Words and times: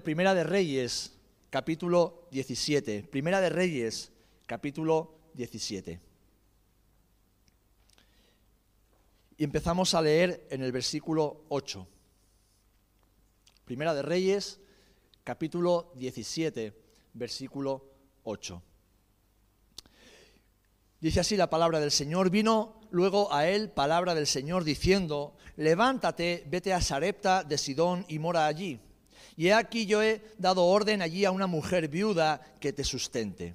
Primera 0.00 0.34
de 0.34 0.44
Reyes, 0.44 1.12
capítulo 1.50 2.28
17. 2.30 3.04
Primera 3.04 3.40
de 3.40 3.48
Reyes, 3.48 4.10
capítulo 4.46 5.14
17. 5.34 6.00
Y 9.38 9.44
empezamos 9.44 9.94
a 9.94 10.02
leer 10.02 10.46
en 10.50 10.62
el 10.62 10.72
versículo 10.72 11.44
8. 11.48 11.86
Primera 13.64 13.94
de 13.94 14.02
Reyes, 14.02 14.60
capítulo 15.24 15.92
17, 15.96 16.72
versículo 17.14 17.84
8. 18.24 18.62
Dice 21.00 21.20
así 21.20 21.36
la 21.36 21.50
palabra 21.50 21.80
del 21.80 21.90
Señor. 21.90 22.30
Vino 22.30 22.80
luego 22.90 23.32
a 23.32 23.48
él 23.48 23.70
palabra 23.70 24.14
del 24.14 24.26
Señor 24.26 24.64
diciendo, 24.64 25.36
levántate, 25.56 26.44
vete 26.48 26.72
a 26.72 26.80
Sarepta 26.80 27.44
de 27.44 27.58
Sidón 27.58 28.04
y 28.08 28.18
mora 28.18 28.46
allí. 28.46 28.80
Y 29.36 29.50
aquí 29.50 29.86
yo 29.86 30.02
he 30.02 30.22
dado 30.38 30.64
orden 30.64 31.02
allí 31.02 31.24
a 31.24 31.30
una 31.30 31.46
mujer 31.46 31.88
viuda 31.88 32.40
que 32.58 32.72
te 32.72 32.84
sustente. 32.84 33.54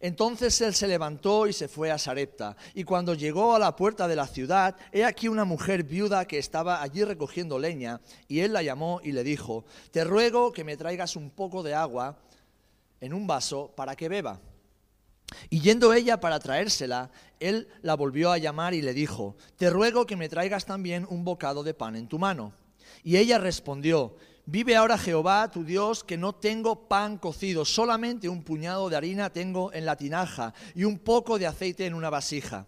Entonces 0.00 0.60
él 0.60 0.74
se 0.74 0.88
levantó 0.88 1.46
y 1.46 1.52
se 1.52 1.68
fue 1.68 1.90
a 1.90 1.98
Sarepta. 1.98 2.56
Y 2.74 2.84
cuando 2.84 3.14
llegó 3.14 3.54
a 3.54 3.58
la 3.58 3.76
puerta 3.76 4.08
de 4.08 4.16
la 4.16 4.26
ciudad, 4.26 4.76
he 4.92 5.04
aquí 5.04 5.28
una 5.28 5.44
mujer 5.44 5.84
viuda 5.84 6.26
que 6.26 6.38
estaba 6.38 6.82
allí 6.82 7.04
recogiendo 7.04 7.58
leña. 7.58 8.00
Y 8.28 8.40
él 8.40 8.52
la 8.52 8.62
llamó 8.62 9.00
y 9.02 9.12
le 9.12 9.24
dijo, 9.24 9.64
te 9.90 10.04
ruego 10.04 10.52
que 10.52 10.64
me 10.64 10.76
traigas 10.76 11.16
un 11.16 11.30
poco 11.30 11.62
de 11.62 11.74
agua 11.74 12.18
en 13.00 13.14
un 13.14 13.26
vaso 13.26 13.72
para 13.76 13.96
que 13.96 14.08
beba. 14.08 14.40
Y 15.48 15.60
yendo 15.60 15.92
ella 15.94 16.18
para 16.20 16.40
traérsela, 16.40 17.10
él 17.38 17.68
la 17.82 17.94
volvió 17.94 18.32
a 18.32 18.38
llamar 18.38 18.74
y 18.74 18.82
le 18.82 18.92
dijo, 18.92 19.36
te 19.56 19.70
ruego 19.70 20.06
que 20.06 20.16
me 20.16 20.28
traigas 20.28 20.66
también 20.66 21.06
un 21.08 21.24
bocado 21.24 21.62
de 21.62 21.74
pan 21.74 21.96
en 21.96 22.08
tu 22.08 22.18
mano. 22.18 22.52
Y 23.04 23.16
ella 23.16 23.38
respondió, 23.38 24.16
Vive 24.52 24.74
ahora 24.74 24.98
Jehová 24.98 25.48
tu 25.48 25.62
Dios 25.62 26.02
que 26.02 26.16
no 26.16 26.34
tengo 26.34 26.88
pan 26.88 27.18
cocido, 27.18 27.64
solamente 27.64 28.28
un 28.28 28.42
puñado 28.42 28.88
de 28.88 28.96
harina 28.96 29.30
tengo 29.30 29.72
en 29.72 29.86
la 29.86 29.94
tinaja 29.94 30.54
y 30.74 30.82
un 30.82 30.98
poco 30.98 31.38
de 31.38 31.46
aceite 31.46 31.86
en 31.86 31.94
una 31.94 32.10
vasija. 32.10 32.66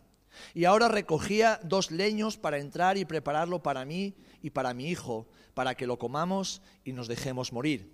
Y 0.54 0.64
ahora 0.64 0.86
recogía 0.86 1.58
dos 1.64 1.90
leños 1.90 2.36
para 2.36 2.58
entrar 2.58 2.98
y 2.98 3.04
prepararlo 3.04 3.64
para 3.64 3.84
mí 3.84 4.14
y 4.42 4.50
para 4.50 4.74
mi 4.74 4.90
hijo, 4.90 5.26
para 5.54 5.74
que 5.74 5.88
lo 5.88 5.98
comamos 5.98 6.62
y 6.84 6.92
nos 6.92 7.08
dejemos 7.08 7.52
morir. 7.52 7.92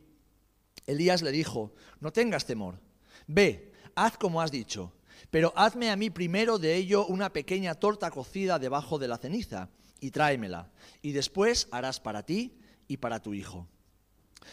Elías 0.86 1.22
le 1.22 1.32
dijo, 1.32 1.72
no 1.98 2.12
tengas 2.12 2.44
temor, 2.44 2.78
ve, 3.26 3.72
haz 3.94 4.18
como 4.18 4.42
has 4.42 4.50
dicho, 4.50 4.92
pero 5.30 5.54
hazme 5.56 5.90
a 5.90 5.96
mí 5.96 6.10
primero 6.10 6.58
de 6.58 6.74
ello 6.74 7.06
una 7.06 7.32
pequeña 7.32 7.74
torta 7.74 8.10
cocida 8.10 8.58
debajo 8.58 8.98
de 8.98 9.08
la 9.08 9.16
ceniza 9.16 9.70
y 9.98 10.10
tráemela, 10.10 10.70
y 11.00 11.12
después 11.12 11.68
harás 11.70 12.00
para 12.00 12.26
ti 12.26 12.58
y 12.86 12.98
para 12.98 13.22
tu 13.22 13.32
hijo. 13.32 13.66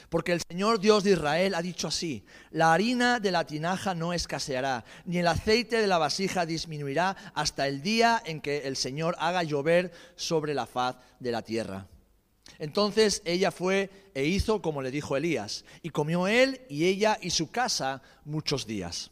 Porque 0.10 0.34
el 0.34 0.42
Señor 0.48 0.80
Dios 0.80 1.04
de 1.04 1.12
Israel 1.12 1.56
ha 1.56 1.62
dicho 1.62 1.88
así, 1.88 2.26
la 2.52 2.74
harina 2.74 3.20
de 3.20 3.32
la 3.32 3.46
tinaja 3.46 3.96
no 3.96 4.14
escaseará, 4.14 4.86
ni 5.06 5.18
el 5.18 5.28
aceite 5.28 5.82
de 5.82 5.88
la 5.88 5.98
vasija 5.98 6.46
disminuirá 6.46 7.16
hasta 7.34 7.68
el 7.68 7.82
día 7.82 8.22
en 8.26 8.42
que 8.42 8.68
el 8.68 8.76
Señor 8.76 9.16
haga 9.20 9.44
llover 9.44 9.92
sobre 10.16 10.54
la 10.54 10.66
faz 10.66 10.98
de 11.20 11.32
la 11.32 11.42
tierra. 11.42 11.88
Entonces 12.60 13.22
ella 13.26 13.52
fue 13.52 13.90
e 14.14 14.26
hizo 14.26 14.62
como 14.62 14.82
le 14.82 14.92
dijo 14.92 15.18
Elías, 15.18 15.66
y 15.82 15.90
comió 15.90 16.28
él 16.28 16.62
y 16.70 16.86
ella 16.86 17.18
y 17.22 17.32
su 17.32 17.52
casa 17.52 18.02
muchos 18.24 18.66
días. 18.66 19.12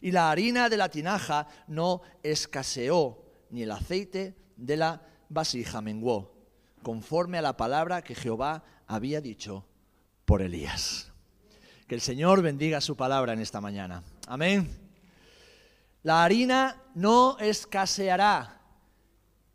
Y 0.00 0.12
la 0.12 0.30
harina 0.30 0.68
de 0.68 0.76
la 0.76 0.90
tinaja 0.90 1.48
no 1.66 2.02
escaseó, 2.22 3.22
ni 3.50 3.62
el 3.62 3.70
aceite 3.70 4.36
de 4.56 4.76
la 4.76 5.02
vasija 5.28 5.80
menguó, 5.80 6.34
conforme 6.82 7.38
a 7.38 7.42
la 7.42 7.56
palabra 7.56 8.02
que 8.02 8.14
Jehová 8.14 8.64
había 8.86 9.20
dicho 9.20 9.66
por 10.24 10.42
Elías. 10.42 11.10
Que 11.86 11.94
el 11.94 12.00
Señor 12.00 12.42
bendiga 12.42 12.80
su 12.80 12.96
palabra 12.96 13.32
en 13.32 13.40
esta 13.40 13.60
mañana. 13.60 14.02
Amén. 14.26 14.70
La 16.02 16.24
harina 16.24 16.82
no 16.94 17.38
escaseará 17.38 18.60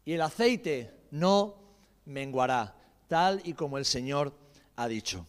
y 0.06 0.14
el 0.14 0.22
aceite 0.22 0.94
no 1.12 1.56
menguará, 2.06 2.76
tal 3.08 3.42
y 3.44 3.54
como 3.54 3.78
el 3.78 3.86
Señor 3.86 4.34
ha 4.76 4.88
dicho. 4.88 5.26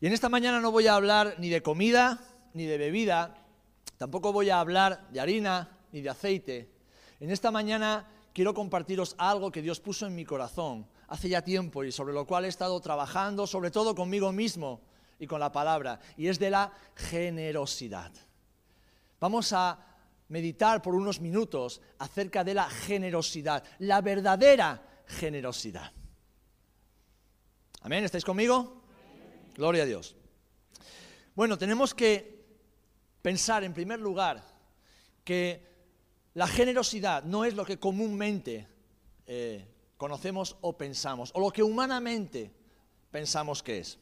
Y 0.00 0.06
en 0.06 0.12
esta 0.12 0.28
mañana 0.28 0.60
no 0.60 0.70
voy 0.70 0.86
a 0.86 0.94
hablar 0.94 1.36
ni 1.38 1.48
de 1.48 1.62
comida 1.62 2.20
ni 2.54 2.64
de 2.64 2.78
bebida, 2.78 3.44
tampoco 3.98 4.32
voy 4.32 4.50
a 4.50 4.60
hablar 4.60 5.08
de 5.10 5.20
harina 5.20 5.78
ni 5.92 6.00
de 6.00 6.10
aceite. 6.10 6.70
En 7.20 7.30
esta 7.30 7.50
mañana 7.50 8.08
quiero 8.32 8.54
compartiros 8.54 9.14
algo 9.18 9.50
que 9.50 9.62
Dios 9.62 9.80
puso 9.80 10.06
en 10.06 10.14
mi 10.14 10.24
corazón 10.24 10.86
hace 11.08 11.28
ya 11.28 11.42
tiempo 11.42 11.84
y 11.84 11.92
sobre 11.92 12.14
lo 12.14 12.26
cual 12.26 12.44
he 12.44 12.48
estado 12.48 12.80
trabajando, 12.80 13.46
sobre 13.46 13.70
todo 13.70 13.94
conmigo 13.94 14.32
mismo 14.32 14.80
y 15.18 15.26
con 15.26 15.40
la 15.40 15.52
palabra, 15.52 16.00
y 16.16 16.28
es 16.28 16.38
de 16.38 16.50
la 16.50 16.72
generosidad. 16.94 18.12
Vamos 19.20 19.52
a 19.52 19.78
meditar 20.28 20.82
por 20.82 20.94
unos 20.94 21.20
minutos 21.20 21.80
acerca 21.98 22.44
de 22.44 22.54
la 22.54 22.68
generosidad, 22.68 23.62
la 23.78 24.00
verdadera 24.00 24.82
generosidad. 25.06 25.92
Amén, 27.82 28.04
¿estáis 28.04 28.24
conmigo? 28.24 28.82
Gloria 29.54 29.84
a 29.84 29.86
Dios. 29.86 30.16
Bueno, 31.34 31.56
tenemos 31.56 31.94
que 31.94 32.44
pensar 33.22 33.62
en 33.64 33.72
primer 33.72 34.00
lugar 34.00 34.42
que 35.22 35.66
la 36.34 36.46
generosidad 36.46 37.24
no 37.24 37.44
es 37.44 37.54
lo 37.54 37.64
que 37.64 37.78
comúnmente 37.78 38.66
eh, 39.26 39.66
conocemos 39.96 40.56
o 40.60 40.76
pensamos, 40.76 41.30
o 41.34 41.40
lo 41.40 41.50
que 41.50 41.62
humanamente 41.62 42.52
pensamos 43.10 43.62
que 43.62 43.78
es. 43.78 43.98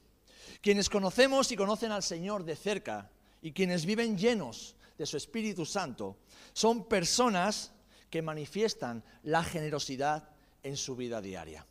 Quienes 0.61 0.89
conocemos 0.89 1.51
y 1.53 1.57
conocen 1.57 1.93
al 1.93 2.03
Señor 2.03 2.45
de 2.45 2.57
cerca 2.57 3.11
y 3.43 3.53
quienes 3.53 3.85
viven 3.87 4.17
llenos 4.19 4.77
de 4.99 5.07
su 5.07 5.17
Espíritu 5.17 5.67
Santo 5.67 6.19
son 6.53 6.85
personas 6.87 7.73
que 8.11 8.23
manifiestan 8.23 9.03
la 9.23 9.43
generosidad 9.43 10.29
en 10.63 10.77
su 10.77 10.97
vida 10.97 11.21
diaria. 11.21 11.67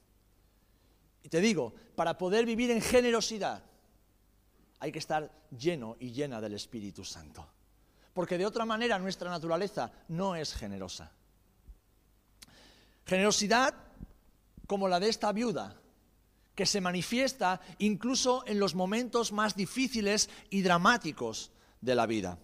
Y 1.23 1.29
te 1.29 1.39
digo, 1.39 1.73
para 1.95 2.17
poder 2.17 2.45
vivir 2.45 2.69
en 2.71 2.81
generosidad 2.81 3.63
hay 4.79 4.91
que 4.91 4.99
estar 4.99 5.31
lleno 5.57 5.95
y 5.99 6.11
llena 6.11 6.41
del 6.41 6.53
Espíritu 6.53 7.05
Santo. 7.05 7.47
Porque 8.13 8.37
de 8.37 8.45
otra 8.45 8.65
manera 8.65 8.99
nuestra 8.99 9.29
naturaleza 9.29 9.91
no 10.09 10.35
es 10.35 10.53
generosa. 10.53 11.11
Generosidad 13.05 13.73
como 14.67 14.87
la 14.87 14.99
de 14.99 15.09
esta 15.09 15.31
viuda, 15.31 15.79
que 16.55 16.65
se 16.65 16.81
manifiesta 16.81 17.61
incluso 17.79 18.43
en 18.45 18.59
los 18.59 18.75
momentos 18.75 19.31
más 19.31 19.55
difíciles 19.55 20.29
y 20.49 20.61
dramáticos 20.61 21.51
de 21.81 21.95
la 21.95 22.05
vida. 22.05 22.37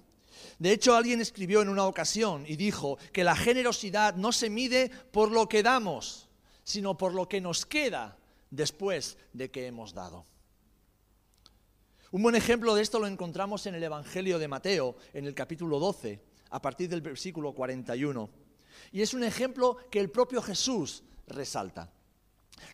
De 0.57 0.71
hecho, 0.71 0.95
alguien 0.95 1.21
escribió 1.21 1.61
en 1.61 1.69
una 1.69 1.85
ocasión 1.85 2.45
y 2.47 2.55
dijo 2.55 2.97
que 3.13 3.23
la 3.23 3.35
generosidad 3.35 4.15
no 4.15 4.31
se 4.31 4.49
mide 4.49 4.89
por 5.11 5.31
lo 5.31 5.47
que 5.47 5.63
damos, 5.63 6.29
sino 6.63 6.97
por 6.97 7.13
lo 7.13 7.27
que 7.27 7.41
nos 7.41 7.65
queda 7.65 8.17
después 8.49 9.17
de 9.33 9.51
que 9.51 9.67
hemos 9.67 9.93
dado. 9.93 10.25
Un 12.11 12.23
buen 12.23 12.35
ejemplo 12.35 12.73
de 12.73 12.81
esto 12.81 12.99
lo 12.99 13.07
encontramos 13.07 13.67
en 13.67 13.75
el 13.75 13.83
Evangelio 13.83 14.39
de 14.39 14.47
Mateo, 14.47 14.97
en 15.13 15.25
el 15.25 15.35
capítulo 15.35 15.79
12, 15.79 16.19
a 16.49 16.61
partir 16.61 16.89
del 16.89 17.01
versículo 17.01 17.53
41. 17.53 18.29
Y 18.91 19.01
es 19.01 19.13
un 19.13 19.23
ejemplo 19.23 19.77
que 19.91 19.99
el 19.99 20.09
propio 20.09 20.41
Jesús 20.41 21.03
resalta. 21.27 21.91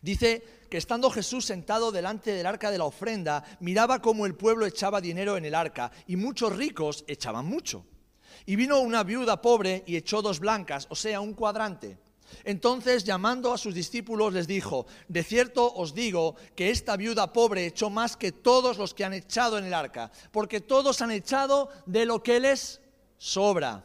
Dice 0.02 0.56
que 0.68 0.78
estando 0.78 1.10
Jesús 1.10 1.44
sentado 1.44 1.92
delante 1.92 2.32
del 2.32 2.46
arca 2.46 2.70
de 2.70 2.78
la 2.78 2.84
ofrenda, 2.84 3.44
miraba 3.60 4.00
cómo 4.00 4.26
el 4.26 4.34
pueblo 4.34 4.66
echaba 4.66 5.00
dinero 5.00 5.36
en 5.36 5.44
el 5.44 5.54
arca 5.54 5.90
y 6.06 6.16
muchos 6.16 6.54
ricos 6.56 7.04
echaban 7.06 7.46
mucho. 7.46 7.84
Y 8.44 8.56
vino 8.56 8.80
una 8.80 9.02
viuda 9.02 9.40
pobre 9.40 9.82
y 9.86 9.96
echó 9.96 10.22
dos 10.22 10.40
blancas, 10.40 10.86
o 10.90 10.96
sea, 10.96 11.20
un 11.20 11.34
cuadrante. 11.34 11.98
Entonces, 12.44 13.04
llamando 13.04 13.52
a 13.52 13.58
sus 13.58 13.74
discípulos, 13.74 14.32
les 14.32 14.46
dijo, 14.46 14.86
de 15.08 15.22
cierto 15.22 15.72
os 15.72 15.94
digo 15.94 16.34
que 16.54 16.70
esta 16.70 16.96
viuda 16.96 17.32
pobre 17.32 17.66
echó 17.66 17.88
más 17.88 18.16
que 18.16 18.32
todos 18.32 18.78
los 18.78 18.94
que 18.94 19.04
han 19.04 19.14
echado 19.14 19.58
en 19.58 19.64
el 19.64 19.74
arca, 19.74 20.10
porque 20.32 20.60
todos 20.60 21.00
han 21.02 21.12
echado 21.12 21.68
de 21.86 22.04
lo 22.04 22.22
que 22.22 22.40
les 22.40 22.80
sobra. 23.16 23.84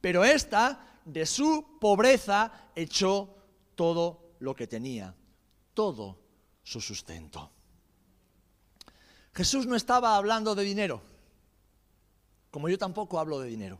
Pero 0.00 0.24
esta, 0.24 1.00
de 1.04 1.26
su 1.26 1.78
pobreza, 1.80 2.70
echó 2.74 3.28
todo 3.76 4.34
lo 4.40 4.54
que 4.54 4.66
tenía 4.66 5.14
todo 5.76 6.18
su 6.64 6.80
sustento. 6.80 7.52
Jesús 9.34 9.66
no 9.66 9.76
estaba 9.76 10.16
hablando 10.16 10.54
de 10.54 10.64
dinero, 10.64 11.02
como 12.50 12.70
yo 12.70 12.78
tampoco 12.78 13.20
hablo 13.20 13.38
de 13.38 13.48
dinero. 13.48 13.78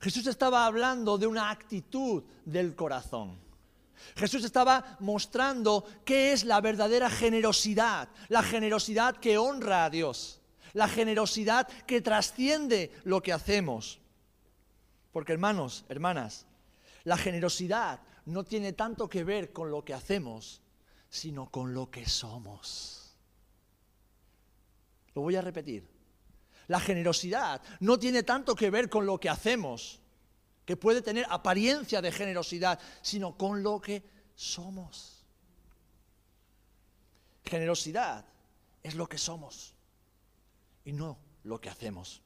Jesús 0.00 0.26
estaba 0.26 0.66
hablando 0.66 1.16
de 1.16 1.26
una 1.26 1.50
actitud 1.50 2.22
del 2.44 2.76
corazón. 2.76 3.38
Jesús 4.16 4.44
estaba 4.44 4.98
mostrando 5.00 5.86
qué 6.04 6.34
es 6.34 6.44
la 6.44 6.60
verdadera 6.60 7.08
generosidad, 7.08 8.10
la 8.28 8.42
generosidad 8.42 9.16
que 9.16 9.38
honra 9.38 9.86
a 9.86 9.90
Dios, 9.90 10.42
la 10.74 10.88
generosidad 10.88 11.66
que 11.86 12.02
trasciende 12.02 12.92
lo 13.04 13.22
que 13.22 13.32
hacemos. 13.32 14.00
Porque 15.10 15.32
hermanos, 15.32 15.86
hermanas, 15.88 16.44
la 17.04 17.16
generosidad 17.16 18.00
no 18.26 18.44
tiene 18.44 18.74
tanto 18.74 19.08
que 19.08 19.24
ver 19.24 19.54
con 19.54 19.70
lo 19.70 19.82
que 19.86 19.94
hacemos, 19.94 20.60
sino 21.14 21.48
con 21.48 21.72
lo 21.72 21.92
que 21.92 22.08
somos. 22.08 23.14
Lo 25.14 25.22
voy 25.22 25.36
a 25.36 25.40
repetir. 25.40 25.86
La 26.66 26.80
generosidad 26.80 27.62
no 27.78 28.00
tiene 28.00 28.24
tanto 28.24 28.56
que 28.56 28.68
ver 28.68 28.88
con 28.90 29.06
lo 29.06 29.20
que 29.20 29.28
hacemos, 29.28 30.00
que 30.64 30.76
puede 30.76 31.02
tener 31.02 31.24
apariencia 31.30 32.02
de 32.02 32.10
generosidad, 32.10 32.80
sino 33.00 33.36
con 33.36 33.62
lo 33.62 33.80
que 33.80 34.02
somos. 34.34 35.24
Generosidad 37.44 38.24
es 38.82 38.96
lo 38.96 39.08
que 39.08 39.18
somos 39.18 39.72
y 40.84 40.92
no 40.92 41.16
lo 41.44 41.60
que 41.60 41.70
hacemos. 41.70 42.22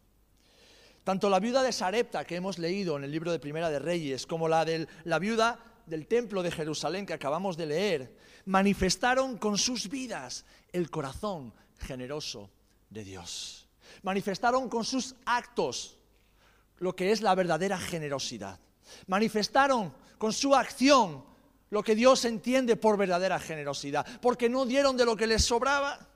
Tanto 1.04 1.28
la 1.28 1.40
viuda 1.40 1.62
de 1.62 1.72
Sarepta 1.72 2.24
que 2.24 2.36
hemos 2.36 2.58
leído 2.58 2.96
en 2.96 3.04
el 3.04 3.10
libro 3.10 3.32
de 3.32 3.38
Primera 3.38 3.68
de 3.68 3.80
Reyes, 3.80 4.26
como 4.26 4.48
la 4.48 4.64
de 4.64 4.88
la 5.04 5.18
viuda 5.18 5.58
del 5.88 6.06
templo 6.06 6.42
de 6.42 6.50
Jerusalén 6.50 7.06
que 7.06 7.12
acabamos 7.12 7.56
de 7.56 7.66
leer, 7.66 8.16
manifestaron 8.44 9.38
con 9.38 9.58
sus 9.58 9.88
vidas 9.88 10.44
el 10.72 10.90
corazón 10.90 11.52
generoso 11.78 12.50
de 12.90 13.04
Dios. 13.04 13.68
Manifestaron 14.02 14.68
con 14.68 14.84
sus 14.84 15.14
actos 15.24 15.98
lo 16.78 16.94
que 16.94 17.12
es 17.12 17.22
la 17.22 17.34
verdadera 17.34 17.78
generosidad. 17.78 18.60
Manifestaron 19.06 19.92
con 20.18 20.32
su 20.32 20.54
acción 20.54 21.24
lo 21.70 21.82
que 21.82 21.94
Dios 21.94 22.24
entiende 22.24 22.76
por 22.76 22.96
verdadera 22.96 23.38
generosidad, 23.38 24.06
porque 24.20 24.48
no 24.48 24.64
dieron 24.64 24.96
de 24.96 25.04
lo 25.04 25.16
que 25.16 25.26
les 25.26 25.44
sobraba, 25.44 26.08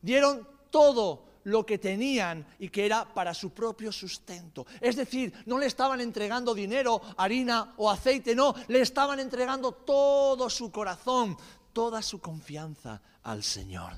dieron 0.00 0.46
todo 0.70 1.24
lo 1.44 1.64
que 1.64 1.78
tenían 1.78 2.46
y 2.58 2.68
que 2.68 2.86
era 2.86 3.12
para 3.12 3.34
su 3.34 3.50
propio 3.50 3.92
sustento. 3.92 4.66
Es 4.80 4.96
decir, 4.96 5.32
no 5.46 5.58
le 5.58 5.66
estaban 5.66 6.00
entregando 6.00 6.54
dinero, 6.54 7.00
harina 7.16 7.74
o 7.76 7.90
aceite, 7.90 8.34
no, 8.34 8.54
le 8.68 8.80
estaban 8.80 9.20
entregando 9.20 9.72
todo 9.72 10.50
su 10.50 10.70
corazón, 10.70 11.36
toda 11.72 12.02
su 12.02 12.20
confianza 12.20 13.00
al 13.22 13.42
Señor. 13.42 13.92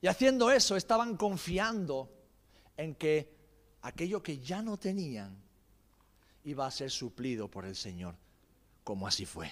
Y 0.00 0.06
haciendo 0.06 0.50
eso 0.50 0.76
estaban 0.76 1.16
confiando 1.16 2.10
en 2.76 2.94
que 2.94 3.34
aquello 3.82 4.22
que 4.22 4.38
ya 4.38 4.62
no 4.62 4.76
tenían 4.76 5.36
iba 6.44 6.66
a 6.66 6.70
ser 6.70 6.90
suplido 6.90 7.48
por 7.50 7.64
el 7.64 7.74
Señor, 7.74 8.14
como 8.84 9.06
así 9.06 9.26
fue. 9.26 9.50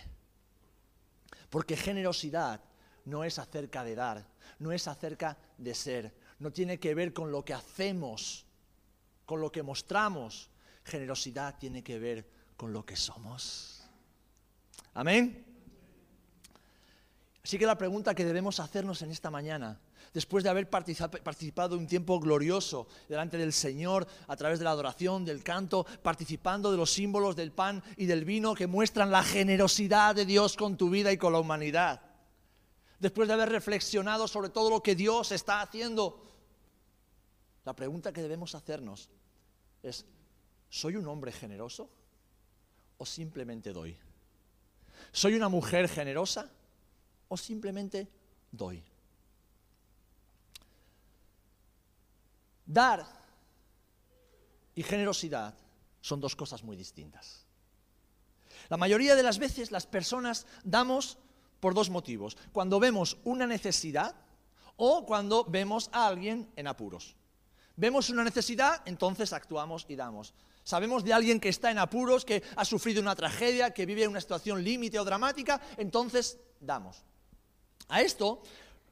Porque 1.50 1.76
generosidad 1.76 2.60
no 3.06 3.24
es 3.24 3.38
acerca 3.38 3.82
de 3.82 3.94
dar, 3.94 4.26
no 4.58 4.72
es 4.72 4.86
acerca 4.86 5.38
de 5.56 5.74
ser, 5.74 6.14
no 6.38 6.52
tiene 6.52 6.78
que 6.78 6.94
ver 6.94 7.12
con 7.12 7.30
lo 7.32 7.44
que 7.44 7.54
hacemos, 7.54 8.44
con 9.24 9.40
lo 9.40 9.50
que 9.50 9.62
mostramos. 9.62 10.50
Generosidad 10.84 11.58
tiene 11.58 11.82
que 11.82 11.98
ver 11.98 12.28
con 12.56 12.72
lo 12.72 12.84
que 12.84 12.94
somos. 12.94 13.82
Amén. 14.94 15.44
Así 17.42 17.58
que 17.58 17.66
la 17.66 17.78
pregunta 17.78 18.14
que 18.14 18.24
debemos 18.24 18.60
hacernos 18.60 19.02
en 19.02 19.10
esta 19.10 19.30
mañana 19.30 19.80
después 20.12 20.42
de 20.42 20.50
haber 20.50 20.70
participado 20.70 21.76
un 21.76 21.86
tiempo 21.86 22.18
glorioso 22.18 22.88
delante 23.08 23.36
del 23.36 23.52
Señor 23.52 24.06
a 24.26 24.34
través 24.34 24.58
de 24.58 24.64
la 24.64 24.70
adoración, 24.70 25.26
del 25.26 25.44
canto, 25.44 25.84
participando 26.02 26.70
de 26.70 26.78
los 26.78 26.90
símbolos 26.90 27.36
del 27.36 27.52
pan 27.52 27.82
y 27.98 28.06
del 28.06 28.24
vino 28.24 28.54
que 28.54 28.66
muestran 28.66 29.10
la 29.10 29.22
generosidad 29.22 30.14
de 30.14 30.24
Dios 30.24 30.56
con 30.56 30.76
tu 30.76 30.88
vida 30.88 31.12
y 31.12 31.18
con 31.18 31.34
la 31.34 31.38
humanidad. 31.38 32.00
Después 32.98 33.28
de 33.28 33.34
haber 33.34 33.50
reflexionado 33.50 34.26
sobre 34.26 34.48
todo 34.48 34.70
lo 34.70 34.82
que 34.82 34.94
Dios 34.94 35.32
está 35.32 35.60
haciendo, 35.60 36.26
la 37.64 37.75
pregunta 37.75 38.12
que 38.12 38.22
debemos 38.22 38.54
hacernos 38.54 39.10
es, 39.82 40.06
¿soy 40.70 40.96
un 40.96 41.06
hombre 41.06 41.32
generoso 41.32 41.90
o 42.96 43.04
simplemente 43.04 43.72
doy? 43.72 43.96
¿Soy 45.12 45.34
una 45.34 45.48
mujer 45.48 45.88
generosa 45.88 46.50
o 47.28 47.37
simplemente 47.37 48.08
doy? 48.50 48.82
Dar 52.64 53.06
y 54.75 54.82
generosidad 54.82 55.54
son 56.00 56.20
dos 56.20 56.34
cosas 56.34 56.62
muy 56.62 56.76
distintas. 56.76 57.44
La 58.69 58.76
mayoría 58.76 59.14
de 59.14 59.22
las 59.22 59.38
veces 59.38 59.70
las 59.70 59.87
personas 59.87 60.46
damos 60.64 61.19
por 61.60 61.74
dos 61.74 61.90
motivos. 61.90 62.36
Cuando 62.52 62.80
vemos 62.80 63.18
una 63.24 63.46
necesidad 63.46 64.14
o 64.76 65.06
cuando 65.06 65.44
vemos 65.44 65.88
a 65.92 66.06
alguien 66.06 66.50
en 66.56 66.66
apuros. 66.66 67.16
Vemos 67.76 68.08
una 68.10 68.24
necesidad, 68.24 68.82
entonces 68.86 69.32
actuamos 69.32 69.84
y 69.88 69.96
damos. 69.96 70.34
Sabemos 70.64 71.04
de 71.04 71.12
alguien 71.12 71.38
que 71.38 71.48
está 71.48 71.70
en 71.70 71.78
apuros, 71.78 72.24
que 72.24 72.42
ha 72.56 72.64
sufrido 72.64 73.00
una 73.00 73.14
tragedia, 73.14 73.72
que 73.72 73.86
vive 73.86 74.08
una 74.08 74.20
situación 74.20 74.64
límite 74.64 74.98
o 74.98 75.04
dramática, 75.04 75.60
entonces 75.76 76.38
damos. 76.60 77.04
A 77.88 78.00
esto 78.00 78.42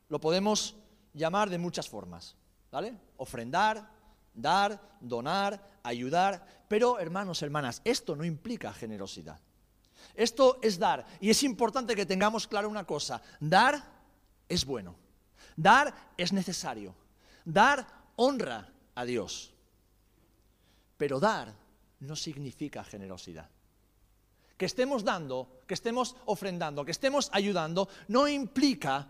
lo 0.08 0.20
podemos 0.20 0.76
llamar 1.14 1.50
de 1.50 1.58
muchas 1.58 1.88
formas. 1.88 2.36
¿vale? 2.70 2.92
Ofrendar, 3.18 3.88
dar, 4.34 4.80
donar, 5.00 5.78
ayudar. 5.84 6.64
Pero, 6.68 6.98
hermanos, 6.98 7.40
hermanas, 7.42 7.80
esto 7.84 8.16
no 8.16 8.24
implica 8.24 8.72
generosidad. 8.72 9.40
Esto 10.14 10.58
es 10.62 10.78
dar. 10.78 11.04
Y 11.20 11.30
es 11.30 11.42
importante 11.42 11.96
que 11.96 12.06
tengamos 12.06 12.46
claro 12.46 12.68
una 12.68 12.84
cosa. 12.84 13.22
Dar 13.40 13.82
es 14.48 14.64
bueno. 14.64 14.94
Dar 15.56 16.12
es 16.16 16.32
necesario. 16.32 16.94
Dar 17.44 17.86
honra 18.16 18.68
a 18.94 19.04
Dios. 19.04 19.52
Pero 20.96 21.20
dar 21.20 21.54
no 22.00 22.16
significa 22.16 22.84
generosidad. 22.84 23.48
Que 24.56 24.66
estemos 24.66 25.04
dando, 25.04 25.62
que 25.66 25.74
estemos 25.74 26.16
ofrendando, 26.26 26.84
que 26.84 26.92
estemos 26.92 27.28
ayudando, 27.32 27.88
no 28.08 28.28
implica 28.28 29.08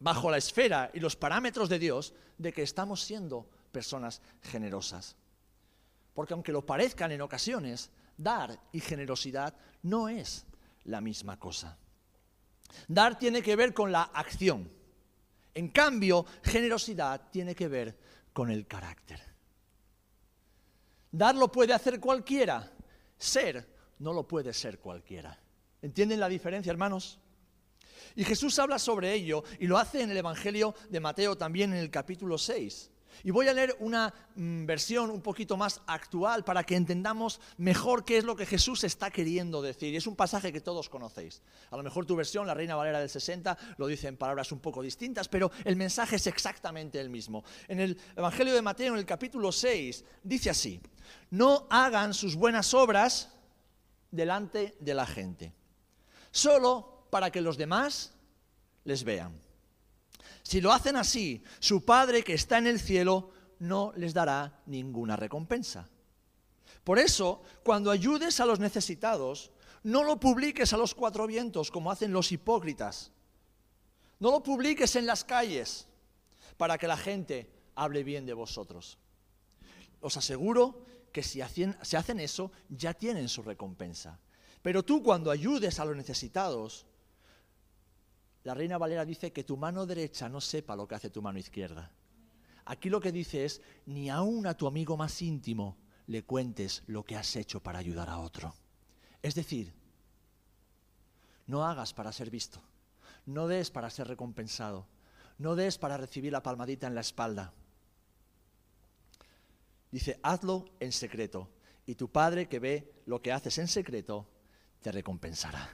bajo 0.00 0.30
la 0.30 0.38
esfera 0.38 0.90
y 0.92 1.00
los 1.00 1.16
parámetros 1.16 1.68
de 1.68 1.78
Dios 1.78 2.14
de 2.36 2.52
que 2.52 2.62
estamos 2.62 3.02
siendo 3.02 3.48
personas 3.70 4.20
generosas. 4.42 5.16
Porque 6.14 6.34
aunque 6.34 6.52
lo 6.52 6.66
parezcan 6.66 7.12
en 7.12 7.20
ocasiones, 7.22 7.90
dar 8.22 8.58
y 8.72 8.80
generosidad 8.80 9.54
no 9.82 10.08
es 10.08 10.44
la 10.84 11.00
misma 11.00 11.38
cosa. 11.38 11.76
Dar 12.86 13.18
tiene 13.18 13.42
que 13.42 13.56
ver 13.56 13.74
con 13.74 13.90
la 13.90 14.02
acción. 14.02 14.70
En 15.54 15.68
cambio, 15.68 16.24
generosidad 16.42 17.30
tiene 17.30 17.54
que 17.54 17.68
ver 17.68 17.98
con 18.32 18.50
el 18.50 18.66
carácter. 18.66 19.20
Dar 21.10 21.34
lo 21.34 21.50
puede 21.50 21.72
hacer 21.72 21.98
cualquiera, 21.98 22.70
ser 23.18 23.66
no 23.98 24.12
lo 24.12 24.28
puede 24.28 24.52
ser 24.52 24.78
cualquiera. 24.78 25.38
¿Entienden 25.82 26.20
la 26.20 26.28
diferencia, 26.28 26.70
hermanos? 26.70 27.18
Y 28.14 28.24
Jesús 28.24 28.58
habla 28.58 28.78
sobre 28.78 29.12
ello 29.12 29.42
y 29.58 29.66
lo 29.66 29.78
hace 29.78 30.02
en 30.02 30.10
el 30.10 30.16
Evangelio 30.16 30.74
de 30.88 31.00
Mateo 31.00 31.36
también 31.36 31.72
en 31.72 31.78
el 31.78 31.90
capítulo 31.90 32.38
6. 32.38 32.90
Y 33.24 33.30
voy 33.30 33.48
a 33.48 33.52
leer 33.52 33.76
una 33.80 34.12
mm, 34.34 34.66
versión 34.66 35.10
un 35.10 35.20
poquito 35.20 35.56
más 35.56 35.80
actual 35.86 36.44
para 36.44 36.64
que 36.64 36.76
entendamos 36.76 37.40
mejor 37.56 38.04
qué 38.04 38.18
es 38.18 38.24
lo 38.24 38.36
que 38.36 38.46
Jesús 38.46 38.84
está 38.84 39.10
queriendo 39.10 39.62
decir. 39.62 39.92
Y 39.92 39.96
es 39.96 40.06
un 40.06 40.16
pasaje 40.16 40.52
que 40.52 40.60
todos 40.60 40.88
conocéis. 40.88 41.42
A 41.70 41.76
lo 41.76 41.82
mejor 41.82 42.06
tu 42.06 42.16
versión, 42.16 42.46
la 42.46 42.54
Reina 42.54 42.76
Valera 42.76 43.00
del 43.00 43.10
60, 43.10 43.56
lo 43.76 43.86
dice 43.86 44.08
en 44.08 44.16
palabras 44.16 44.52
un 44.52 44.60
poco 44.60 44.82
distintas, 44.82 45.28
pero 45.28 45.50
el 45.64 45.76
mensaje 45.76 46.16
es 46.16 46.26
exactamente 46.26 47.00
el 47.00 47.10
mismo. 47.10 47.44
En 47.68 47.80
el 47.80 47.98
Evangelio 48.16 48.54
de 48.54 48.62
Mateo, 48.62 48.94
en 48.94 48.98
el 48.98 49.06
capítulo 49.06 49.52
6, 49.52 50.04
dice 50.22 50.50
así, 50.50 50.80
no 51.30 51.66
hagan 51.70 52.14
sus 52.14 52.36
buenas 52.36 52.74
obras 52.74 53.30
delante 54.10 54.76
de 54.80 54.94
la 54.94 55.06
gente. 55.06 55.52
Solo 56.30 57.06
para 57.10 57.30
que 57.30 57.40
los 57.40 57.56
demás 57.56 58.14
les 58.84 59.04
vean. 59.04 59.49
Si 60.50 60.60
lo 60.60 60.72
hacen 60.72 60.96
así, 60.96 61.44
su 61.60 61.84
Padre 61.84 62.24
que 62.24 62.34
está 62.34 62.58
en 62.58 62.66
el 62.66 62.80
cielo 62.80 63.30
no 63.60 63.92
les 63.94 64.12
dará 64.12 64.60
ninguna 64.66 65.14
recompensa. 65.14 65.88
Por 66.82 66.98
eso, 66.98 67.40
cuando 67.62 67.92
ayudes 67.92 68.40
a 68.40 68.46
los 68.46 68.58
necesitados, 68.58 69.52
no 69.84 70.02
lo 70.02 70.18
publiques 70.18 70.72
a 70.72 70.76
los 70.76 70.92
cuatro 70.92 71.28
vientos 71.28 71.70
como 71.70 71.92
hacen 71.92 72.12
los 72.12 72.32
hipócritas. 72.32 73.12
No 74.18 74.32
lo 74.32 74.42
publiques 74.42 74.96
en 74.96 75.06
las 75.06 75.22
calles 75.22 75.86
para 76.56 76.78
que 76.78 76.88
la 76.88 76.96
gente 76.96 77.48
hable 77.76 78.02
bien 78.02 78.26
de 78.26 78.34
vosotros. 78.34 78.98
Os 80.00 80.16
aseguro 80.16 80.84
que 81.12 81.22
si 81.22 81.42
hacen, 81.42 81.78
hacen 81.80 82.18
eso, 82.18 82.50
ya 82.68 82.92
tienen 82.92 83.28
su 83.28 83.44
recompensa. 83.44 84.18
Pero 84.62 84.82
tú 84.82 85.00
cuando 85.00 85.30
ayudes 85.30 85.78
a 85.78 85.84
los 85.84 85.94
necesitados, 85.94 86.86
la 88.50 88.54
reina 88.54 88.78
Valera 88.78 89.04
dice 89.04 89.32
que 89.32 89.44
tu 89.44 89.56
mano 89.56 89.86
derecha 89.86 90.28
no 90.28 90.40
sepa 90.40 90.74
lo 90.74 90.88
que 90.88 90.96
hace 90.96 91.08
tu 91.08 91.22
mano 91.22 91.38
izquierda. 91.38 91.92
Aquí 92.64 92.90
lo 92.90 93.00
que 93.00 93.12
dice 93.12 93.44
es, 93.44 93.62
ni 93.86 94.10
aun 94.10 94.44
a 94.44 94.56
tu 94.56 94.66
amigo 94.66 94.96
más 94.96 95.22
íntimo 95.22 95.76
le 96.08 96.24
cuentes 96.24 96.82
lo 96.88 97.04
que 97.04 97.14
has 97.14 97.36
hecho 97.36 97.62
para 97.62 97.78
ayudar 97.78 98.08
a 98.08 98.18
otro. 98.18 98.52
Es 99.22 99.36
decir, 99.36 99.72
no 101.46 101.64
hagas 101.64 101.94
para 101.94 102.10
ser 102.10 102.28
visto, 102.28 102.60
no 103.24 103.46
des 103.46 103.70
para 103.70 103.88
ser 103.88 104.08
recompensado, 104.08 104.88
no 105.38 105.54
des 105.54 105.78
para 105.78 105.96
recibir 105.96 106.32
la 106.32 106.42
palmadita 106.42 106.88
en 106.88 106.96
la 106.96 107.02
espalda. 107.02 107.52
Dice, 109.92 110.18
hazlo 110.24 110.64
en 110.80 110.90
secreto 110.90 111.48
y 111.86 111.94
tu 111.94 112.10
Padre 112.10 112.48
que 112.48 112.58
ve 112.58 113.02
lo 113.06 113.22
que 113.22 113.30
haces 113.30 113.58
en 113.58 113.68
secreto 113.68 114.26
te 114.82 114.90
recompensará. 114.90 115.68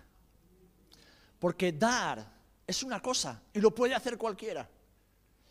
Porque 1.39 1.73
dar 1.73 2.36
es 2.67 2.83
una 2.83 3.01
cosa 3.01 3.43
y 3.53 3.61
lo 3.61 3.75
puede 3.75 3.95
hacer 3.95 4.19
cualquiera. 4.19 4.69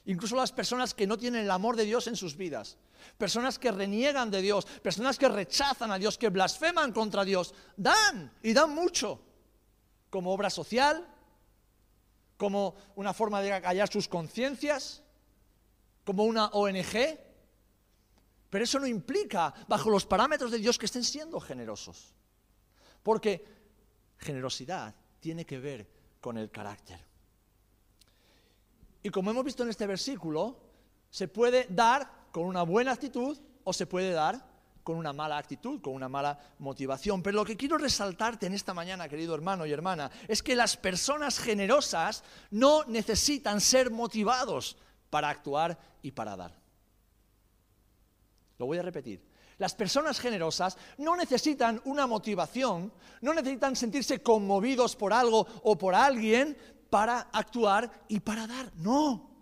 Incluso 0.05 0.35
las 0.35 0.51
personas 0.51 0.93
que 0.93 1.07
no 1.07 1.17
tienen 1.17 1.41
el 1.41 1.51
amor 1.51 1.75
de 1.75 1.85
Dios 1.85 2.07
en 2.07 2.15
sus 2.15 2.35
vidas, 2.35 2.77
personas 3.17 3.57
que 3.57 3.71
reniegan 3.71 4.29
de 4.29 4.41
Dios, 4.41 4.65
personas 4.83 5.17
que 5.17 5.27
rechazan 5.27 5.91
a 5.91 5.97
Dios, 5.97 6.17
que 6.17 6.29
blasfeman 6.29 6.91
contra 6.91 7.23
Dios, 7.23 7.53
dan 7.75 8.31
y 8.43 8.53
dan 8.53 8.73
mucho 8.75 9.19
como 10.11 10.31
obra 10.31 10.49
social, 10.49 11.07
como 12.37 12.75
una 12.95 13.13
forma 13.13 13.41
de 13.41 13.61
callar 13.61 13.91
sus 13.91 14.07
conciencias, 14.07 15.01
como 16.03 16.25
una 16.25 16.47
ONG. 16.47 17.19
Pero 18.49 18.63
eso 18.63 18.79
no 18.79 18.85
implica, 18.85 19.53
bajo 19.67 19.89
los 19.89 20.05
parámetros 20.05 20.51
de 20.51 20.59
Dios, 20.59 20.77
que 20.77 20.85
estén 20.85 21.03
siendo 21.03 21.39
generosos. 21.39 22.13
Porque 23.01 23.43
generosidad 24.19 24.93
tiene 25.19 25.45
que 25.45 25.59
ver 25.59 25.94
con 26.25 26.39
el 26.39 26.49
carácter. 26.49 26.99
Y 29.03 29.11
como 29.11 29.29
hemos 29.29 29.45
visto 29.45 29.61
en 29.61 29.69
este 29.69 29.85
versículo, 29.85 30.57
se 31.11 31.27
puede 31.27 31.67
dar 31.69 32.09
con 32.31 32.45
una 32.45 32.63
buena 32.63 32.93
actitud 32.93 33.37
o 33.63 33.71
se 33.71 33.85
puede 33.85 34.09
dar 34.09 34.43
con 34.81 34.97
una 34.97 35.13
mala 35.13 35.37
actitud, 35.37 35.79
con 35.81 35.93
una 35.93 36.09
mala 36.09 36.39
motivación. 36.57 37.21
Pero 37.21 37.35
lo 37.35 37.45
que 37.45 37.55
quiero 37.55 37.77
resaltarte 37.77 38.47
en 38.47 38.55
esta 38.55 38.73
mañana, 38.73 39.07
querido 39.07 39.35
hermano 39.35 39.67
y 39.67 39.71
hermana, 39.71 40.09
es 40.27 40.41
que 40.41 40.55
las 40.55 40.77
personas 40.77 41.37
generosas 41.37 42.23
no 42.49 42.85
necesitan 42.85 43.61
ser 43.61 43.91
motivados 43.91 44.77
para 45.11 45.29
actuar 45.29 45.77
y 46.01 46.09
para 46.09 46.35
dar. 46.35 46.59
Lo 48.57 48.65
voy 48.65 48.79
a 48.79 48.81
repetir. 48.81 49.23
Las 49.57 49.73
personas 49.73 50.19
generosas 50.19 50.77
no 50.97 51.15
necesitan 51.15 51.81
una 51.85 52.07
motivación, 52.07 52.91
no 53.21 53.33
necesitan 53.33 53.75
sentirse 53.75 54.21
conmovidos 54.21 54.95
por 54.95 55.13
algo 55.13 55.47
o 55.63 55.77
por 55.77 55.95
alguien 55.95 56.57
para 56.89 57.21
actuar 57.31 57.89
y 58.07 58.19
para 58.19 58.47
dar. 58.47 58.71
No. 58.75 59.35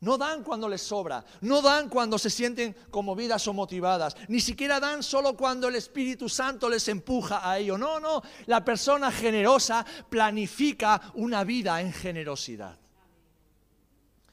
No 0.00 0.16
dan 0.16 0.42
cuando 0.42 0.66
les 0.66 0.80
sobra, 0.80 1.22
no 1.42 1.60
dan 1.60 1.90
cuando 1.90 2.18
se 2.18 2.30
sienten 2.30 2.74
conmovidas 2.90 3.46
o 3.48 3.52
motivadas, 3.52 4.16
ni 4.28 4.40
siquiera 4.40 4.80
dan 4.80 5.02
solo 5.02 5.36
cuando 5.36 5.68
el 5.68 5.74
Espíritu 5.74 6.26
Santo 6.26 6.70
les 6.70 6.88
empuja 6.88 7.46
a 7.48 7.58
ello. 7.58 7.76
No, 7.76 8.00
no, 8.00 8.22
la 8.46 8.64
persona 8.64 9.12
generosa 9.12 9.84
planifica 10.08 11.12
una 11.16 11.44
vida 11.44 11.82
en 11.82 11.92
generosidad. 11.92 12.79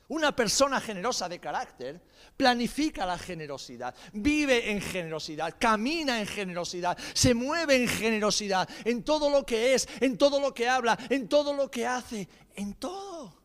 Una 0.09 0.33
persona 0.33 0.79
generosa 0.79 1.27
de 1.27 1.39
carácter 1.39 2.01
planifica 2.37 3.05
la 3.05 3.17
generosidad, 3.17 3.93
vive 4.13 4.71
en 4.71 4.79
generosidad, 4.79 5.55
camina 5.59 6.19
en 6.19 6.25
generosidad, 6.25 6.97
se 7.13 7.33
mueve 7.33 7.75
en 7.75 7.89
generosidad, 7.89 8.69
en 8.85 9.03
todo 9.03 9.29
lo 9.29 9.45
que 9.45 9.73
es, 9.73 9.87
en 9.99 10.17
todo 10.17 10.39
lo 10.39 10.53
que 10.53 10.69
habla, 10.69 10.97
en 11.09 11.27
todo 11.27 11.53
lo 11.53 11.69
que 11.69 11.85
hace, 11.85 12.29
en 12.55 12.75
todo. 12.75 13.35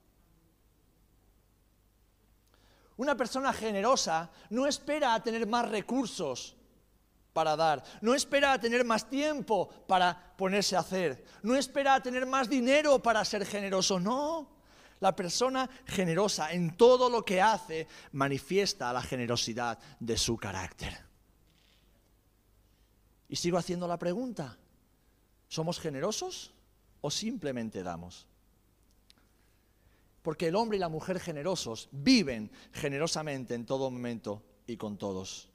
Una 2.97 3.16
persona 3.16 3.52
generosa 3.52 4.31
no 4.50 4.69
espera 4.69 5.14
a 5.14 5.23
tener 5.23 5.49
más 5.49 5.69
recursos 5.69 6.54
para 7.33 7.57
dar, 7.57 7.83
no 8.02 8.14
espera 8.14 8.52
a 8.52 8.61
tener 8.61 8.85
más 8.85 9.11
tiempo 9.11 9.69
para 9.88 10.35
ponerse 10.37 10.76
a 10.76 10.81
hacer, 10.81 11.25
no 11.42 11.57
espera 11.57 11.95
a 11.95 12.02
tener 12.02 12.25
más 12.25 12.49
dinero 12.49 13.02
para 13.02 13.25
ser 13.25 13.45
generoso, 13.45 13.99
no. 13.99 14.62
La 15.03 15.17
persona 15.17 15.69
generosa 15.85 16.53
en 16.53 16.77
todo 16.77 17.11
lo 17.11 17.25
que 17.25 17.43
hace 17.43 17.89
manifiesta 18.13 18.93
la 18.93 19.03
generosidad 19.03 19.77
de 19.99 20.17
su 20.17 20.37
carácter. 20.37 20.97
Y 23.29 23.35
sigo 23.35 23.59
haciendo 23.59 23.89
la 23.89 23.99
pregunta, 23.99 24.57
¿somos 25.49 25.81
generosos 25.81 26.53
o 27.01 27.11
simplemente 27.11 27.83
damos? 27.83 28.29
Porque 30.23 30.47
el 30.47 30.55
hombre 30.55 30.77
y 30.77 30.81
la 30.81 30.89
mujer 30.89 31.19
generosos 31.19 31.89
viven 31.91 32.53
generosamente 32.73 33.57
en 33.57 33.67
todo 33.67 33.91
momento 33.91 34.45
y 34.69 34.77
con 34.77 34.99
todos. 34.99 35.49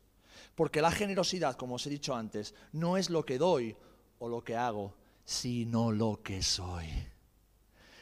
Porque 0.56 0.82
la 0.82 0.92
generosidad, 0.92 1.56
como 1.56 1.76
os 1.76 1.88
he 1.88 1.90
dicho 1.90 2.14
antes, 2.14 2.54
no 2.74 2.98
es 2.98 3.10
lo 3.10 3.24
que 3.24 3.38
doy 3.38 3.78
o 4.20 4.28
lo 4.28 4.44
que 4.44 4.58
hago, 4.58 4.94
sino 5.24 5.94
lo 5.94 6.22
que 6.22 6.44
soy. 6.44 6.90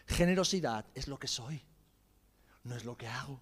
Generosidad 0.07 0.85
es 0.93 1.07
lo 1.07 1.17
que 1.17 1.27
soy, 1.27 1.61
no 2.63 2.75
es 2.75 2.85
lo 2.85 2.95
que 2.97 3.07
hago. 3.07 3.41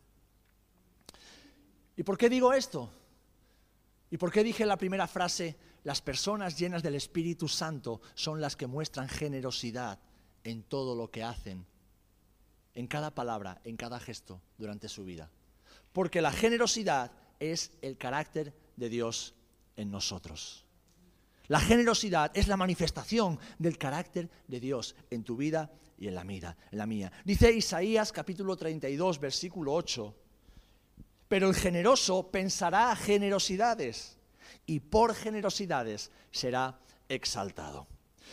¿Y 1.95 2.03
por 2.03 2.17
qué 2.17 2.29
digo 2.29 2.53
esto? 2.53 2.91
¿Y 4.09 4.17
por 4.17 4.31
qué 4.31 4.43
dije 4.43 4.65
la 4.65 4.77
primera 4.77 5.07
frase, 5.07 5.57
las 5.83 6.01
personas 6.01 6.57
llenas 6.57 6.83
del 6.83 6.95
Espíritu 6.95 7.47
Santo 7.47 8.01
son 8.15 8.39
las 8.39 8.55
que 8.55 8.67
muestran 8.67 9.09
generosidad 9.09 9.99
en 10.43 10.63
todo 10.63 10.95
lo 10.95 11.11
que 11.11 11.23
hacen, 11.23 11.65
en 12.73 12.87
cada 12.87 13.13
palabra, 13.13 13.59
en 13.63 13.75
cada 13.75 13.99
gesto 13.99 14.41
durante 14.57 14.87
su 14.87 15.03
vida? 15.03 15.29
Porque 15.91 16.21
la 16.21 16.31
generosidad 16.31 17.11
es 17.39 17.71
el 17.81 17.97
carácter 17.97 18.53
de 18.75 18.89
Dios 18.89 19.35
en 19.75 19.91
nosotros. 19.91 20.65
La 21.47 21.59
generosidad 21.59 22.31
es 22.33 22.47
la 22.47 22.57
manifestación 22.57 23.37
del 23.59 23.77
carácter 23.77 24.29
de 24.47 24.59
Dios 24.59 24.95
en 25.09 25.23
tu 25.23 25.35
vida 25.35 25.71
y 25.97 26.07
en 26.07 26.15
la, 26.15 26.23
mira, 26.23 26.55
en 26.71 26.77
la 26.77 26.85
mía. 26.85 27.11
Dice 27.23 27.51
Isaías 27.51 28.11
capítulo 28.11 28.55
32, 28.55 29.19
versículo 29.19 29.73
8, 29.73 30.15
pero 31.27 31.49
el 31.49 31.55
generoso 31.55 32.29
pensará 32.29 32.95
generosidades 32.95 34.17
y 34.65 34.79
por 34.79 35.15
generosidades 35.15 36.11
será 36.31 36.79
exaltado. 37.09 37.87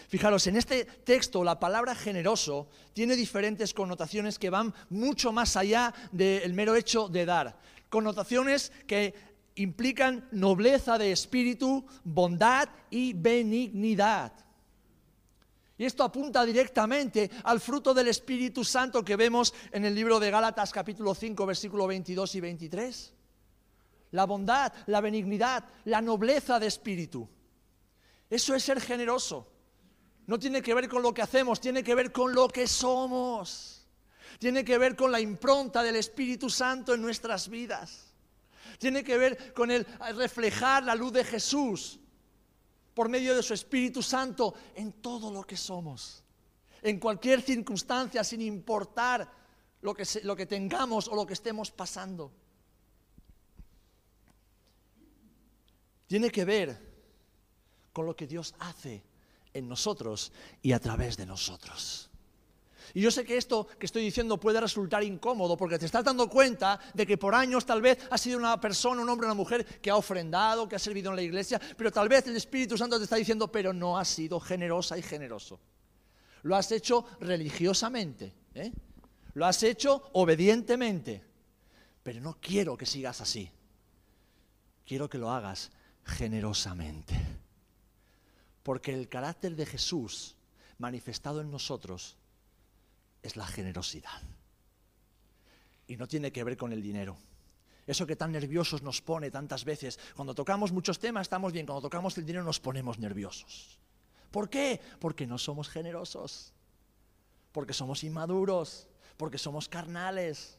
Fijaros, 0.09 0.47
en 0.47 0.57
este 0.57 0.85
texto 0.85 1.45
la 1.45 1.61
palabra 1.61 1.95
generoso 1.95 2.69
tiene 2.93 3.17
diferentes 3.17 3.75
connotaciones 3.75 4.39
que 4.39 4.51
van 4.51 4.75
mucho 4.89 5.33
más 5.33 5.57
allá 5.57 5.95
del 6.13 6.55
mero 6.55 6.75
hecho 6.75 7.09
de 7.09 7.27
dar. 7.27 7.59
Connotaciones 7.89 8.73
que 8.87 9.15
implican 9.57 10.29
nobleza 10.33 10.97
de 10.99 11.13
espíritu, 11.13 11.85
bondad 12.05 12.69
y 12.91 13.13
benignidad. 13.13 14.33
Y 15.81 15.87
esto 15.87 16.05
apunta 16.05 16.45
directamente 16.45 17.31
al 17.45 17.59
fruto 17.59 17.95
del 17.95 18.09
Espíritu 18.09 18.63
Santo 18.65 19.03
que 19.03 19.17
vemos 19.17 19.55
en 19.73 19.87
el 19.87 19.95
libro 19.95 20.21
de 20.21 20.31
Gálatas 20.31 20.73
capítulo 20.73 21.15
5, 21.15 21.47
versículo 21.47 21.87
22 21.87 22.35
y 22.35 22.41
23. 22.43 23.15
La 24.11 24.27
bondad, 24.27 24.71
la 24.89 25.01
benignidad, 25.01 25.65
la 25.87 26.03
nobleza 26.03 26.61
de 26.61 26.67
espíritu. 26.67 27.27
Eso 28.29 28.55
es 28.55 28.63
ser 28.63 28.79
generoso. 28.79 29.51
No 30.27 30.39
tiene 30.39 30.61
que 30.61 30.75
ver 30.75 30.87
con 30.87 31.01
lo 31.01 31.15
que 31.15 31.23
hacemos, 31.23 31.63
tiene 31.63 31.83
que 31.83 31.95
ver 31.95 32.13
con 32.13 32.35
lo 32.35 32.47
que 32.49 32.67
somos. 32.67 33.89
Tiene 34.39 34.67
que 34.67 34.77
ver 34.77 34.95
con 34.95 35.11
la 35.11 35.19
impronta 35.19 35.83
del 35.83 35.97
Espíritu 35.97 36.51
Santo 36.51 36.93
en 36.93 37.01
nuestras 37.01 37.49
vidas. 37.49 38.13
Tiene 38.79 39.03
que 39.03 39.17
ver 39.17 39.55
con 39.55 39.71
el 39.71 39.87
reflejar 40.15 40.85
la 40.85 40.95
luz 40.95 41.15
de 41.15 41.25
Jesús 41.25 42.00
por 42.95 43.09
medio 43.09 43.35
de 43.35 43.43
su 43.43 43.55
Espíritu 43.55 44.03
Santo 44.03 44.55
en 44.75 44.93
todo 44.95 45.31
lo 45.31 45.43
que 45.45 45.57
somos. 45.57 46.23
En 46.83 46.99
cualquier 46.99 47.43
circunstancia, 47.43 48.25
sin 48.25 48.43
importar 48.43 49.31
lo 49.83 49.95
que, 49.95 50.05
lo 50.25 50.37
que 50.37 50.47
tengamos 50.47 51.09
o 51.09 51.15
lo 51.15 51.27
que 51.27 51.35
estemos 51.35 51.71
pasando. 51.71 52.33
Tiene 56.07 56.31
que 56.31 56.45
ver 56.45 56.91
con 57.93 58.07
lo 58.07 58.17
que 58.17 58.27
Dios 58.27 58.55
hace 58.59 59.05
en 59.53 59.69
nosotros 59.69 60.33
y 60.63 60.73
a 60.73 60.81
través 60.81 61.17
de 61.17 61.27
nosotros. 61.27 62.10
Y 62.95 63.01
yo 63.01 63.11
sé 63.11 63.25
que 63.25 63.37
esto 63.37 63.67
que 63.79 63.87
estoy 63.87 64.03
diciendo 64.03 64.39
puede 64.39 64.61
resultar 64.61 65.03
incómodo 65.03 65.57
porque 65.57 65.79
te 65.79 65.87
estás 65.87 66.05
dando 66.05 66.29
cuenta 66.29 66.79
de 66.95 67.07
que 67.07 67.17
por 67.17 67.35
años 67.35 67.65
tal 67.65 67.83
vez 67.83 67.99
has 68.11 68.21
sido 68.21 68.39
una 68.39 68.61
persona, 68.61 69.03
un 69.03 69.09
hombre, 69.09 69.27
una 69.27 69.35
mujer 69.35 69.65
que 69.81 69.91
ha 69.91 69.97
ofrendado, 69.97 70.69
que 70.69 70.77
ha 70.77 70.79
servido 70.79 71.11
en 71.11 71.17
la 71.17 71.23
iglesia, 71.23 71.61
pero 71.77 71.91
tal 71.93 72.09
vez 72.09 72.27
el 72.27 72.37
Espíritu 72.37 72.77
Santo 72.77 72.99
te 72.99 73.05
está 73.05 73.17
diciendo, 73.17 73.51
pero 73.51 73.73
no 73.73 73.99
has 73.99 74.09
sido 74.09 74.41
generosa 74.41 74.99
y 74.99 75.03
generoso. 75.03 75.61
Lo 76.43 76.57
has 76.57 76.73
hecho 76.73 77.05
religiosamente, 77.21 78.35
¿eh? 78.55 78.73
lo 79.35 79.47
has 79.47 79.63
hecho 79.63 80.11
obedientemente, 80.15 81.23
pero 82.03 82.21
no 82.21 82.39
quiero 82.41 82.77
que 82.77 82.87
sigas 82.87 83.21
así. 83.21 83.51
Quiero 84.87 85.09
que 85.09 85.19
lo 85.19 85.31
hagas 85.31 85.71
generosamente. 86.05 87.15
Porque 88.63 88.93
el 88.93 89.09
carácter 89.09 89.55
de 89.55 89.67
Jesús 89.67 90.37
manifestado 90.79 91.41
en 91.41 91.51
nosotros 91.51 92.17
es 93.23 93.37
la 93.37 93.47
generosidad. 93.47 94.23
Y 95.87 95.97
no 95.97 96.07
tiene 96.07 96.33
que 96.33 96.45
ver 96.45 96.57
con 96.57 96.73
el 96.73 96.83
dinero. 96.83 97.17
Eso 97.87 98.07
que 98.07 98.17
tan 98.17 98.33
nerviosos 98.33 98.83
nos 98.83 99.03
pone 99.03 99.31
tantas 99.31 99.65
veces. 99.65 99.99
Cuando 100.15 100.35
tocamos 100.35 100.71
muchos 100.73 100.99
temas 100.99 101.23
estamos 101.23 101.53
bien, 101.53 101.67
cuando 101.67 101.83
tocamos 101.83 102.17
el 102.19 102.27
dinero 102.27 102.45
nos 102.45 102.61
ponemos 102.61 102.99
nerviosos. 102.99 103.79
¿Por 104.31 104.49
qué? 104.49 104.81
Porque 105.01 105.27
no 105.27 105.39
somos 105.39 105.69
generosos, 105.69 106.53
porque 107.53 107.73
somos 107.73 108.05
inmaduros, 108.05 108.87
porque 109.17 109.39
somos 109.39 109.69
carnales, 109.69 110.59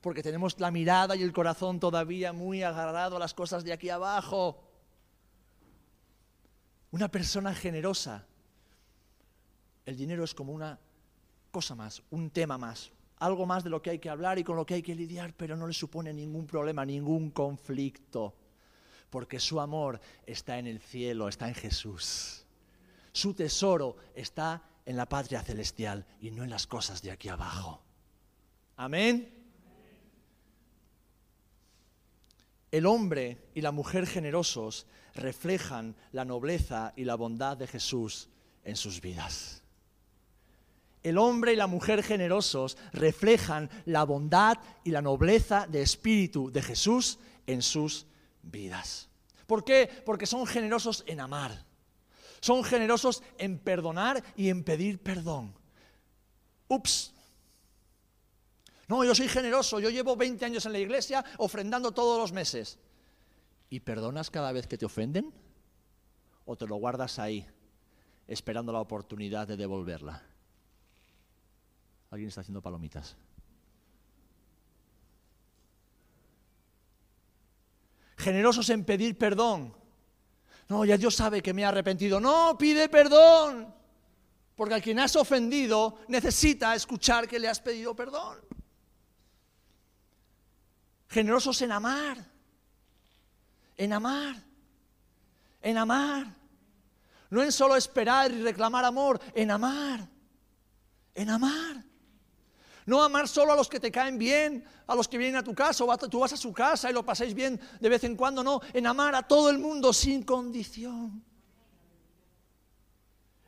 porque 0.00 0.22
tenemos 0.22 0.58
la 0.60 0.70
mirada 0.70 1.16
y 1.16 1.22
el 1.22 1.32
corazón 1.32 1.80
todavía 1.80 2.32
muy 2.32 2.62
agarrado 2.62 3.16
a 3.16 3.18
las 3.18 3.34
cosas 3.34 3.64
de 3.64 3.72
aquí 3.72 3.90
abajo. 3.90 4.62
Una 6.92 7.08
persona 7.08 7.54
generosa, 7.54 8.24
el 9.84 9.96
dinero 9.96 10.22
es 10.22 10.32
como 10.34 10.52
una 10.52 10.78
cosa 11.58 11.74
más, 11.74 12.04
un 12.10 12.30
tema 12.30 12.56
más, 12.56 12.92
algo 13.16 13.44
más 13.44 13.64
de 13.64 13.70
lo 13.70 13.82
que 13.82 13.90
hay 13.90 13.98
que 13.98 14.08
hablar 14.08 14.38
y 14.38 14.44
con 14.44 14.54
lo 14.54 14.64
que 14.64 14.74
hay 14.74 14.82
que 14.82 14.94
lidiar, 14.94 15.34
pero 15.36 15.56
no 15.56 15.66
le 15.66 15.72
supone 15.72 16.12
ningún 16.12 16.46
problema, 16.46 16.84
ningún 16.84 17.32
conflicto, 17.32 18.32
porque 19.10 19.40
su 19.40 19.58
amor 19.58 20.00
está 20.24 20.56
en 20.60 20.68
el 20.68 20.78
cielo, 20.78 21.26
está 21.28 21.48
en 21.48 21.56
Jesús. 21.56 22.46
Su 23.10 23.34
tesoro 23.34 23.96
está 24.14 24.62
en 24.86 24.96
la 24.96 25.08
patria 25.08 25.42
celestial 25.42 26.06
y 26.20 26.30
no 26.30 26.44
en 26.44 26.50
las 26.50 26.68
cosas 26.68 27.02
de 27.02 27.10
aquí 27.10 27.28
abajo. 27.28 27.82
Amén. 28.76 29.28
El 32.70 32.86
hombre 32.86 33.50
y 33.52 33.62
la 33.62 33.72
mujer 33.72 34.06
generosos 34.06 34.86
reflejan 35.16 35.96
la 36.12 36.24
nobleza 36.24 36.92
y 36.94 37.02
la 37.02 37.16
bondad 37.16 37.56
de 37.56 37.66
Jesús 37.66 38.28
en 38.62 38.76
sus 38.76 39.00
vidas. 39.00 39.64
El 41.08 41.16
hombre 41.16 41.54
y 41.54 41.56
la 41.56 41.66
mujer 41.66 42.02
generosos 42.02 42.76
reflejan 42.92 43.70
la 43.86 44.04
bondad 44.04 44.58
y 44.84 44.90
la 44.90 45.00
nobleza 45.00 45.66
de 45.66 45.80
espíritu 45.80 46.52
de 46.52 46.60
Jesús 46.60 47.18
en 47.46 47.62
sus 47.62 48.06
vidas. 48.42 49.08
¿Por 49.46 49.64
qué? 49.64 49.88
Porque 50.04 50.26
son 50.26 50.46
generosos 50.46 51.04
en 51.06 51.20
amar. 51.20 51.64
Son 52.40 52.62
generosos 52.62 53.22
en 53.38 53.58
perdonar 53.58 54.22
y 54.36 54.50
en 54.50 54.64
pedir 54.64 55.02
perdón. 55.02 55.54
Ups. 56.68 57.14
No, 58.86 59.02
yo 59.02 59.14
soy 59.14 59.28
generoso, 59.28 59.80
yo 59.80 59.88
llevo 59.88 60.14
20 60.14 60.44
años 60.44 60.66
en 60.66 60.72
la 60.72 60.78
iglesia 60.78 61.24
ofrendando 61.38 61.92
todos 61.92 62.20
los 62.20 62.32
meses. 62.32 62.78
¿Y 63.70 63.80
perdonas 63.80 64.28
cada 64.28 64.52
vez 64.52 64.66
que 64.66 64.76
te 64.76 64.84
ofenden? 64.84 65.32
¿O 66.44 66.54
te 66.54 66.66
lo 66.66 66.76
guardas 66.76 67.18
ahí, 67.18 67.46
esperando 68.26 68.72
la 68.74 68.80
oportunidad 68.80 69.48
de 69.48 69.56
devolverla? 69.56 70.22
Alguien 72.10 72.28
está 72.28 72.40
haciendo 72.40 72.62
palomitas. 72.62 73.16
Generosos 78.16 78.68
en 78.70 78.84
pedir 78.84 79.16
perdón. 79.16 79.74
No, 80.68 80.84
ya 80.84 80.96
Dios 80.96 81.14
sabe 81.14 81.42
que 81.42 81.54
me 81.54 81.62
he 81.62 81.64
arrepentido. 81.64 82.20
No, 82.20 82.56
pide 82.58 82.88
perdón. 82.88 83.74
Porque 84.54 84.74
a 84.74 84.80
quien 84.80 84.98
has 84.98 85.14
ofendido 85.16 85.98
necesita 86.08 86.74
escuchar 86.74 87.28
que 87.28 87.38
le 87.38 87.48
has 87.48 87.60
pedido 87.60 87.94
perdón. 87.94 88.38
Generosos 91.08 91.62
en 91.62 91.72
amar. 91.72 92.18
En 93.76 93.92
amar. 93.92 94.36
En 95.62 95.78
amar. 95.78 96.26
No 97.30 97.42
en 97.42 97.52
solo 97.52 97.76
esperar 97.76 98.32
y 98.32 98.42
reclamar 98.42 98.84
amor, 98.84 99.20
en 99.34 99.50
amar. 99.50 100.08
En 101.14 101.30
amar. 101.30 101.87
No 102.88 103.02
amar 103.02 103.28
solo 103.28 103.52
a 103.52 103.56
los 103.56 103.68
que 103.68 103.78
te 103.78 103.92
caen 103.92 104.16
bien, 104.16 104.64
a 104.86 104.94
los 104.94 105.06
que 105.06 105.18
vienen 105.18 105.36
a 105.36 105.44
tu 105.44 105.54
casa, 105.54 105.84
o 105.84 105.98
tú 106.08 106.20
vas 106.20 106.32
a 106.32 106.38
su 106.38 106.54
casa 106.54 106.88
y 106.88 106.94
lo 106.94 107.04
pasáis 107.04 107.34
bien 107.34 107.60
de 107.78 107.86
vez 107.86 108.02
en 108.04 108.16
cuando, 108.16 108.42
no, 108.42 108.62
en 108.72 108.86
amar 108.86 109.14
a 109.14 109.28
todo 109.28 109.50
el 109.50 109.58
mundo 109.58 109.92
sin 109.92 110.22
condición. 110.22 111.22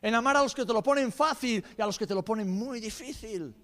En 0.03 0.15
amar 0.15 0.37
a 0.37 0.43
los 0.43 0.55
que 0.55 0.67
te 0.67 0.75
lo 0.75 0.83
ponen 0.83 1.11
fácil 1.11 1.65
y 1.75 1.81
a 1.81 1.87
los 1.87 1.97
que 1.97 2.07
te 2.07 2.15
lo 2.15 2.23
ponen 2.23 2.51
muy 2.51 2.81
difícil. 2.81 3.55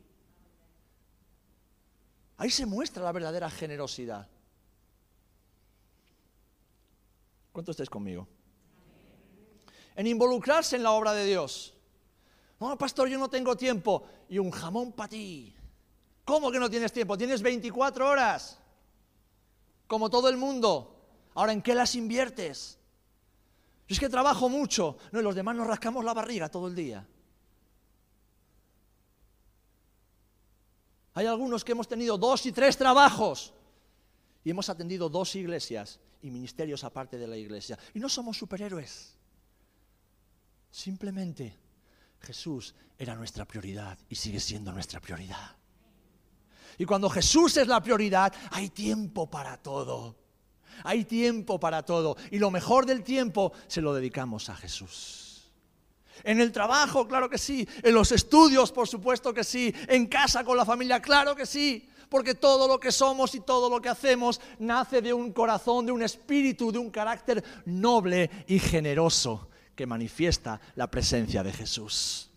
Ahí 2.38 2.49
se 2.50 2.64
muestra 2.64 3.04
la 3.04 3.12
verdadera 3.12 3.50
generosidad. 3.50 4.26
¿Cuánto 7.52 7.73
estáis 7.73 7.90
conmigo? 7.90 8.26
En 9.95 10.06
involucrarse 10.06 10.76
en 10.76 10.85
la 10.85 10.92
obra 10.92 11.12
de 11.12 11.26
Dios. 11.26 11.75
No, 12.61 12.78
pastor, 12.78 13.11
yo 13.11 13.18
no 13.18 13.28
tengo 13.28 13.58
tiempo. 13.58 14.06
Y 14.30 14.39
un 14.39 14.50
jamón 14.50 14.93
para 14.93 15.10
ti. 15.10 15.55
¿Cómo 16.26 16.50
que 16.50 16.58
no 16.58 16.69
tienes 16.69 16.93
tiempo? 16.93 17.17
Tienes 17.17 17.41
24 17.41 18.08
horas, 18.08 18.58
como 19.86 20.10
todo 20.10 20.28
el 20.28 20.36
mundo. 20.36 20.93
Ahora, 21.34 21.52
¿en 21.52 21.62
qué 21.62 21.73
las 21.73 21.95
inviertes? 21.95 22.78
Yo 23.86 23.95
es 23.95 24.00
que 24.00 24.08
trabajo 24.08 24.49
mucho. 24.49 24.99
No, 25.12 25.21
y 25.21 25.23
los 25.23 25.36
demás 25.36 25.54
nos 25.54 25.69
rascamos 25.69 26.04
la 26.04 26.12
barriga 26.12 26.49
todo 26.49 26.67
el 26.67 26.75
día. 26.75 27.06
Hay 31.15 31.26
algunos 31.26 31.65
que 31.65 31.73
hemos 31.73 31.86
tenido 31.86 32.19
dos 32.19 32.45
y 32.45 32.50
tres 32.50 32.76
trabajos 32.76 33.54
y 34.43 34.50
hemos 34.50 34.69
atendido 34.69 35.08
dos 35.08 35.36
iglesias 35.36 36.00
y 36.23 36.30
ministerios 36.32 36.82
aparte 36.82 37.19
de 37.19 37.28
la 37.28 37.36
iglesia. 37.36 37.78
Y 37.95 38.00
no 38.00 38.08
somos 38.08 38.36
superhéroes. 38.36 39.15
Simplemente 40.73 41.56
Jesús 42.19 42.75
era 42.99 43.15
nuestra 43.15 43.45
prioridad 43.45 43.97
y 44.08 44.17
sigue 44.17 44.41
siendo 44.41 44.73
nuestra 44.73 45.00
prioridad. 45.00 45.55
Y 46.78 46.84
cuando 46.84 47.08
Jesús 47.08 47.56
es 47.56 47.67
la 47.67 47.82
prioridad, 47.82 48.32
hay 48.50 48.69
tiempo 48.71 49.28
para 49.30 49.56
todo. 49.56 50.17
Hay 50.84 51.04
tiempo 51.04 51.58
para 51.58 51.82
todo. 51.82 52.17
Y 52.30 52.39
lo 52.39 52.50
mejor 52.50 52.86
del 52.86 53.02
tiempo 53.02 53.52
se 53.67 53.80
lo 53.80 53.95
dedicamos 53.95 54.49
a 54.49 54.56
Jesús. 54.56 55.50
En 56.25 56.41
el 56.41 56.52
trabajo, 56.52 57.06
claro 57.06 57.28
que 57.28 57.39
sí. 57.39 57.67
En 57.82 57.95
los 57.95 58.12
estudios, 58.12 58.73
por 58.73 58.89
supuesto 58.89 59.32
que 59.32 59.45
sí. 59.45 59.75
En 59.89 60.06
casa 60.06 60.45
con 60.45 60.56
la 60.56 60.65
familia, 60.65 61.00
claro 61.00 61.34
que 61.34 61.47
sí. 61.47 61.89
Porque 62.08 62.34
todo 62.34 62.69
lo 62.69 62.78
que 62.78 62.93
somos 62.93 63.34
y 63.34 63.41
todo 63.41 63.69
lo 63.69 63.80
que 63.80 63.89
hacemos 63.89 64.41
nace 64.58 65.02
de 65.02 65.12
un 65.12 65.32
corazón, 65.32 65.86
de 65.86 65.93
un 65.93 66.02
espíritu, 66.02 66.71
de 66.71 66.78
un 66.78 66.91
carácter 66.91 67.43
noble 67.65 68.30
y 68.47 68.58
generoso 68.58 69.49
que 69.75 69.86
manifiesta 69.86 70.60
la 70.76 70.91
presencia 70.91 71.43
de 71.43 71.52
Jesús. 71.52 72.30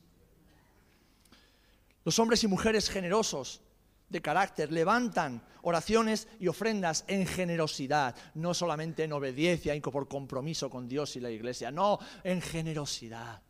Los 2.03 2.17
hombres 2.17 2.43
y 2.43 2.47
mujeres 2.47 2.89
generosos 2.89 3.61
de 4.09 4.21
carácter, 4.21 4.71
levantan 4.71 5.41
oraciones 5.61 6.27
y 6.39 6.47
ofrendas 6.47 7.05
en 7.07 7.25
generosidad, 7.25 8.15
no 8.33 8.53
solamente 8.53 9.03
en 9.03 9.13
obediencia 9.13 9.75
y 9.75 9.81
por 9.81 10.07
compromiso 10.07 10.69
con 10.69 10.87
Dios 10.87 11.15
y 11.15 11.19
la 11.19 11.31
iglesia, 11.31 11.71
no, 11.71 11.99
en 12.23 12.41
generosidad. 12.41 13.41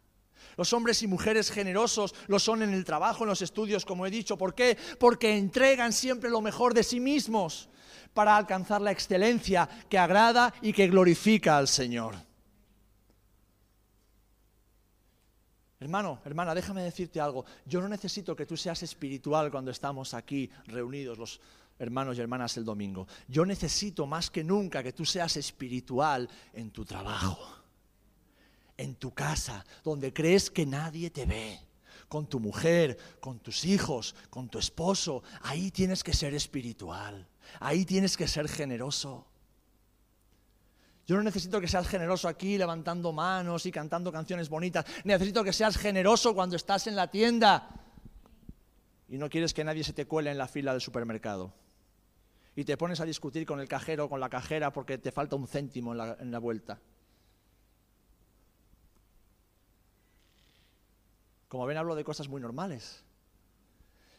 Los 0.58 0.74
hombres 0.74 1.02
y 1.04 1.08
mujeres 1.08 1.52
generosos 1.52 2.13
lo 2.28 2.39
son 2.39 2.63
en 2.63 2.74
el 2.74 2.84
trabajo, 2.84 3.24
en 3.24 3.30
los 3.30 3.41
estudios, 3.41 3.86
como 3.86 4.06
he 4.06 4.12
dicho. 4.12 4.38
¿Por 4.38 4.54
qué? 4.54 4.78
Porque 5.00 5.38
entregan 5.38 5.93
siempre 5.93 6.30
lo 6.30 6.41
mejor 6.41 6.74
de 6.74 6.84
sí 6.84 7.00
mismos 7.00 7.69
para 8.13 8.36
alcanzar 8.36 8.82
la 8.82 8.91
excelencia 8.91 9.69
que 9.89 9.98
agrada 9.98 10.54
y 10.62 10.74
que 10.74 10.88
glorifica 10.88 11.58
al 11.58 11.67
Señor. 11.67 12.29
Hermano, 15.80 16.20
hermana, 16.26 16.54
déjame 16.54 16.82
decirte 16.84 17.22
algo. 17.22 17.46
Yo 17.65 17.80
no 17.80 17.88
necesito 17.88 18.36
que 18.36 18.46
tú 18.46 18.58
seas 18.58 18.84
espiritual 18.84 19.50
cuando 19.50 19.72
estamos 19.72 20.13
aquí 20.13 20.50
reunidos 20.65 21.18
los 21.18 21.39
hermanos 21.80 22.18
y 22.18 22.22
hermanas 22.22 22.58
el 22.58 22.65
domingo. 22.65 23.08
Yo 23.30 23.46
necesito 23.46 24.06
más 24.06 24.30
que 24.30 24.44
nunca 24.44 24.84
que 24.84 24.92
tú 24.92 25.06
seas 25.06 25.38
espiritual 25.38 26.30
en 26.54 26.72
tu 26.72 26.84
trabajo, 26.84 27.39
en 28.76 28.96
tu 28.96 29.13
casa, 29.13 29.65
donde 29.82 30.12
crees 30.12 30.52
que 30.52 30.65
nadie 30.65 31.12
te 31.12 31.26
ve, 31.26 31.58
con 32.10 32.28
tu 32.28 32.42
mujer, 32.42 32.98
con 33.22 33.39
tus 33.39 33.63
hijos, 33.63 34.15
con 34.30 34.50
tu 34.50 34.60
esposo. 34.60 35.24
Ahí 35.44 35.72
tienes 35.72 36.04
que 36.04 36.13
ser 36.13 36.34
espiritual, 36.34 37.26
ahí 37.62 37.86
tienes 37.86 38.18
que 38.18 38.28
ser 38.28 38.50
generoso. 38.50 39.29
Yo 41.10 41.15
no 41.15 41.24
necesito 41.24 41.60
que 41.60 41.67
seas 41.67 41.88
generoso 41.88 42.28
aquí 42.28 42.56
levantando 42.56 43.12
manos 43.12 43.65
y 43.65 43.72
cantando 43.72 44.12
canciones 44.12 44.48
bonitas. 44.48 44.86
Necesito 45.06 45.43
que 45.43 45.52
seas 45.52 45.76
generoso 45.76 46.36
cuando 46.36 46.56
estás 46.56 46.86
en 46.86 46.95
la 46.95 47.10
tienda 47.10 47.67
y 49.08 49.17
no 49.17 49.28
quieres 49.28 49.56
que 49.56 49.63
nadie 49.63 49.84
se 49.84 49.93
te 49.93 50.06
cuele 50.06 50.30
en 50.30 50.38
la 50.38 50.48
fila 50.48 50.72
del 50.72 50.82
supermercado. 50.82 51.52
Y 52.56 52.63
te 52.63 52.78
pones 52.78 53.00
a 53.00 53.06
discutir 53.06 53.48
con 53.48 53.60
el 53.60 53.67
cajero 53.67 54.06
o 54.06 54.10
con 54.10 54.19
la 54.19 54.30
cajera 54.30 54.72
porque 54.72 55.00
te 55.00 55.12
falta 55.12 55.36
un 55.36 55.48
céntimo 55.48 55.93
en 55.93 56.30
la, 56.30 56.38
vuelta. 56.38 56.80
Como 61.48 61.65
ven, 61.65 61.78
hablo 61.78 61.95
de 61.95 62.04
cosas 62.04 62.28
muy 62.28 62.39
normales. 62.39 63.04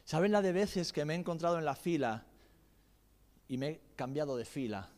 ¿Saben 0.05 0.33
la 0.33 0.43
de 0.43 0.51
veces 0.51 0.93
que 0.93 1.05
me 1.05 1.15
he 1.15 1.17
encontrado 1.17 1.57
en 1.57 1.65
la 1.65 1.77
fila 1.77 2.27
y 3.47 3.59
me 3.59 3.69
he 3.69 3.81
cambiado 3.95 4.37
de 4.37 4.45
fila? 4.45 4.91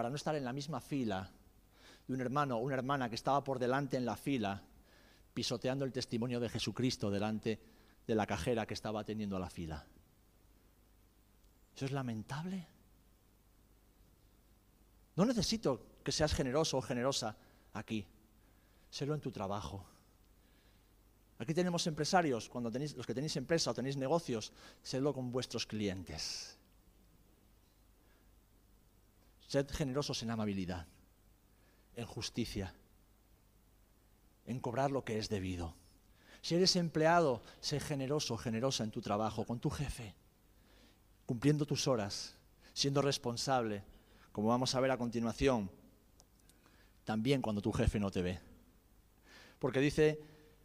Para 0.00 0.08
no 0.08 0.16
estar 0.16 0.34
en 0.34 0.46
la 0.46 0.54
misma 0.54 0.80
fila 0.80 1.30
de 2.08 2.14
un 2.14 2.22
hermano 2.22 2.56
o 2.56 2.60
una 2.60 2.74
hermana 2.76 3.10
que 3.10 3.16
estaba 3.16 3.44
por 3.44 3.58
delante 3.58 3.98
en 3.98 4.06
la 4.06 4.16
fila, 4.16 4.62
pisoteando 5.34 5.84
el 5.84 5.92
testimonio 5.92 6.40
de 6.40 6.48
Jesucristo 6.48 7.10
delante 7.10 7.60
de 8.06 8.14
la 8.14 8.26
cajera 8.26 8.64
que 8.64 8.72
estaba 8.72 9.00
atendiendo 9.00 9.36
a 9.36 9.40
la 9.40 9.50
fila. 9.50 9.84
¿Eso 11.76 11.84
es 11.84 11.92
lamentable? 11.92 12.66
No 15.16 15.26
necesito 15.26 15.98
que 16.02 16.12
seas 16.12 16.32
generoso 16.32 16.78
o 16.78 16.80
generosa 16.80 17.36
aquí. 17.74 18.06
Sélo 18.88 19.12
en 19.12 19.20
tu 19.20 19.30
trabajo. 19.30 19.84
Aquí 21.38 21.52
tenemos 21.52 21.86
empresarios, 21.86 22.48
cuando 22.48 22.72
tenéis, 22.72 22.96
los 22.96 23.06
que 23.06 23.12
tenéis 23.12 23.36
empresa 23.36 23.72
o 23.72 23.74
tenéis 23.74 23.98
negocios, 23.98 24.50
sélo 24.82 25.12
con 25.12 25.30
vuestros 25.30 25.66
clientes. 25.66 26.56
Sed 29.50 29.68
generosos 29.68 30.22
en 30.22 30.30
amabilidad, 30.30 30.86
en 31.96 32.06
justicia, 32.06 32.72
en 34.46 34.60
cobrar 34.60 34.92
lo 34.92 35.04
que 35.04 35.18
es 35.18 35.28
debido. 35.28 35.74
Si 36.40 36.54
eres 36.54 36.76
empleado, 36.76 37.42
sé 37.58 37.80
generoso, 37.80 38.36
generosa 38.36 38.84
en 38.84 38.92
tu 38.92 39.00
trabajo, 39.00 39.44
con 39.44 39.58
tu 39.58 39.68
jefe, 39.68 40.14
cumpliendo 41.26 41.66
tus 41.66 41.88
horas, 41.88 42.36
siendo 42.74 43.02
responsable, 43.02 43.82
como 44.30 44.46
vamos 44.46 44.76
a 44.76 44.80
ver 44.80 44.92
a 44.92 44.98
continuación, 44.98 45.68
también 47.02 47.42
cuando 47.42 47.60
tu 47.60 47.72
jefe 47.72 47.98
no 47.98 48.12
te 48.12 48.22
ve. 48.22 48.38
Porque 49.58 49.80
dice 49.80 50.20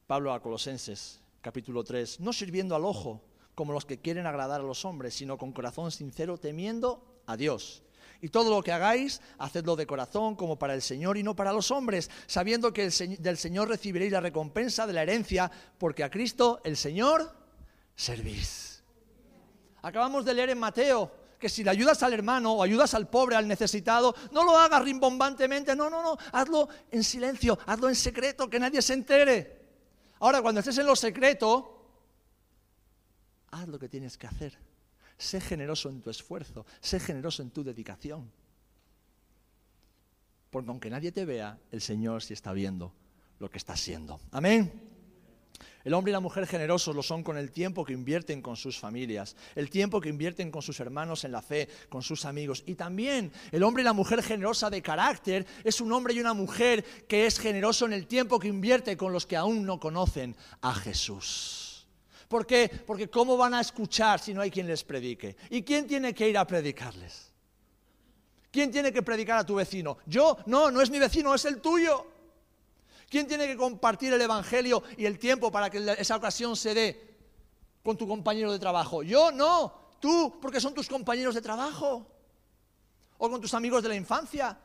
Pablo 0.06 0.32
a 0.32 0.44
Colosenses, 0.44 1.22
capítulo 1.42 1.84
3, 1.84 2.20
no 2.20 2.32
sirviendo 2.32 2.76
al 2.76 2.86
ojo 2.86 3.24
como 3.56 3.74
los 3.74 3.86
que 3.86 4.00
quieren 4.00 4.28
agradar 4.28 4.62
a 4.62 4.64
los 4.64 4.86
hombres, 4.86 5.16
sino 5.16 5.40
con 5.40 5.54
corazón 5.54 5.90
sincero, 5.90 6.38
temiendo 6.38 7.24
a 7.26 7.36
Dios. 7.36 7.82
Y 8.22 8.30
todo 8.30 8.50
lo 8.50 8.64
que 8.64 8.72
hagáis, 8.72 9.22
hacedlo 9.38 9.76
de 9.76 9.86
corazón 9.88 10.36
como 10.36 10.58
para 10.58 10.74
el 10.74 10.82
Señor 10.82 11.18
y 11.18 11.24
no 11.24 11.36
para 11.36 11.54
los 11.54 11.72
hombres, 11.72 12.10
sabiendo 12.28 12.74
que 12.74 12.90
del 12.90 13.38
Señor 13.38 13.70
recibiréis 13.70 14.12
la 14.12 14.22
recompensa 14.22 14.88
de 14.88 14.94
la 14.94 15.04
herencia, 15.04 15.52
porque 15.78 16.04
a 16.04 16.10
Cristo 16.10 16.62
el 16.64 16.78
Señor 16.78 17.36
servís. 17.96 18.84
Acabamos 19.82 20.26
de 20.26 20.34
leer 20.34 20.50
en 20.50 20.60
Mateo 20.60 21.12
que 21.40 21.50
si 21.50 21.64
le 21.64 21.70
ayudas 21.70 22.02
al 22.02 22.14
hermano 22.14 22.54
o 22.54 22.64
ayudas 22.64 22.94
al 22.94 23.08
pobre, 23.08 23.36
al 23.36 23.48
necesitado, 23.48 24.16
no 24.32 24.44
lo 24.44 24.58
hagas 24.58 24.84
rimbombantemente, 24.84 25.76
no, 25.76 25.90
no, 25.90 26.02
no, 26.02 26.18
hazlo 26.32 26.68
en 26.92 27.04
silencio, 27.04 27.60
hazlo 27.66 27.90
en 27.90 27.96
secreto, 27.96 28.50
que 28.50 28.60
nadie 28.60 28.82
se 28.82 28.94
entere. 28.94 29.62
Ahora, 30.20 30.42
cuando 30.42 30.60
estés 30.60 30.78
en 30.78 30.88
lo 30.88 30.96
secreto, 30.96 31.86
haz 33.52 33.68
lo 33.68 33.78
que 33.78 33.90
tienes 33.90 34.18
que 34.18 34.28
hacer. 34.28 34.58
Sé 35.18 35.40
generoso 35.40 35.90
en 35.90 36.02
tu 36.02 36.10
esfuerzo, 36.10 36.66
sé 36.82 37.00
generoso 37.00 37.42
en 37.42 37.52
tu 37.52 37.64
dedicación. 37.64 38.32
Porque 40.50 40.70
aunque 40.70 40.90
nadie 40.90 41.12
te 41.12 41.26
vea, 41.26 41.58
el 41.72 41.82
Señor 41.82 42.22
sí 42.22 42.34
está 42.34 42.54
viendo 42.54 42.94
lo 43.40 43.50
que 43.50 43.58
estás 43.58 43.80
siendo. 43.80 44.20
Amén. 44.32 44.72
El 45.86 45.94
hombre 45.94 46.10
y 46.10 46.14
la 46.14 46.20
mujer 46.20 46.48
generosos 46.48 46.96
lo 46.96 47.04
son 47.04 47.22
con 47.22 47.38
el 47.38 47.52
tiempo 47.52 47.86
que 47.86 47.94
invierten 47.94 48.42
con 48.42 48.56
sus 48.56 48.80
familias, 48.80 49.36
el 49.54 49.70
tiempo 49.70 50.02
que 50.02 50.10
invierten 50.10 50.50
con 50.50 50.64
sus 50.64 50.80
hermanos 50.80 51.24
en 51.26 51.32
la 51.32 51.44
fe, 51.44 51.70
con 51.90 52.02
sus 52.02 52.26
amigos. 52.26 52.64
Y 52.66 52.74
también 52.74 53.32
el 53.52 53.62
hombre 53.62 53.82
y 53.82 53.86
la 53.86 53.94
mujer 53.94 54.24
generosa 54.24 54.72
de 54.72 54.82
carácter 54.82 55.46
es 55.64 55.80
un 55.82 55.92
hombre 55.92 56.16
y 56.16 56.20
una 56.20 56.34
mujer 56.34 56.84
que 57.08 57.28
es 57.28 57.38
generoso 57.38 57.86
en 57.86 57.94
el 57.94 58.08
tiempo 58.08 58.40
que 58.40 58.48
invierte 58.48 58.98
con 58.98 59.14
los 59.14 59.28
que 59.28 59.38
aún 59.38 59.64
no 59.64 59.80
conocen 59.80 60.36
a 60.62 60.74
Jesús. 60.74 61.65
¿Por 62.28 62.46
qué? 62.46 62.70
Porque 62.86 63.10
¿cómo 63.10 63.38
van 63.38 63.54
a 63.54 63.62
escuchar 63.62 64.20
si 64.20 64.34
no 64.34 64.42
hay 64.42 64.52
quien 64.52 64.68
les 64.68 64.84
predique? 64.84 65.36
¿Y 65.50 65.64
quién 65.64 65.88
tiene 65.88 66.14
que 66.14 66.28
ir 66.28 66.38
a 66.38 66.46
predicarles? 66.46 67.32
¿Quién 68.52 68.72
tiene 68.72 68.92
que 68.92 69.04
predicar 69.04 69.40
a 69.40 69.46
tu 69.46 69.56
vecino? 69.56 69.98
Yo, 70.06 70.38
no, 70.46 70.72
no 70.72 70.82
es 70.82 70.90
mi 70.90 70.98
vecino, 70.98 71.36
es 71.36 71.46
el 71.46 71.62
tuyo. 71.62 72.08
¿Quién 73.10 73.28
tiene 73.28 73.48
que 73.48 73.56
compartir 73.56 74.14
el 74.14 74.22
Evangelio 74.22 74.82
y 74.98 75.06
el 75.06 75.20
tiempo 75.20 75.52
para 75.52 75.70
que 75.70 75.96
esa 75.98 76.16
ocasión 76.16 76.56
se 76.56 76.74
dé 76.74 77.16
con 77.84 77.98
tu 77.98 78.08
compañero 78.08 78.52
de 78.52 78.60
trabajo? 78.60 79.04
Yo 79.04 79.32
no, 79.32 79.90
tú, 80.00 80.40
porque 80.42 80.60
son 80.60 80.74
tus 80.74 80.88
compañeros 80.88 81.36
de 81.36 81.42
trabajo. 81.42 82.08
O 83.18 83.30
con 83.30 83.40
tus 83.40 83.54
amigos 83.54 83.84
de 83.84 83.90
la 83.90 83.96
infancia. 83.96 84.58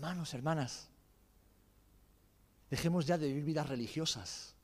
Hermanos, 0.00 0.32
hermanas, 0.32 0.88
dejemos 2.70 3.04
ya 3.04 3.18
de 3.18 3.26
vivir 3.26 3.44
vidas 3.44 3.68
religiosas 3.68 4.54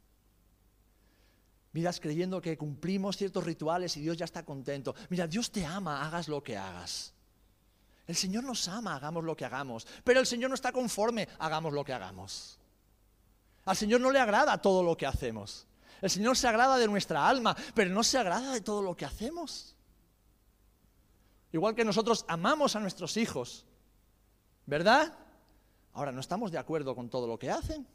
vidas 1.76 2.00
creyendo 2.00 2.40
que 2.40 2.56
cumplimos 2.56 3.18
ciertos 3.18 3.44
rituales 3.44 3.94
y 3.98 4.00
Dios 4.00 4.16
ya 4.16 4.24
está 4.24 4.46
contento. 4.46 4.94
Mira, 5.10 5.26
Dios 5.26 5.50
te 5.52 5.66
ama, 5.66 6.06
hagas 6.06 6.26
lo 6.26 6.42
que 6.42 6.56
hagas. 6.56 7.12
El 8.06 8.16
Señor 8.16 8.44
nos 8.44 8.66
ama, 8.66 8.96
hagamos 8.96 9.24
lo 9.24 9.36
que 9.36 9.44
hagamos. 9.44 9.86
Pero 10.02 10.20
el 10.20 10.26
Señor 10.26 10.48
no 10.48 10.54
está 10.54 10.72
conforme, 10.72 11.28
hagamos 11.38 11.74
lo 11.74 11.84
que 11.84 11.92
hagamos. 11.92 12.58
Al 13.66 13.76
Señor 13.76 14.00
no 14.00 14.10
le 14.10 14.18
agrada 14.18 14.56
todo 14.56 14.82
lo 14.82 14.96
que 14.96 15.04
hacemos. 15.04 15.66
El 16.00 16.08
Señor 16.08 16.38
se 16.38 16.48
agrada 16.48 16.78
de 16.78 16.88
nuestra 16.88 17.28
alma, 17.28 17.54
pero 17.74 17.90
no 17.90 18.02
se 18.02 18.16
agrada 18.16 18.54
de 18.54 18.62
todo 18.62 18.80
lo 18.80 18.96
que 18.96 19.04
hacemos. 19.04 19.76
Igual 21.52 21.74
que 21.74 21.84
nosotros 21.84 22.24
amamos 22.26 22.74
a 22.74 22.80
nuestros 22.80 23.18
hijos, 23.18 23.66
¿verdad? 24.64 25.12
Ahora, 25.96 26.12
no 26.12 26.20
estamos 26.20 26.52
de 26.52 26.58
acuerdo 26.58 26.94
con 26.94 27.10
todo 27.10 27.26
lo 27.26 27.38
que 27.38 27.50
hacen. 27.50 27.86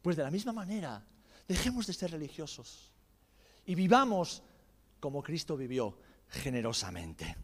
Pues 0.00 0.16
de 0.16 0.22
la 0.22 0.30
misma 0.30 0.52
manera, 0.52 1.04
Dejemos 1.48 1.86
de 1.86 1.92
ser 1.92 2.10
religiosos 2.10 2.90
y 3.64 3.74
vivamos 3.74 4.42
como 4.98 5.22
Cristo 5.22 5.56
vivió, 5.56 5.96
generosamente. 6.28 7.36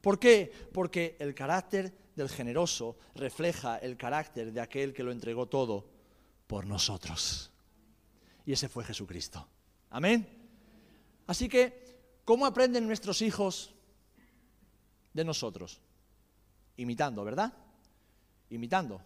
¿Por 0.00 0.18
qué? 0.18 0.52
Porque 0.72 1.16
el 1.18 1.34
carácter 1.34 2.10
del 2.14 2.28
generoso 2.28 2.98
refleja 3.14 3.78
el 3.78 3.96
carácter 3.96 4.52
de 4.52 4.60
aquel 4.60 4.92
que 4.92 5.02
lo 5.02 5.10
entregó 5.10 5.46
todo 5.46 5.88
por 6.46 6.66
nosotros. 6.66 7.50
Y 8.44 8.52
ese 8.52 8.68
fue 8.68 8.84
Jesucristo. 8.84 9.48
Amén. 9.90 10.26
Así 11.26 11.48
que, 11.48 12.20
¿cómo 12.24 12.44
aprenden 12.44 12.86
nuestros 12.86 13.22
hijos 13.22 13.74
de 15.14 15.24
nosotros? 15.24 15.80
Imitando, 16.76 17.24
¿verdad? 17.24 17.54
Imitando. 18.50 19.00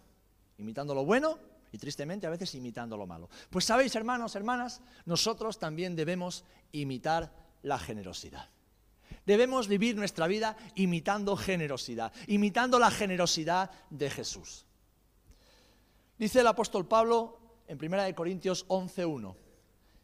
Imitando 0.58 0.94
lo 0.94 1.04
bueno 1.04 1.38
y 1.72 1.78
tristemente 1.78 2.26
a 2.26 2.30
veces 2.30 2.54
imitando 2.54 2.96
lo 2.96 3.06
malo. 3.06 3.28
Pues 3.48 3.64
sabéis, 3.64 3.94
hermanos, 3.94 4.34
hermanas, 4.34 4.80
nosotros 5.06 5.58
también 5.58 5.96
debemos 5.96 6.44
imitar 6.72 7.32
la 7.62 7.78
generosidad. 7.78 8.48
Debemos 9.26 9.68
vivir 9.68 9.96
nuestra 9.96 10.26
vida 10.26 10.56
imitando 10.74 11.36
generosidad, 11.36 12.12
imitando 12.26 12.78
la 12.78 12.90
generosidad 12.90 13.70
de 13.90 14.10
Jesús. 14.10 14.66
Dice 16.18 16.40
el 16.40 16.46
apóstol 16.46 16.86
Pablo 16.86 17.38
en 17.66 17.78
1 17.78 18.14
Corintios 18.14 18.66
11:1, 18.68 19.36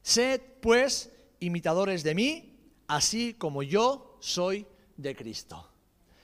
Sed 0.02 0.40
pues 0.60 1.12
imitadores 1.40 2.02
de 2.02 2.14
mí, 2.14 2.58
así 2.86 3.34
como 3.34 3.62
yo 3.62 4.16
soy 4.20 4.66
de 4.96 5.16
Cristo. 5.16 5.68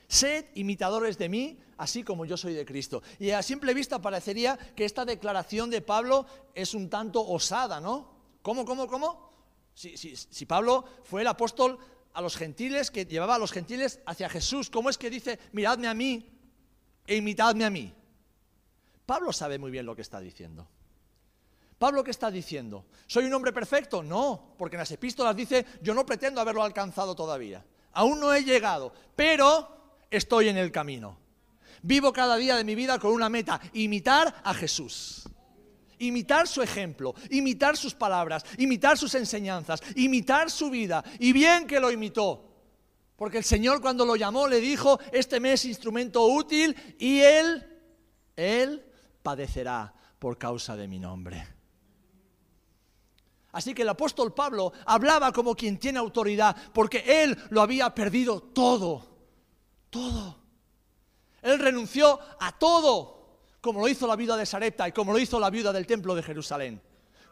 Sed 0.07 0.45
imitadores 0.55 1.17
de 1.17 1.29
mí, 1.29 1.59
así 1.77 2.03
como 2.03 2.25
yo 2.25 2.37
soy 2.37 2.53
de 2.53 2.65
Cristo. 2.65 3.01
Y 3.19 3.31
a 3.31 3.41
simple 3.41 3.73
vista 3.73 4.01
parecería 4.01 4.57
que 4.75 4.85
esta 4.85 5.05
declaración 5.05 5.69
de 5.69 5.81
Pablo 5.81 6.25
es 6.53 6.73
un 6.73 6.89
tanto 6.89 7.25
osada, 7.25 7.79
¿no? 7.79 8.13
¿Cómo, 8.41 8.65
cómo, 8.65 8.87
cómo? 8.87 9.33
Si, 9.73 10.45
Pablo 10.45 10.85
fue 11.03 11.21
el 11.21 11.27
apóstol 11.27 11.79
a 12.13 12.21
los 12.21 12.35
gentiles, 12.35 12.91
que 12.91 13.05
llevaba 13.05 13.35
a 13.35 13.39
los 13.39 13.51
gentiles 13.51 13.99
hacia 14.05 14.29
Jesús, 14.29 14.69
¿cómo 14.69 14.89
es 14.89 14.97
que 14.97 15.09
dice, 15.09 15.39
miradme 15.51 15.87
a 15.87 15.93
mí 15.93 16.29
e 17.07 17.15
imitadme 17.15 17.65
a 17.65 17.69
mí? 17.69 17.93
Pablo 19.05 19.33
sabe 19.33 19.57
muy 19.57 19.71
bien 19.71 19.85
lo 19.85 19.95
que 19.95 20.03
está 20.03 20.19
diciendo. 20.19 20.67
Pablo, 21.77 22.03
¿qué 22.03 22.11
está 22.11 22.29
diciendo? 22.29 22.85
¿Soy 23.07 23.25
un 23.25 23.33
hombre 23.33 23.51
perfecto? 23.51 24.03
No, 24.03 24.55
porque 24.57 24.75
en 24.75 24.79
las 24.79 24.91
epístolas 24.91 25.35
dice, 25.35 25.65
yo 25.81 25.93
no 25.93 26.05
pretendo 26.05 26.39
haberlo 26.39 26.63
alcanzado 26.63 27.15
todavía. 27.15 27.65
Aún 27.93 28.19
no 28.19 28.33
he 28.33 28.43
llegado, 28.43 28.93
pero 29.15 30.05
estoy 30.09 30.49
en 30.49 30.57
el 30.57 30.71
camino. 30.71 31.17
Vivo 31.83 32.11
cada 32.11 32.35
día 32.37 32.55
de 32.55 32.63
mi 32.63 32.73
vida 32.73 32.97
con 32.97 33.11
una 33.11 33.29
meta, 33.29 33.61
imitar 33.73 34.41
a 34.43 34.53
Jesús. 34.53 35.29
Imitar 35.99 36.47
su 36.47 36.61
ejemplo, 36.61 37.13
imitar 37.29 37.77
sus 37.77 37.93
palabras, 37.93 38.43
imitar 38.57 38.97
sus 38.97 39.13
enseñanzas, 39.15 39.81
imitar 39.95 40.49
su 40.49 40.69
vida. 40.69 41.03
Y 41.19 41.31
bien 41.31 41.67
que 41.67 41.79
lo 41.79 41.91
imitó. 41.91 42.49
Porque 43.15 43.37
el 43.37 43.43
Señor 43.43 43.79
cuando 43.79 44.05
lo 44.05 44.15
llamó 44.15 44.47
le 44.47 44.59
dijo, 44.59 44.99
este 45.11 45.39
mes 45.39 45.61
es 45.61 45.65
instrumento 45.65 46.25
útil 46.25 46.75
y 46.97 47.19
él, 47.19 47.63
él 48.35 48.83
padecerá 49.21 49.93
por 50.17 50.37
causa 50.37 50.75
de 50.75 50.87
mi 50.87 50.97
nombre. 50.97 51.47
Así 53.51 53.75
que 53.75 53.83
el 53.83 53.89
apóstol 53.89 54.33
Pablo 54.33 54.73
hablaba 54.87 55.31
como 55.31 55.55
quien 55.55 55.77
tiene 55.77 55.99
autoridad, 55.99 56.55
porque 56.73 57.03
él 57.23 57.37
lo 57.51 57.61
había 57.61 57.93
perdido 57.93 58.41
todo 58.41 59.13
todo. 59.93 60.42
Él 61.43 61.59
renunció 61.59 62.19
a 62.39 62.57
todo, 62.57 63.37
como 63.59 63.81
lo 63.81 63.87
hizo 63.89 64.07
la 64.07 64.15
viuda 64.15 64.37
de 64.37 64.45
Sarepta 64.45 64.87
y 64.87 64.93
como 64.93 65.11
lo 65.11 65.19
hizo 65.19 65.39
la 65.39 65.49
viuda 65.49 65.73
del 65.73 65.85
templo 65.85 66.15
de 66.15 66.23
Jerusalén, 66.23 66.81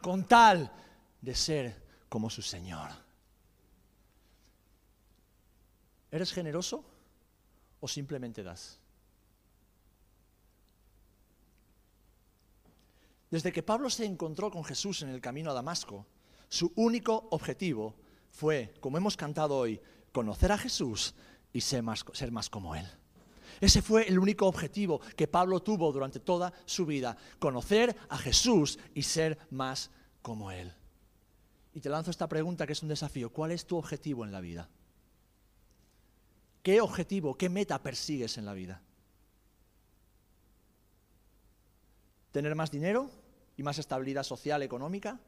con 0.02 0.28
tal 0.28 0.70
de 1.20 1.34
ser 1.34 1.82
como 2.10 2.28
su 2.28 2.42
Señor. 2.42 2.90
¿Eres 6.10 6.30
generoso 6.30 6.84
o 7.80 7.88
simplemente 7.88 8.42
das? 8.42 8.78
Desde 13.30 13.50
que 13.50 13.62
Pablo 13.62 13.88
se 13.88 14.04
encontró 14.04 14.50
con 14.50 14.62
Jesús 14.62 15.00
en 15.00 15.08
el 15.08 15.22
camino 15.22 15.50
a 15.50 15.54
Damasco, 15.54 16.06
su 16.50 16.70
único 16.76 17.28
objetivo 17.30 17.94
fue, 18.30 18.74
como 18.80 18.98
hemos 18.98 19.16
cantado 19.16 19.56
hoy, 19.56 19.80
conocer 20.12 20.52
a 20.52 20.58
Jesús 20.58 21.14
y 21.50 21.62
ser 21.62 21.82
más, 21.82 22.04
ser 22.12 22.30
más 22.30 22.50
como 22.50 22.76
Él. 22.76 22.86
Ese 23.60 23.82
fue 23.82 24.08
el 24.08 24.18
único 24.18 24.46
objetivo 24.46 25.00
que 25.16 25.28
Pablo 25.28 25.60
tuvo 25.60 25.92
durante 25.92 26.20
toda 26.20 26.52
su 26.64 26.86
vida, 26.86 27.16
conocer 27.38 27.96
a 28.08 28.18
Jesús 28.18 28.78
y 28.94 29.02
ser 29.02 29.38
más 29.50 29.90
como 30.22 30.50
Él. 30.50 30.72
Y 31.74 31.80
te 31.80 31.88
lanzo 31.88 32.10
esta 32.10 32.28
pregunta 32.28 32.66
que 32.66 32.74
es 32.74 32.82
un 32.82 32.88
desafío. 32.88 33.30
¿Cuál 33.30 33.52
es 33.52 33.66
tu 33.66 33.76
objetivo 33.76 34.24
en 34.24 34.32
la 34.32 34.40
vida? 34.40 34.68
¿Qué 36.62 36.80
objetivo, 36.80 37.36
qué 37.36 37.48
meta 37.48 37.82
persigues 37.82 38.38
en 38.38 38.44
la 38.44 38.52
vida? 38.52 38.80
¿Tener 42.30 42.54
más 42.54 42.70
dinero 42.70 43.10
y 43.56 43.62
más 43.62 43.78
estabilidad 43.78 44.22
social, 44.22 44.62
económica? 44.62 45.18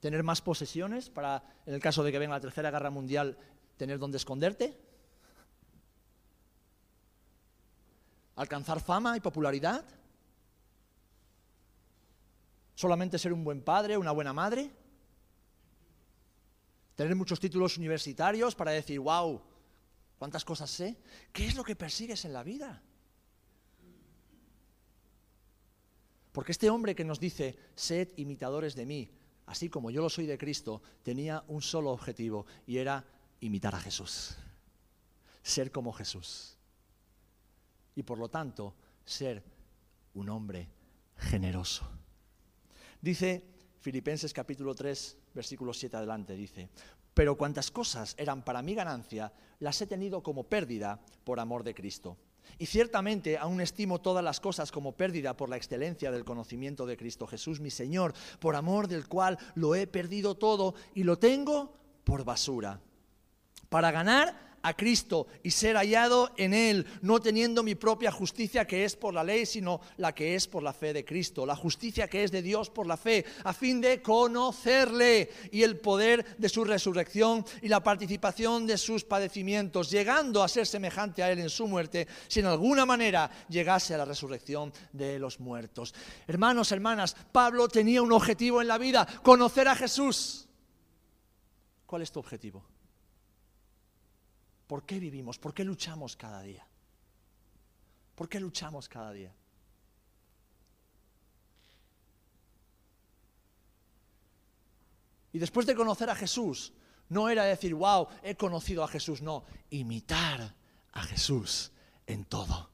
¿Tener 0.00 0.22
más 0.22 0.40
posesiones 0.40 1.10
para, 1.10 1.42
en 1.66 1.74
el 1.74 1.80
caso 1.80 2.04
de 2.04 2.12
que 2.12 2.18
venga 2.18 2.36
la 2.36 2.40
Tercera 2.40 2.70
Guerra 2.70 2.90
Mundial, 2.90 3.36
tener 3.76 3.98
donde 3.98 4.18
esconderte? 4.18 4.78
¿Alcanzar 8.38 8.80
fama 8.80 9.16
y 9.16 9.20
popularidad? 9.20 9.84
¿Solamente 12.76 13.18
ser 13.18 13.32
un 13.32 13.42
buen 13.42 13.62
padre, 13.62 13.98
una 13.98 14.12
buena 14.12 14.32
madre? 14.32 14.70
¿Tener 16.94 17.16
muchos 17.16 17.40
títulos 17.40 17.76
universitarios 17.76 18.54
para 18.54 18.70
decir, 18.70 19.00
wow, 19.00 19.42
cuántas 20.20 20.44
cosas 20.44 20.70
sé? 20.70 20.96
¿Qué 21.32 21.48
es 21.48 21.56
lo 21.56 21.64
que 21.64 21.74
persigues 21.74 22.24
en 22.26 22.32
la 22.32 22.44
vida? 22.44 22.80
Porque 26.30 26.52
este 26.52 26.70
hombre 26.70 26.94
que 26.94 27.04
nos 27.04 27.18
dice, 27.18 27.58
sed 27.74 28.12
imitadores 28.18 28.76
de 28.76 28.86
mí, 28.86 29.10
así 29.46 29.68
como 29.68 29.90
yo 29.90 30.00
lo 30.00 30.08
soy 30.08 30.26
de 30.26 30.38
Cristo, 30.38 30.80
tenía 31.02 31.42
un 31.48 31.60
solo 31.60 31.90
objetivo 31.90 32.46
y 32.68 32.78
era 32.78 33.04
imitar 33.40 33.74
a 33.74 33.80
Jesús, 33.80 34.36
ser 35.42 35.72
como 35.72 35.92
Jesús. 35.92 36.57
Y 37.98 38.04
por 38.04 38.16
lo 38.16 38.28
tanto, 38.28 38.76
ser 39.04 39.42
un 40.14 40.28
hombre 40.28 40.68
generoso. 41.16 41.84
Dice 43.00 43.42
Filipenses 43.80 44.32
capítulo 44.32 44.72
3, 44.72 45.16
versículo 45.34 45.74
7 45.74 45.96
adelante, 45.96 46.36
dice, 46.36 46.68
pero 47.12 47.36
cuantas 47.36 47.72
cosas 47.72 48.14
eran 48.16 48.44
para 48.44 48.62
mi 48.62 48.76
ganancia, 48.76 49.32
las 49.58 49.82
he 49.82 49.88
tenido 49.88 50.22
como 50.22 50.44
pérdida 50.44 51.00
por 51.24 51.40
amor 51.40 51.64
de 51.64 51.74
Cristo. 51.74 52.16
Y 52.56 52.66
ciertamente 52.66 53.36
aún 53.36 53.60
estimo 53.60 54.00
todas 54.00 54.22
las 54.22 54.38
cosas 54.38 54.70
como 54.70 54.92
pérdida 54.92 55.36
por 55.36 55.48
la 55.48 55.56
excelencia 55.56 56.12
del 56.12 56.24
conocimiento 56.24 56.86
de 56.86 56.96
Cristo 56.96 57.26
Jesús, 57.26 57.58
mi 57.58 57.70
Señor, 57.70 58.14
por 58.38 58.54
amor 58.54 58.86
del 58.86 59.08
cual 59.08 59.36
lo 59.56 59.74
he 59.74 59.88
perdido 59.88 60.36
todo 60.36 60.76
y 60.94 61.02
lo 61.02 61.18
tengo 61.18 61.74
por 62.04 62.24
basura, 62.24 62.80
para 63.68 63.90
ganar 63.90 64.47
a 64.62 64.74
Cristo 64.74 65.26
y 65.42 65.50
ser 65.50 65.76
hallado 65.76 66.32
en 66.36 66.54
Él, 66.54 66.86
no 67.02 67.20
teniendo 67.20 67.62
mi 67.62 67.74
propia 67.74 68.10
justicia 68.10 68.66
que 68.66 68.84
es 68.84 68.96
por 68.96 69.14
la 69.14 69.24
ley, 69.24 69.46
sino 69.46 69.80
la 69.96 70.14
que 70.14 70.34
es 70.34 70.46
por 70.46 70.62
la 70.62 70.72
fe 70.72 70.92
de 70.92 71.04
Cristo, 71.04 71.46
la 71.46 71.56
justicia 71.56 72.08
que 72.08 72.24
es 72.24 72.30
de 72.30 72.42
Dios 72.42 72.70
por 72.70 72.86
la 72.86 72.96
fe, 72.96 73.24
a 73.44 73.52
fin 73.52 73.80
de 73.80 74.02
conocerle 74.02 75.30
y 75.52 75.62
el 75.62 75.78
poder 75.78 76.36
de 76.38 76.48
su 76.48 76.64
resurrección 76.64 77.44
y 77.62 77.68
la 77.68 77.82
participación 77.82 78.66
de 78.66 78.78
sus 78.78 79.04
padecimientos, 79.04 79.90
llegando 79.90 80.42
a 80.42 80.48
ser 80.48 80.66
semejante 80.66 81.22
a 81.22 81.30
Él 81.30 81.38
en 81.38 81.50
su 81.50 81.66
muerte, 81.66 82.06
si 82.26 82.40
en 82.40 82.46
alguna 82.46 82.86
manera 82.86 83.30
llegase 83.48 83.94
a 83.94 83.98
la 83.98 84.04
resurrección 84.04 84.72
de 84.92 85.18
los 85.18 85.40
muertos. 85.40 85.94
Hermanos, 86.26 86.72
hermanas, 86.72 87.16
Pablo 87.32 87.68
tenía 87.68 88.02
un 88.02 88.12
objetivo 88.12 88.60
en 88.60 88.68
la 88.68 88.78
vida, 88.78 89.06
conocer 89.22 89.68
a 89.68 89.74
Jesús. 89.74 90.48
¿Cuál 91.86 92.02
es 92.02 92.12
tu 92.12 92.20
objetivo? 92.20 92.77
¿Por 94.68 94.84
qué 94.84 95.00
vivimos? 95.00 95.38
¿Por 95.38 95.54
qué 95.54 95.64
luchamos 95.64 96.14
cada 96.14 96.42
día? 96.42 96.64
¿Por 98.14 98.28
qué 98.28 98.38
luchamos 98.38 98.88
cada 98.88 99.12
día? 99.12 99.34
Y 105.32 105.38
después 105.38 105.66
de 105.66 105.74
conocer 105.74 106.10
a 106.10 106.14
Jesús, 106.14 106.72
no 107.08 107.28
era 107.28 107.44
decir, 107.44 107.74
wow, 107.74 108.08
he 108.22 108.34
conocido 108.34 108.84
a 108.84 108.88
Jesús, 108.88 109.22
no, 109.22 109.44
imitar 109.70 110.54
a 110.92 111.02
Jesús 111.02 111.72
en 112.06 112.24
todo, 112.24 112.70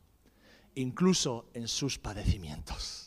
incluso 0.75 1.51
en 1.55 1.69
sus 1.69 1.99
padecimientos, 1.99 3.04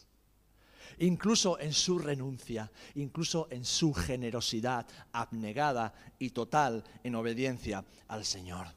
incluso 1.00 1.60
en 1.60 1.74
su 1.74 2.00
renuncia, 2.00 2.72
incluso 2.96 3.48
en 3.52 3.66
su 3.66 3.94
generosidad 3.94 4.86
abnegada 5.12 5.94
y 6.20 6.32
total 6.32 6.84
en 7.04 7.16
obediencia 7.16 7.84
al 8.08 8.26
Señor. 8.26 8.68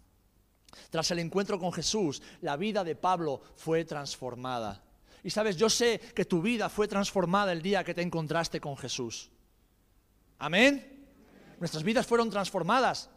Tras 0.90 1.10
el 1.10 1.18
encuentro 1.18 1.58
con 1.58 1.72
Jesús, 1.72 2.22
la 2.40 2.56
vida 2.56 2.84
de 2.84 2.94
Pablo 2.94 3.42
fue 3.56 3.84
transformada. 3.84 4.82
Y 5.22 5.30
sabes, 5.30 5.56
yo 5.56 5.68
sé 5.68 6.00
que 6.14 6.24
tu 6.24 6.40
vida 6.40 6.68
fue 6.68 6.88
transformada 6.88 7.52
el 7.52 7.62
día 7.62 7.84
que 7.84 7.94
te 7.94 8.02
encontraste 8.02 8.60
con 8.60 8.76
Jesús. 8.76 9.30
Amén. 10.38 11.06
Nuestras 11.58 11.82
vidas 11.82 12.06
fueron 12.06 12.30
transformadas. 12.30 13.10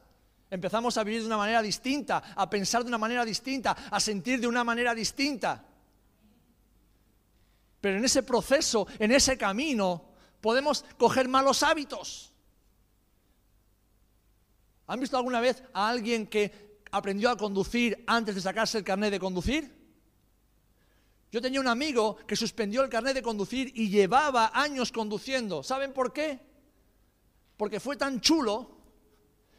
Empezamos 0.49 0.97
a 0.97 1.03
vivir 1.03 1.21
de 1.21 1.27
una 1.27 1.37
manera 1.37 1.61
distinta, 1.61 2.21
a 2.35 2.49
pensar 2.49 2.83
de 2.83 2.89
una 2.89 2.97
manera 2.97 3.23
distinta, 3.23 3.71
a 3.89 3.99
sentir 3.99 4.39
de 4.39 4.47
una 4.47 4.63
manera 4.63 4.93
distinta. 4.93 5.65
Pero 7.83 7.97
en 7.97 8.05
ese 8.05 8.23
proceso, 8.23 8.87
en 8.97 9.11
ese 9.11 9.37
camino, 9.37 10.05
podemos 10.39 10.85
coger 10.97 11.27
malos 11.27 11.63
hábitos. 11.63 12.31
¿Han 14.87 15.01
visto 15.01 15.17
alguna 15.17 15.41
vez 15.41 15.61
a 15.73 15.89
alguien 15.89 16.27
que 16.27 16.79
aprendió 16.91 17.29
a 17.29 17.35
conducir 17.35 18.01
antes 18.07 18.35
de 18.35 18.39
sacarse 18.39 18.77
el 18.77 18.85
carnet 18.85 19.11
de 19.11 19.19
conducir? 19.19 19.75
Yo 21.29 21.41
tenía 21.41 21.59
un 21.59 21.67
amigo 21.67 22.15
que 22.25 22.37
suspendió 22.37 22.83
el 22.83 22.89
carnet 22.89 23.15
de 23.15 23.21
conducir 23.21 23.73
y 23.75 23.89
llevaba 23.89 24.51
años 24.53 24.93
conduciendo. 24.93 25.61
¿Saben 25.61 25.91
por 25.91 26.13
qué? 26.13 26.39
Porque 27.57 27.81
fue 27.81 27.97
tan 27.97 28.21
chulo 28.21 28.77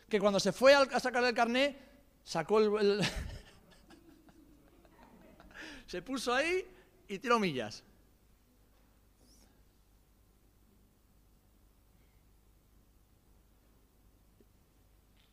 que 0.08 0.18
cuando 0.18 0.40
se 0.40 0.52
fue 0.52 0.74
a 0.74 0.98
sacar 0.98 1.22
el 1.24 1.34
carnet, 1.34 1.78
sacó 2.22 2.58
el... 2.58 3.02
se 5.86 6.00
puso 6.00 6.32
ahí 6.32 6.66
y 7.06 7.18
tiró 7.18 7.38
millas. 7.38 7.84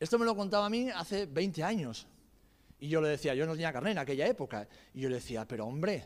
Esto 0.02 0.18
me 0.18 0.24
lo 0.24 0.34
contaba 0.34 0.66
a 0.66 0.68
mí 0.68 0.90
hace 0.90 1.26
20 1.26 1.62
años. 1.62 2.08
Y 2.80 2.88
yo 2.88 3.00
le 3.00 3.08
decía, 3.08 3.36
yo 3.36 3.46
no 3.46 3.52
tenía 3.52 3.72
carnet 3.72 3.92
en 3.92 3.98
aquella 3.98 4.26
época. 4.26 4.66
Y 4.92 5.02
yo 5.02 5.08
le 5.08 5.14
decía, 5.14 5.46
pero 5.46 5.64
hombre, 5.64 6.04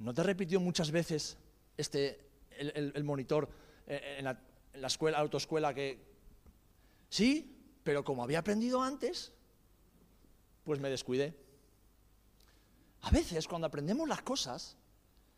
¿no 0.00 0.12
te 0.12 0.24
repitió 0.24 0.58
muchas 0.58 0.90
veces 0.90 1.36
este, 1.76 2.26
el, 2.58 3.04
monitor 3.04 3.48
en 3.86 4.24
la, 4.24 4.36
en 4.72 4.80
la 4.80 4.88
escuela, 4.88 5.18
autoescuela 5.18 5.72
que... 5.72 6.04
Sí, 7.08 7.56
pero 7.84 8.02
como 8.02 8.24
había 8.24 8.40
aprendido 8.40 8.82
antes, 8.82 9.32
pues 10.64 10.80
me 10.80 10.90
descuidé. 10.90 11.38
A 13.02 13.10
veces 13.10 13.46
cuando 13.46 13.68
aprendemos 13.68 14.08
las 14.08 14.22
cosas, 14.22 14.76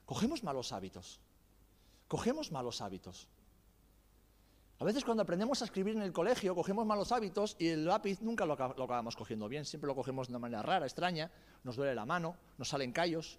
cogemos 0.06 0.42
malos 0.42 0.72
hábitos. 0.72 1.20
Cogemos 2.08 2.52
malos 2.52 2.80
hábitos. 2.80 3.28
A 4.78 4.84
veces 4.84 5.04
cuando 5.04 5.22
aprendemos 5.22 5.62
a 5.62 5.64
escribir 5.64 5.96
en 5.96 6.02
el 6.02 6.12
colegio 6.12 6.54
cogemos 6.54 6.84
malos 6.84 7.10
hábitos 7.10 7.56
y 7.58 7.68
el 7.68 7.86
lápiz 7.86 8.20
nunca 8.20 8.44
lo, 8.44 8.52
acabamos 8.52 9.16
cogiendo 9.16 9.48
bien, 9.48 9.64
siempre 9.64 9.88
lo 9.88 9.94
cogemos 9.94 10.28
de 10.28 10.32
una 10.32 10.38
manera 10.38 10.62
rara, 10.62 10.84
extraña, 10.84 11.30
nos 11.64 11.76
duele 11.76 11.94
la 11.94 12.04
mano, 12.04 12.36
nos 12.58 12.68
salen 12.68 12.92
callos, 12.92 13.38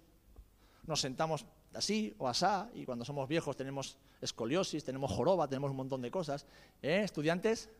nos 0.84 1.00
sentamos 1.00 1.46
así 1.74 2.12
o 2.18 2.26
asá 2.26 2.70
y 2.74 2.84
cuando 2.84 3.04
somos 3.04 3.28
viejos 3.28 3.56
tenemos 3.56 3.98
escoliosis, 4.20 4.82
tenemos 4.82 5.12
joroba, 5.12 5.46
tenemos 5.46 5.70
un 5.70 5.76
montón 5.76 6.02
de 6.02 6.10
cosas. 6.10 6.44
¿Eh, 6.82 7.02
estudiantes? 7.04 7.70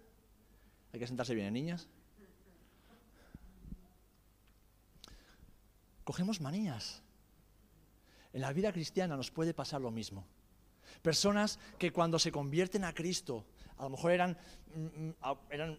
Hay 0.92 1.00
que 1.00 1.06
sentarse 1.08 1.34
bien, 1.34 1.48
¿eh, 1.48 1.50
niñas. 1.50 1.88
Cogemos 6.04 6.40
manías. 6.40 7.02
En 8.32 8.42
la 8.42 8.52
vida 8.52 8.72
cristiana 8.72 9.16
nos 9.16 9.32
puede 9.32 9.52
pasar 9.52 9.80
lo 9.80 9.90
mismo. 9.90 10.24
Personas 11.02 11.58
que 11.78 11.92
cuando 11.92 12.18
se 12.18 12.32
convierten 12.32 12.84
a 12.84 12.94
Cristo, 12.94 13.46
a 13.76 13.84
lo 13.84 13.90
mejor 13.90 14.12
eran, 14.12 14.36
mm, 14.74 15.08
mm, 15.08 15.14
eran 15.50 15.78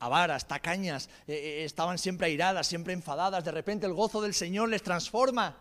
avaras, 0.00 0.48
tacañas, 0.48 1.08
eh, 1.26 1.34
eh, 1.34 1.64
estaban 1.64 1.98
siempre 1.98 2.26
airadas, 2.26 2.66
siempre 2.66 2.92
enfadadas, 2.92 3.44
de 3.44 3.52
repente 3.52 3.86
el 3.86 3.94
gozo 3.94 4.20
del 4.20 4.34
Señor 4.34 4.68
les 4.68 4.82
transforma. 4.82 5.56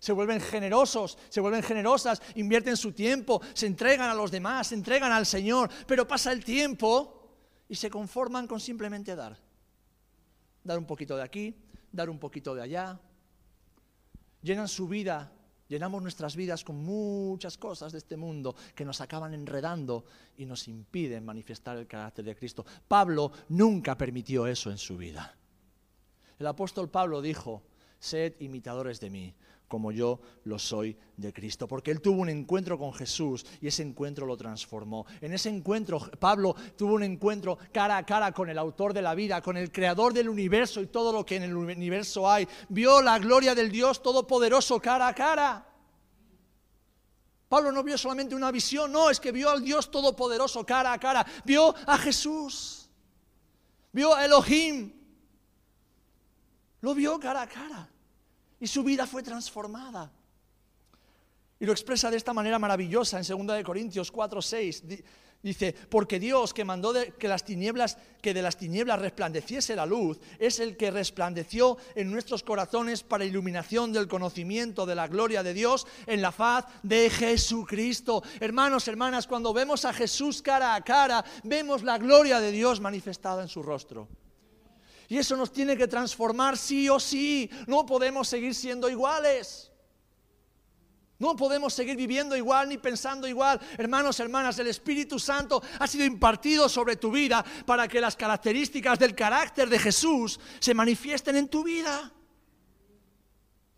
Se 0.00 0.12
vuelven 0.12 0.40
generosos, 0.40 1.16
se 1.30 1.40
vuelven 1.40 1.62
generosas, 1.62 2.20
invierten 2.34 2.76
su 2.76 2.92
tiempo, 2.92 3.40
se 3.54 3.66
entregan 3.66 4.10
a 4.10 4.14
los 4.14 4.30
demás, 4.30 4.66
se 4.66 4.74
entregan 4.74 5.12
al 5.12 5.24
Señor, 5.24 5.70
pero 5.86 6.06
pasa 6.06 6.30
el 6.32 6.44
tiempo 6.44 7.24
y 7.68 7.74
se 7.76 7.88
conforman 7.88 8.46
con 8.46 8.60
simplemente 8.60 9.16
dar. 9.16 9.38
Dar 10.62 10.78
un 10.78 10.86
poquito 10.86 11.16
de 11.16 11.22
aquí, 11.22 11.56
dar 11.90 12.10
un 12.10 12.18
poquito 12.18 12.54
de 12.54 12.62
allá. 12.62 13.00
Llenan 14.42 14.68
su 14.68 14.88
vida 14.88 15.32
Llenamos 15.68 16.02
nuestras 16.02 16.36
vidas 16.36 16.62
con 16.62 16.76
muchas 16.76 17.56
cosas 17.56 17.92
de 17.92 17.98
este 17.98 18.16
mundo 18.16 18.54
que 18.74 18.84
nos 18.84 19.00
acaban 19.00 19.32
enredando 19.32 20.04
y 20.36 20.44
nos 20.44 20.68
impiden 20.68 21.24
manifestar 21.24 21.78
el 21.78 21.86
carácter 21.86 22.24
de 22.24 22.36
Cristo. 22.36 22.66
Pablo 22.86 23.32
nunca 23.48 23.96
permitió 23.96 24.46
eso 24.46 24.70
en 24.70 24.78
su 24.78 24.96
vida. 24.98 25.36
El 26.38 26.46
apóstol 26.46 26.90
Pablo 26.90 27.22
dijo, 27.22 27.62
sed 27.98 28.34
imitadores 28.40 29.00
de 29.00 29.08
mí, 29.08 29.34
como 29.74 29.90
yo 29.90 30.20
lo 30.44 30.56
soy 30.56 30.96
de 31.16 31.32
Cristo. 31.32 31.66
Porque 31.66 31.90
él 31.90 32.00
tuvo 32.00 32.22
un 32.22 32.28
encuentro 32.28 32.78
con 32.78 32.94
Jesús 32.94 33.44
y 33.60 33.66
ese 33.66 33.82
encuentro 33.82 34.24
lo 34.24 34.36
transformó. 34.36 35.04
En 35.20 35.32
ese 35.32 35.48
encuentro, 35.48 35.98
Pablo 36.20 36.54
tuvo 36.76 36.94
un 36.94 37.02
encuentro 37.02 37.58
cara 37.72 37.96
a 37.96 38.06
cara 38.06 38.30
con 38.30 38.48
el 38.48 38.56
autor 38.56 38.94
de 38.94 39.02
la 39.02 39.16
vida, 39.16 39.42
con 39.42 39.56
el 39.56 39.72
creador 39.72 40.12
del 40.12 40.28
universo 40.28 40.80
y 40.80 40.86
todo 40.86 41.12
lo 41.12 41.26
que 41.26 41.34
en 41.34 41.42
el 41.42 41.56
universo 41.56 42.30
hay. 42.30 42.46
Vio 42.68 43.02
la 43.02 43.18
gloria 43.18 43.52
del 43.52 43.72
Dios 43.72 44.00
Todopoderoso 44.00 44.78
cara 44.78 45.08
a 45.08 45.12
cara. 45.12 45.66
Pablo 47.48 47.72
no 47.72 47.82
vio 47.82 47.98
solamente 47.98 48.36
una 48.36 48.52
visión, 48.52 48.92
no, 48.92 49.10
es 49.10 49.18
que 49.18 49.32
vio 49.32 49.50
al 49.50 49.64
Dios 49.64 49.90
Todopoderoso 49.90 50.64
cara 50.64 50.92
a 50.92 51.00
cara. 51.00 51.26
Vio 51.44 51.74
a 51.84 51.98
Jesús. 51.98 52.88
Vio 53.90 54.14
a 54.14 54.24
Elohim. 54.24 54.92
Lo 56.80 56.94
vio 56.94 57.18
cara 57.18 57.42
a 57.42 57.48
cara 57.48 57.90
y 58.64 58.66
su 58.66 58.82
vida 58.82 59.06
fue 59.06 59.22
transformada. 59.22 60.10
Y 61.60 61.66
lo 61.66 61.72
expresa 61.72 62.10
de 62.10 62.16
esta 62.16 62.32
manera 62.32 62.58
maravillosa 62.58 63.20
en 63.20 63.46
2 63.46 63.62
Corintios 63.62 64.10
4, 64.10 64.40
6. 64.40 64.82
Dice, 65.42 65.74
porque 65.90 66.18
Dios 66.18 66.54
que 66.54 66.64
mandó 66.64 66.94
que 67.18 67.28
las 67.28 67.44
tinieblas, 67.44 67.98
que 68.22 68.32
de 68.32 68.40
las 68.40 68.56
tinieblas 68.56 69.00
resplandeciese 69.00 69.76
la 69.76 69.84
luz, 69.84 70.18
es 70.38 70.60
el 70.60 70.78
que 70.78 70.90
resplandeció 70.90 71.76
en 71.94 72.10
nuestros 72.10 72.42
corazones 72.42 73.02
para 73.02 73.26
iluminación 73.26 73.92
del 73.92 74.08
conocimiento 74.08 74.86
de 74.86 74.94
la 74.94 75.08
gloria 75.08 75.42
de 75.42 75.52
Dios 75.52 75.86
en 76.06 76.22
la 76.22 76.32
faz 76.32 76.64
de 76.82 77.10
Jesucristo. 77.10 78.22
Hermanos, 78.40 78.88
hermanas, 78.88 79.26
cuando 79.26 79.52
vemos 79.52 79.84
a 79.84 79.92
Jesús 79.92 80.40
cara 80.40 80.74
a 80.74 80.82
cara, 80.82 81.22
vemos 81.42 81.82
la 81.82 81.98
gloria 81.98 82.40
de 82.40 82.50
Dios 82.50 82.80
manifestada 82.80 83.42
en 83.42 83.48
su 83.48 83.62
rostro. 83.62 84.08
Y 85.08 85.18
eso 85.18 85.36
nos 85.36 85.52
tiene 85.52 85.76
que 85.76 85.88
transformar 85.88 86.56
sí 86.56 86.88
o 86.88 86.98
sí. 86.98 87.50
No 87.66 87.84
podemos 87.84 88.28
seguir 88.28 88.54
siendo 88.54 88.88
iguales. 88.88 89.70
No 91.18 91.36
podemos 91.36 91.72
seguir 91.72 91.96
viviendo 91.96 92.36
igual 92.36 92.68
ni 92.68 92.78
pensando 92.78 93.26
igual. 93.28 93.60
Hermanos, 93.78 94.18
hermanas, 94.18 94.58
el 94.58 94.66
Espíritu 94.66 95.18
Santo 95.18 95.62
ha 95.78 95.86
sido 95.86 96.04
impartido 96.04 96.68
sobre 96.68 96.96
tu 96.96 97.10
vida 97.10 97.44
para 97.64 97.86
que 97.86 98.00
las 98.00 98.16
características 98.16 98.98
del 98.98 99.14
carácter 99.14 99.68
de 99.68 99.78
Jesús 99.78 100.40
se 100.58 100.74
manifiesten 100.74 101.36
en 101.36 101.48
tu 101.48 101.62
vida. 101.62 102.12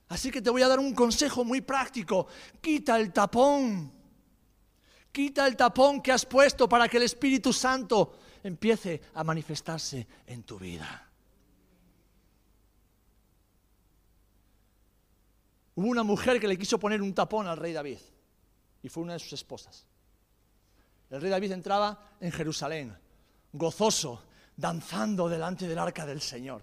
Así 0.08 0.30
que 0.30 0.40
te 0.40 0.50
voy 0.50 0.62
a 0.62 0.68
dar 0.68 0.78
un 0.78 0.94
consejo 0.94 1.44
muy 1.44 1.60
práctico. 1.60 2.26
Quita 2.60 2.98
el 2.98 3.12
tapón. 3.12 3.92
Quita 5.12 5.46
el 5.46 5.56
tapón 5.56 6.00
que 6.00 6.12
has 6.12 6.24
puesto 6.24 6.68
para 6.68 6.88
que 6.88 6.96
el 6.96 7.02
Espíritu 7.02 7.52
Santo 7.52 8.18
empiece 8.42 9.02
a 9.14 9.24
manifestarse 9.24 10.06
en 10.26 10.42
tu 10.44 10.58
vida. 10.58 11.05
Hubo 15.76 15.88
una 15.88 16.02
mujer 16.02 16.40
que 16.40 16.48
le 16.48 16.58
quiso 16.58 16.78
poner 16.78 17.02
un 17.02 17.14
tapón 17.14 17.46
al 17.46 17.58
rey 17.58 17.74
David 17.74 17.98
y 18.82 18.88
fue 18.88 19.02
una 19.02 19.12
de 19.12 19.18
sus 19.18 19.34
esposas. 19.34 19.86
El 21.10 21.20
rey 21.20 21.30
David 21.30 21.52
entraba 21.52 22.14
en 22.18 22.32
Jerusalén, 22.32 22.96
gozoso, 23.52 24.22
danzando 24.56 25.28
delante 25.28 25.68
del 25.68 25.78
arca 25.78 26.06
del 26.06 26.22
Señor. 26.22 26.62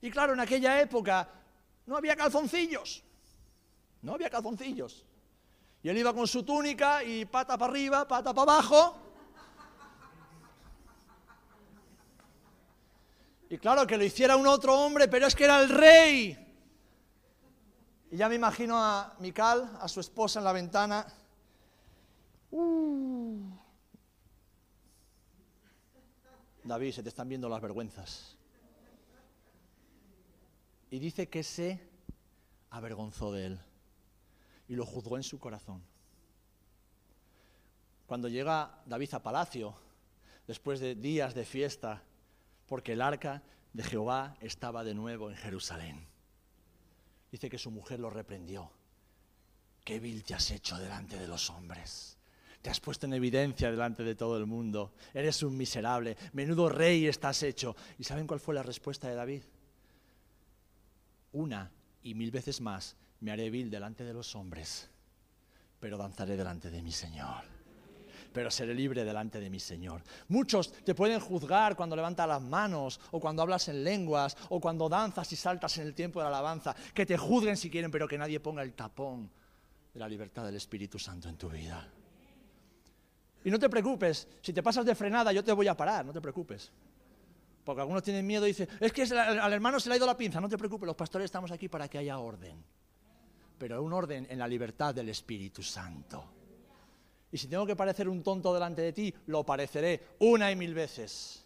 Y 0.00 0.10
claro, 0.10 0.32
en 0.32 0.40
aquella 0.40 0.80
época 0.80 1.28
no 1.84 1.98
había 1.98 2.16
calzoncillos, 2.16 3.04
no 4.00 4.14
había 4.14 4.30
calzoncillos. 4.30 5.04
Y 5.82 5.90
él 5.90 5.98
iba 5.98 6.14
con 6.14 6.26
su 6.26 6.42
túnica 6.42 7.04
y 7.04 7.26
pata 7.26 7.58
para 7.58 7.70
arriba, 7.70 8.08
pata 8.08 8.32
para 8.32 8.52
abajo. 8.54 8.96
Y 13.50 13.58
claro 13.58 13.86
que 13.86 13.98
lo 13.98 14.04
hiciera 14.04 14.34
un 14.34 14.46
otro 14.46 14.80
hombre, 14.80 15.08
pero 15.08 15.26
es 15.26 15.34
que 15.34 15.44
era 15.44 15.60
el 15.60 15.68
rey. 15.68 16.45
Y 18.10 18.16
ya 18.16 18.28
me 18.28 18.36
imagino 18.36 18.78
a 18.78 19.16
Mical, 19.18 19.76
a 19.80 19.88
su 19.88 20.00
esposa 20.00 20.38
en 20.38 20.44
la 20.44 20.52
ventana. 20.52 21.06
Uh. 22.50 23.50
David, 26.62 26.92
se 26.92 27.02
te 27.02 27.08
están 27.08 27.28
viendo 27.28 27.48
las 27.48 27.60
vergüenzas. 27.60 28.36
Y 30.90 30.98
dice 30.98 31.28
que 31.28 31.42
se 31.42 31.80
avergonzó 32.70 33.32
de 33.32 33.46
él 33.46 33.60
y 34.68 34.76
lo 34.76 34.86
juzgó 34.86 35.16
en 35.16 35.22
su 35.22 35.38
corazón. 35.38 35.82
Cuando 38.06 38.28
llega 38.28 38.82
David 38.86 39.14
a 39.14 39.22
palacio, 39.22 39.74
después 40.46 40.78
de 40.78 40.94
días 40.94 41.34
de 41.34 41.44
fiesta, 41.44 42.04
porque 42.66 42.92
el 42.92 43.02
arca 43.02 43.42
de 43.72 43.82
Jehová 43.82 44.36
estaba 44.40 44.84
de 44.84 44.94
nuevo 44.94 45.28
en 45.28 45.36
Jerusalén 45.36 46.15
dice 47.36 47.50
que 47.50 47.58
su 47.58 47.70
mujer 47.70 48.00
lo 48.00 48.08
reprendió. 48.08 48.70
Qué 49.84 50.00
vil 50.00 50.24
te 50.24 50.34
has 50.34 50.50
hecho 50.50 50.78
delante 50.78 51.18
de 51.18 51.28
los 51.28 51.50
hombres. 51.50 52.16
Te 52.62 52.70
has 52.70 52.80
puesto 52.80 53.04
en 53.04 53.12
evidencia 53.12 53.70
delante 53.70 54.02
de 54.02 54.14
todo 54.14 54.38
el 54.38 54.46
mundo. 54.46 54.94
Eres 55.12 55.42
un 55.42 55.54
miserable. 55.54 56.16
Menudo 56.32 56.70
rey 56.70 57.06
estás 57.06 57.42
hecho. 57.42 57.76
¿Y 57.98 58.04
saben 58.04 58.26
cuál 58.26 58.40
fue 58.40 58.54
la 58.54 58.62
respuesta 58.62 59.06
de 59.06 59.14
David? 59.16 59.42
Una 61.32 61.70
y 62.02 62.14
mil 62.14 62.30
veces 62.30 62.62
más 62.62 62.96
me 63.20 63.32
haré 63.32 63.50
vil 63.50 63.70
delante 63.70 64.02
de 64.02 64.14
los 64.14 64.34
hombres, 64.34 64.88
pero 65.78 65.98
danzaré 65.98 66.38
delante 66.38 66.70
de 66.70 66.82
mi 66.82 66.92
Señor 66.92 67.55
pero 68.36 68.50
seré 68.50 68.74
libre 68.74 69.02
delante 69.02 69.40
de 69.40 69.48
mi 69.48 69.58
Señor. 69.58 70.02
Muchos 70.28 70.70
te 70.84 70.94
pueden 70.94 71.20
juzgar 71.20 71.74
cuando 71.74 71.96
levantas 71.96 72.28
las 72.28 72.42
manos, 72.42 73.00
o 73.12 73.18
cuando 73.18 73.40
hablas 73.40 73.66
en 73.68 73.82
lenguas, 73.82 74.36
o 74.50 74.60
cuando 74.60 74.90
danzas 74.90 75.32
y 75.32 75.36
saltas 75.36 75.78
en 75.78 75.86
el 75.86 75.94
tiempo 75.94 76.20
de 76.20 76.24
la 76.24 76.28
alabanza. 76.36 76.76
Que 76.92 77.06
te 77.06 77.16
juzguen 77.16 77.56
si 77.56 77.70
quieren, 77.70 77.90
pero 77.90 78.06
que 78.06 78.18
nadie 78.18 78.38
ponga 78.38 78.62
el 78.62 78.74
tapón 78.74 79.30
de 79.94 79.98
la 79.98 80.06
libertad 80.06 80.44
del 80.44 80.56
Espíritu 80.56 80.98
Santo 80.98 81.30
en 81.30 81.38
tu 81.38 81.48
vida. 81.48 81.88
Y 83.42 83.50
no 83.50 83.58
te 83.58 83.70
preocupes, 83.70 84.28
si 84.42 84.52
te 84.52 84.62
pasas 84.62 84.84
de 84.84 84.94
frenada, 84.94 85.32
yo 85.32 85.42
te 85.42 85.54
voy 85.54 85.68
a 85.68 85.74
parar, 85.74 86.04
no 86.04 86.12
te 86.12 86.20
preocupes. 86.20 86.70
Porque 87.64 87.80
algunos 87.80 88.02
tienen 88.02 88.26
miedo 88.26 88.44
y 88.44 88.50
dicen, 88.50 88.68
es 88.78 88.92
que 88.92 89.04
al 89.04 89.50
hermano 89.50 89.80
se 89.80 89.88
le 89.88 89.94
ha 89.94 89.96
ido 89.96 90.04
la 90.04 90.14
pinza, 90.14 90.42
no 90.42 90.48
te 90.50 90.58
preocupes, 90.58 90.86
los 90.86 90.94
pastores 90.94 91.24
estamos 91.24 91.50
aquí 91.52 91.70
para 91.70 91.88
que 91.88 91.96
haya 91.96 92.18
orden. 92.18 92.62
Pero 93.56 93.82
un 93.82 93.94
orden 93.94 94.26
en 94.28 94.38
la 94.38 94.46
libertad 94.46 94.94
del 94.94 95.08
Espíritu 95.08 95.62
Santo. 95.62 96.35
Y 97.30 97.38
si 97.38 97.48
tengo 97.48 97.66
que 97.66 97.76
parecer 97.76 98.08
un 98.08 98.22
tonto 98.22 98.54
delante 98.54 98.82
de 98.82 98.92
ti, 98.92 99.14
lo 99.26 99.44
pareceré 99.44 100.16
una 100.20 100.50
y 100.50 100.56
mil 100.56 100.74
veces. 100.74 101.44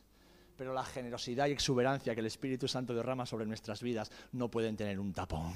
Pero 0.56 0.74
la 0.74 0.84
generosidad 0.84 1.46
y 1.46 1.52
exuberancia 1.52 2.14
que 2.14 2.20
el 2.20 2.26
Espíritu 2.26 2.68
Santo 2.68 2.94
derrama 2.94 3.24
sobre 3.24 3.46
nuestras 3.46 3.82
vidas 3.82 4.10
no 4.32 4.50
pueden 4.50 4.76
tener 4.76 5.00
un 5.00 5.12
tapón. 5.12 5.54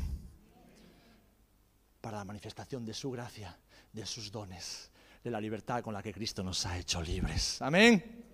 Para 2.01 2.19
la 2.19 2.25
manifestación 2.25 2.85
de 2.85 2.95
su 2.95 3.11
gracia, 3.11 3.59
de 3.93 4.07
sus 4.07 4.33
dones, 4.33 4.91
de 5.23 5.31
la 5.31 5.41
libertad 5.41 5.83
con 5.83 5.95
la 5.95 6.03
que 6.03 6.13
Cristo 6.13 6.43
nos 6.43 6.65
ha 6.67 6.79
hecho 6.79 7.03
libres. 7.03 7.61
Amén. 7.61 8.34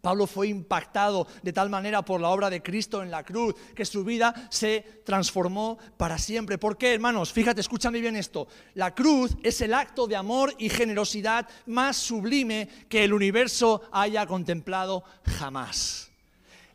Pablo 0.00 0.26
fue 0.26 0.48
impactado 0.48 1.26
de 1.42 1.52
tal 1.52 1.68
manera 1.68 2.02
por 2.02 2.20
la 2.20 2.30
obra 2.30 2.48
de 2.48 2.62
Cristo 2.62 3.02
en 3.02 3.10
la 3.10 3.22
cruz 3.22 3.54
que 3.74 3.84
su 3.84 4.04
vida 4.04 4.48
se 4.50 5.02
transformó 5.04 5.78
para 5.96 6.18
siempre. 6.18 6.58
¿Por 6.58 6.78
qué, 6.78 6.94
hermanos? 6.94 7.32
Fíjate, 7.32 7.60
escúchame 7.60 8.00
bien 8.00 8.16
esto. 8.16 8.48
La 8.74 8.94
cruz 8.94 9.36
es 9.42 9.60
el 9.60 9.74
acto 9.74 10.06
de 10.06 10.16
amor 10.16 10.54
y 10.58 10.70
generosidad 10.70 11.48
más 11.66 11.96
sublime 11.96 12.68
que 12.88 13.04
el 13.04 13.12
universo 13.12 13.82
haya 13.92 14.26
contemplado 14.26 15.04
jamás. 15.24 16.10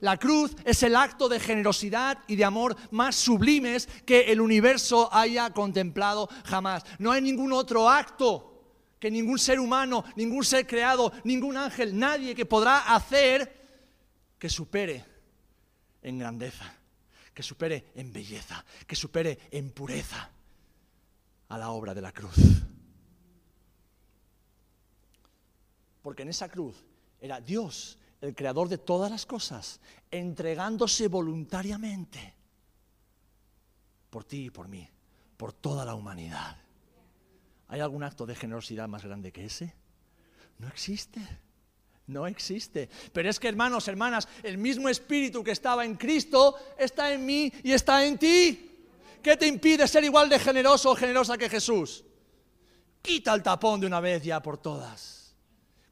La 0.02 0.18
cruz 0.18 0.56
es 0.66 0.84
el 0.84 0.96
acto 0.96 1.30
de 1.30 1.40
generosidad 1.40 2.20
y 2.28 2.36
de 2.36 2.46
amor 2.46 2.76
más 2.92 3.16
sublimes 3.16 3.88
que 4.06 4.32
el 4.32 4.42
universo 4.42 5.10
haya 5.12 5.50
contemplado 5.52 6.30
jamás. 6.44 6.84
No 7.00 7.12
hay 7.12 7.22
ningún 7.22 7.54
otro 7.54 7.90
acto 7.90 8.55
que 9.06 9.12
ningún 9.12 9.38
ser 9.38 9.60
humano, 9.60 10.04
ningún 10.16 10.44
ser 10.44 10.66
creado, 10.66 11.14
ningún 11.26 11.58
ángel, 11.58 11.96
nadie 11.96 12.34
que 12.34 12.48
podrá 12.48 12.96
hacer 12.96 14.34
que 14.40 14.50
supere 14.50 15.06
en 16.02 16.18
grandeza, 16.18 16.74
que 17.32 17.44
supere 17.44 17.92
en 17.94 18.12
belleza, 18.12 18.66
que 18.88 18.96
supere 18.96 19.38
en 19.52 19.70
pureza 19.70 20.28
a 21.50 21.58
la 21.60 21.70
obra 21.70 21.94
de 21.94 22.02
la 22.02 22.12
cruz. 22.12 22.34
Porque 26.02 26.24
en 26.24 26.30
esa 26.30 26.50
cruz 26.50 26.76
era 27.22 27.40
Dios, 27.40 28.00
el 28.22 28.34
creador 28.34 28.70
de 28.70 28.80
todas 28.80 29.12
las 29.12 29.28
cosas, 29.28 29.82
entregándose 30.10 31.10
voluntariamente 31.10 32.34
por 34.10 34.24
ti 34.24 34.46
y 34.46 34.50
por 34.50 34.68
mí, 34.68 34.90
por 35.38 35.54
toda 35.54 35.86
la 35.86 35.94
humanidad. 35.94 36.65
¿Hay 37.68 37.80
algún 37.80 38.04
acto 38.04 38.26
de 38.26 38.36
generosidad 38.36 38.88
más 38.88 39.04
grande 39.04 39.32
que 39.32 39.46
ese? 39.46 39.74
No 40.60 40.68
existe. 40.68 41.22
No 42.08 42.28
existe. 42.28 42.90
Pero 43.12 43.30
es 43.30 43.40
que 43.40 43.48
hermanos, 43.48 43.88
hermanas, 43.88 44.28
el 44.44 44.58
mismo 44.58 44.90
espíritu 44.90 45.44
que 45.44 45.52
estaba 45.52 45.86
en 45.86 45.96
Cristo 45.96 46.56
está 46.78 47.12
en 47.12 47.26
mí 47.26 47.52
y 47.64 47.72
está 47.72 48.06
en 48.06 48.18
ti. 48.18 48.72
¿Qué 49.24 49.36
te 49.38 49.48
impide 49.48 49.88
ser 49.88 50.04
igual 50.04 50.30
de 50.30 50.38
generoso 50.38 50.92
o 50.92 50.96
generosa 50.96 51.38
que 51.38 51.50
Jesús? 51.50 52.04
Quita 53.02 53.34
el 53.34 53.42
tapón 53.42 53.80
de 53.80 53.88
una 53.88 54.00
vez 54.00 54.24
ya 54.24 54.40
por 54.40 54.60
todas. 54.60 55.25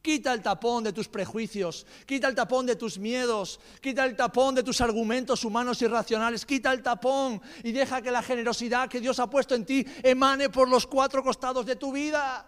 Quita 0.04 0.34
el 0.34 0.42
tapón 0.42 0.84
de 0.84 0.92
tus 0.92 1.08
prejuicios, 1.08 1.88
quita 2.06 2.28
el 2.28 2.36
tapón 2.36 2.66
de 2.66 2.76
tus 2.76 3.00
miedos, 3.00 3.58
quita 3.80 4.04
el 4.04 4.18
tapón 4.18 4.54
de 4.54 4.62
tus 4.62 4.82
argumentos 4.82 5.46
humanos 5.46 5.82
y 5.82 5.88
racionales, 5.88 6.46
quita 6.46 6.74
el 6.74 6.84
tapón 6.84 7.42
y 7.64 7.72
deja 7.72 8.02
que 8.02 8.12
la 8.12 8.22
generosidad 8.22 8.90
que 8.90 9.00
Dios 9.00 9.18
ha 9.20 9.30
puesto 9.30 9.56
en 9.56 9.66
ti 9.66 9.86
emane 10.04 10.50
por 10.50 10.68
los 10.68 10.86
cuatro 10.88 11.24
costados 11.24 11.66
de 11.66 11.78
tu 11.78 11.94
vida. 11.94 12.46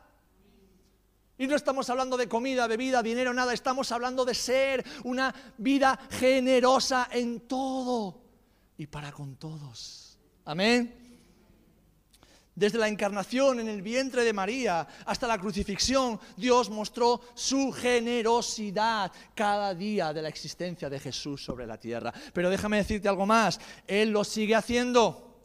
Y 1.37 1.47
no 1.47 1.55
estamos 1.55 1.89
hablando 1.89 2.17
de 2.17 2.27
comida, 2.27 2.67
bebida, 2.67 3.01
dinero, 3.01 3.33
nada, 3.33 3.53
estamos 3.53 3.89
hablando 3.93 4.25
de 4.25 4.35
ser 4.35 4.85
una 5.05 5.33
vida 5.57 5.97
generosa 6.11 7.07
en 7.09 7.47
todo 7.47 8.21
y 8.77 8.87
para 8.87 9.13
con 9.13 9.37
todos. 9.37 10.19
Amén. 10.43 11.04
Desde 12.55 12.77
la 12.77 12.87
encarnación 12.87 13.59
en 13.59 13.67
el 13.67 13.81
vientre 13.81 14.23
de 14.23 14.31
María 14.31 14.87
hasta 15.05 15.27
la 15.27 15.37
crucifixión, 15.37 16.17
Dios 16.37 16.69
mostró 16.69 17.19
su 17.33 17.73
generosidad 17.73 19.11
cada 19.35 19.75
día 19.75 20.13
de 20.13 20.21
la 20.21 20.29
existencia 20.29 20.89
de 20.89 20.97
Jesús 20.97 21.43
sobre 21.43 21.67
la 21.67 21.77
tierra. 21.77 22.13
Pero 22.33 22.49
déjame 22.49 22.77
decirte 22.77 23.09
algo 23.09 23.25
más, 23.25 23.59
Él 23.85 24.11
lo 24.11 24.23
sigue 24.23 24.55
haciendo. 24.55 25.35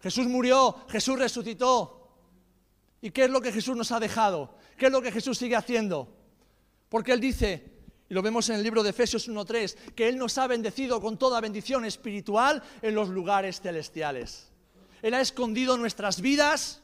Jesús 0.00 0.28
murió, 0.28 0.84
Jesús 0.88 1.18
resucitó. 1.18 2.12
¿Y 3.02 3.10
qué 3.10 3.24
es 3.24 3.30
lo 3.30 3.40
que 3.40 3.50
Jesús 3.50 3.76
nos 3.76 3.90
ha 3.90 3.98
dejado? 3.98 4.54
¿Qué 4.78 4.86
es 4.86 4.92
lo 4.92 5.02
que 5.02 5.10
Jesús 5.10 5.36
sigue 5.36 5.56
haciendo? 5.56 6.14
Porque 6.88 7.10
Él 7.10 7.20
dice, 7.20 7.72
y 8.08 8.14
lo 8.14 8.22
vemos 8.22 8.48
en 8.50 8.54
el 8.54 8.62
libro 8.62 8.84
de 8.84 8.90
Efesios 8.90 9.28
1.3, 9.28 9.94
que 9.96 10.08
Él 10.08 10.16
nos 10.16 10.38
ha 10.38 10.46
bendecido 10.46 11.00
con 11.00 11.18
toda 11.18 11.40
bendición 11.40 11.84
espiritual 11.84 12.62
en 12.82 12.94
los 12.94 13.08
lugares 13.08 13.60
celestiales. 13.60 14.52
Él 15.02 15.14
ha 15.14 15.20
escondido 15.20 15.76
nuestras 15.76 16.20
vidas 16.20 16.82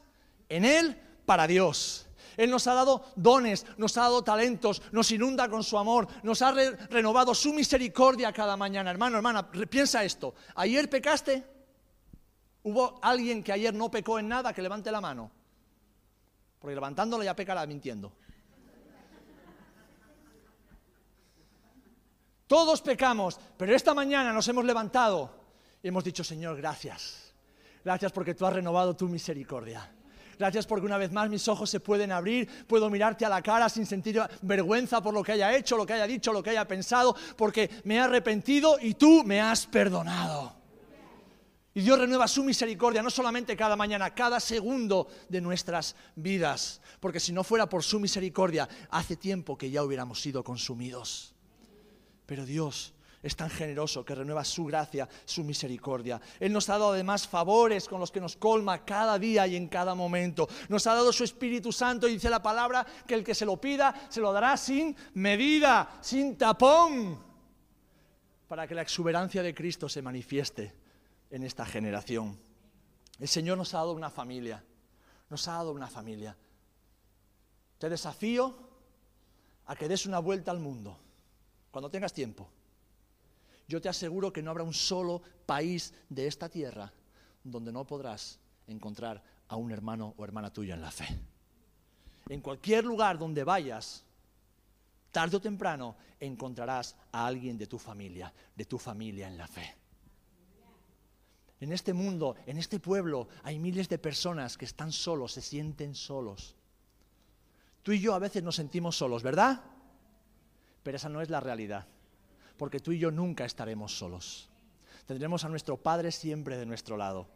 en 0.49 0.65
Él 0.65 0.99
para 1.25 1.47
Dios. 1.47 2.07
Él 2.37 2.49
nos 2.49 2.67
ha 2.67 2.73
dado 2.73 3.05
dones, 3.15 3.65
nos 3.77 3.97
ha 3.97 4.01
dado 4.01 4.23
talentos, 4.23 4.81
nos 4.91 5.11
inunda 5.11 5.49
con 5.49 5.63
su 5.63 5.77
amor, 5.77 6.07
nos 6.23 6.41
ha 6.41 6.51
renovado 6.51 7.35
su 7.35 7.53
misericordia 7.53 8.33
cada 8.33 8.57
mañana. 8.57 8.89
Hermano, 8.89 9.17
hermana, 9.17 9.51
piensa 9.51 10.03
esto. 10.03 10.33
¿Ayer 10.55 10.89
pecaste? 10.89 11.43
¿Hubo 12.63 12.99
alguien 13.01 13.43
que 13.43 13.51
ayer 13.51 13.73
no 13.73 13.91
pecó 13.91 14.19
en 14.19 14.29
nada? 14.29 14.53
Que 14.53 14.61
levante 14.61 14.91
la 14.91 15.01
mano. 15.01 15.29
Porque 16.59 16.75
levantándolo 16.75 17.23
ya 17.23 17.35
pecará 17.35 17.65
mintiendo. 17.67 18.13
Todos 22.47 22.81
pecamos, 22.81 23.39
pero 23.57 23.75
esta 23.75 23.93
mañana 23.93 24.31
nos 24.31 24.47
hemos 24.47 24.63
levantado 24.63 25.29
y 25.81 25.87
hemos 25.87 26.03
dicho, 26.03 26.23
Señor, 26.23 26.55
gracias. 26.57 27.32
Gracias 27.83 28.11
porque 28.11 28.33
tú 28.33 28.45
has 28.45 28.53
renovado 28.53 28.95
tu 28.95 29.07
misericordia. 29.07 29.91
Gracias 30.39 30.65
porque 30.65 30.85
una 30.85 30.97
vez 30.97 31.11
más 31.11 31.29
mis 31.29 31.47
ojos 31.47 31.69
se 31.69 31.79
pueden 31.79 32.11
abrir, 32.11 32.65
puedo 32.65 32.89
mirarte 32.89 33.25
a 33.25 33.29
la 33.29 33.41
cara 33.41 33.69
sin 33.69 33.85
sentir 33.85 34.21
vergüenza 34.41 35.01
por 35.01 35.13
lo 35.13 35.23
que 35.23 35.33
haya 35.33 35.55
hecho, 35.55 35.77
lo 35.77 35.85
que 35.85 35.93
haya 35.93 36.07
dicho, 36.07 36.33
lo 36.33 36.41
que 36.41 36.51
haya 36.51 36.67
pensado, 36.67 37.15
porque 37.37 37.69
me 37.83 37.95
he 37.95 37.99
arrepentido 37.99 38.77
y 38.81 38.95
tú 38.95 39.23
me 39.23 39.39
has 39.39 39.65
perdonado. 39.67 40.63
Y 41.75 41.81
Dios 41.81 41.97
renueva 41.97 42.27
su 42.27 42.43
misericordia 42.43 43.01
no 43.01 43.09
solamente 43.09 43.57
cada 43.57 43.75
mañana, 43.75 44.13
cada 44.13 44.39
segundo 44.39 45.07
de 45.27 45.41
nuestras 45.41 45.95
vidas, 46.15 46.81
porque 46.99 47.19
si 47.19 47.31
no 47.31 47.43
fuera 47.43 47.67
por 47.67 47.83
su 47.83 47.99
misericordia, 47.99 48.69
hace 48.91 49.15
tiempo 49.15 49.57
que 49.57 49.71
ya 49.71 49.83
hubiéramos 49.83 50.21
sido 50.21 50.43
consumidos. 50.43 51.33
Pero 52.27 52.45
Dios 52.45 52.93
es 53.23 53.37
tan 53.37 53.49
generoso 53.49 54.03
que 54.03 54.13
renueva 54.13 54.43
su 54.43 54.65
gracia, 54.65 55.07
su 55.23 55.45
misericordia. 55.45 56.19
Él 56.41 56.51
nos 56.51 56.67
ha 56.67 56.73
dado 56.73 56.91
además 56.91 57.25
favores 57.25 57.87
con 57.87 58.01
los 58.01 58.11
que 58.11 58.19
nos 58.19 58.35
colma 58.35 58.83
cada 58.83 59.17
día 59.17 59.47
y 59.47 59.55
en 59.55 59.69
cada 59.69 59.95
momento. 59.95 60.49
Nos 60.67 60.85
ha 60.87 60.93
dado 60.93 61.13
su 61.13 61.23
Espíritu 61.23 61.71
Santo 61.71 62.09
y 62.09 62.13
dice 62.15 62.29
la 62.29 62.43
palabra 62.43 62.85
que 63.07 63.13
el 63.13 63.23
que 63.23 63.33
se 63.33 63.45
lo 63.45 63.55
pida 63.55 64.07
se 64.09 64.19
lo 64.19 64.33
dará 64.33 64.57
sin 64.57 64.93
medida, 65.13 65.97
sin 66.01 66.37
tapón, 66.37 67.17
para 68.49 68.67
que 68.67 68.75
la 68.75 68.81
exuberancia 68.81 69.41
de 69.41 69.55
Cristo 69.55 69.87
se 69.87 70.01
manifieste 70.01 70.73
en 71.31 71.43
esta 71.43 71.65
generación. 71.65 72.37
El 73.19 73.29
Señor 73.29 73.57
nos 73.57 73.73
ha 73.73 73.77
dado 73.77 73.93
una 73.93 74.09
familia, 74.09 74.61
nos 75.29 75.47
ha 75.47 75.53
dado 75.53 75.71
una 75.71 75.87
familia. 75.87 76.35
Te 77.77 77.87
desafío 77.87 78.53
a 79.65 79.77
que 79.77 79.87
des 79.87 80.05
una 80.05 80.19
vuelta 80.19 80.51
al 80.51 80.59
mundo 80.59 80.99
cuando 81.71 81.89
tengas 81.89 82.11
tiempo 82.11 82.49
yo 83.67 83.81
te 83.81 83.89
aseguro 83.89 84.33
que 84.33 84.41
no 84.41 84.51
habrá 84.51 84.63
un 84.63 84.73
solo 84.73 85.21
país 85.45 85.93
de 86.09 86.27
esta 86.27 86.49
tierra 86.49 86.91
donde 87.43 87.71
no 87.71 87.85
podrás 87.85 88.39
encontrar 88.67 89.23
a 89.47 89.55
un 89.55 89.71
hermano 89.71 90.13
o 90.17 90.23
hermana 90.23 90.51
tuya 90.51 90.75
en 90.75 90.81
la 90.81 90.91
fe. 90.91 91.07
En 92.29 92.41
cualquier 92.41 92.85
lugar 92.85 93.17
donde 93.17 93.43
vayas, 93.43 94.03
tarde 95.11 95.37
o 95.37 95.41
temprano 95.41 95.95
encontrarás 96.19 96.95
a 97.11 97.25
alguien 97.25 97.57
de 97.57 97.67
tu 97.67 97.77
familia, 97.77 98.33
de 98.55 98.65
tu 98.65 98.77
familia 98.77 99.27
en 99.27 99.37
la 99.37 99.47
fe. 99.47 99.75
En 101.59 101.71
este 101.71 101.93
mundo, 101.93 102.35
en 102.45 102.57
este 102.57 102.79
pueblo, 102.79 103.29
hay 103.43 103.59
miles 103.59 103.87
de 103.87 103.97
personas 103.97 104.57
que 104.57 104.65
están 104.65 104.91
solos, 104.91 105.33
se 105.33 105.41
sienten 105.41 105.95
solos. 105.95 106.55
Tú 107.83 107.93
y 107.93 107.99
yo 107.99 108.13
a 108.13 108.19
veces 108.19 108.43
nos 108.43 108.55
sentimos 108.55 108.97
solos, 108.97 109.23
¿verdad? 109.23 109.61
Pero 110.83 110.97
esa 110.97 111.07
no 111.07 111.21
es 111.21 111.29
la 111.29 111.39
realidad 111.39 111.87
porque 112.57 112.79
tú 112.79 112.91
y 112.91 112.99
yo 112.99 113.11
nunca 113.11 113.45
estaremos 113.45 113.97
solos. 113.97 114.49
Tendremos 115.05 115.43
a 115.43 115.49
nuestro 115.49 115.77
Padre 115.77 116.11
siempre 116.11 116.57
de 116.57 116.65
nuestro 116.65 116.97
lado. 116.97 117.27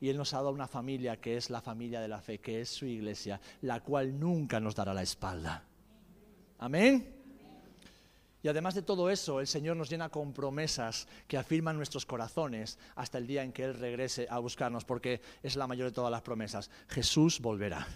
Y 0.00 0.08
Él 0.08 0.16
nos 0.16 0.32
ha 0.32 0.38
dado 0.38 0.50
una 0.50 0.68
familia 0.68 1.20
que 1.20 1.36
es 1.36 1.50
la 1.50 1.60
familia 1.60 2.00
de 2.00 2.08
la 2.08 2.20
fe, 2.20 2.38
que 2.38 2.60
es 2.60 2.70
su 2.70 2.86
iglesia, 2.86 3.40
la 3.62 3.80
cual 3.80 4.18
nunca 4.18 4.58
nos 4.60 4.74
dará 4.74 4.94
la 4.94 5.02
espalda. 5.02 5.64
Amén. 6.58 7.16
Y 8.42 8.48
además 8.48 8.74
de 8.74 8.82
todo 8.82 9.10
eso, 9.10 9.40
el 9.40 9.46
Señor 9.46 9.76
nos 9.76 9.90
llena 9.90 10.08
con 10.08 10.32
promesas 10.32 11.06
que 11.28 11.36
afirman 11.36 11.76
nuestros 11.76 12.06
corazones 12.06 12.78
hasta 12.94 13.18
el 13.18 13.26
día 13.26 13.42
en 13.42 13.52
que 13.52 13.64
Él 13.64 13.74
regrese 13.74 14.26
a 14.30 14.38
buscarnos, 14.38 14.86
porque 14.86 15.20
es 15.42 15.56
la 15.56 15.66
mayor 15.66 15.88
de 15.88 15.94
todas 15.94 16.10
las 16.10 16.22
promesas. 16.22 16.70
Jesús 16.88 17.40
volverá. 17.40 17.86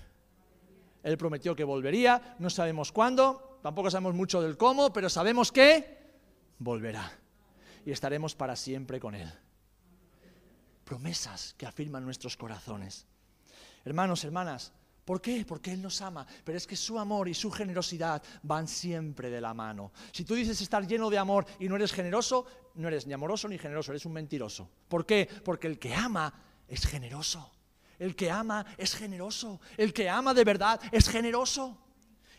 Él 1.03 1.17
prometió 1.17 1.57
que 1.57 1.65
volvería, 1.65 2.37
no 2.39 2.51
sabemos 2.51 2.93
cuándo, 2.93 3.59
tampoco 3.63 3.91
sabemos 3.91 4.15
mucho 4.15 4.43
del 4.43 4.59
cómo, 4.59 4.93
pero 4.93 5.09
sabemos 5.09 5.51
que 5.51 6.04
volverá 6.59 7.11
y 7.85 7.91
estaremos 7.91 8.35
para 8.35 8.57
siempre 8.57 9.01
con 9.01 9.15
Él. 9.15 9.31
Promesas 10.85 11.55
que 11.57 11.67
afirman 11.67 12.05
nuestros 12.05 12.37
corazones. 12.37 13.07
Hermanos, 13.85 14.25
hermanas, 14.25 14.73
¿por 15.05 15.21
qué? 15.21 15.45
Porque 15.47 15.73
Él 15.73 15.83
nos 15.83 16.01
ama, 16.03 16.27
pero 16.45 16.57
es 16.57 16.67
que 16.67 16.77
su 16.77 16.99
amor 16.99 17.29
y 17.29 17.35
su 17.35 17.51
generosidad 17.51 18.23
van 18.43 18.69
siempre 18.69 19.31
de 19.31 19.41
la 19.41 19.55
mano. 19.55 19.93
Si 20.13 20.25
tú 20.25 20.35
dices 20.35 20.61
estar 20.61 20.87
lleno 20.87 21.11
de 21.11 21.19
amor 21.19 21.47
y 21.59 21.69
no 21.69 21.77
eres 21.77 21.93
generoso, 21.93 22.47
no 22.75 22.89
eres 22.89 23.07
ni 23.07 23.13
amoroso 23.13 23.49
ni 23.49 23.59
generoso, 23.59 23.93
eres 23.93 24.07
un 24.07 24.13
mentiroso. 24.13 24.71
¿Por 24.89 25.05
qué? 25.07 25.29
Porque 25.45 25.67
el 25.67 25.79
que 25.79 25.95
ama 25.95 26.33
es 26.69 26.87
generoso. 26.87 27.51
El 27.99 28.17
que 28.17 28.31
ama 28.31 28.67
es 28.77 28.95
generoso. 28.95 29.61
El 29.77 29.93
que 29.93 30.09
ama 30.09 30.35
de 30.35 30.45
verdad 30.45 30.81
es 30.91 31.09
generoso. 31.09 31.79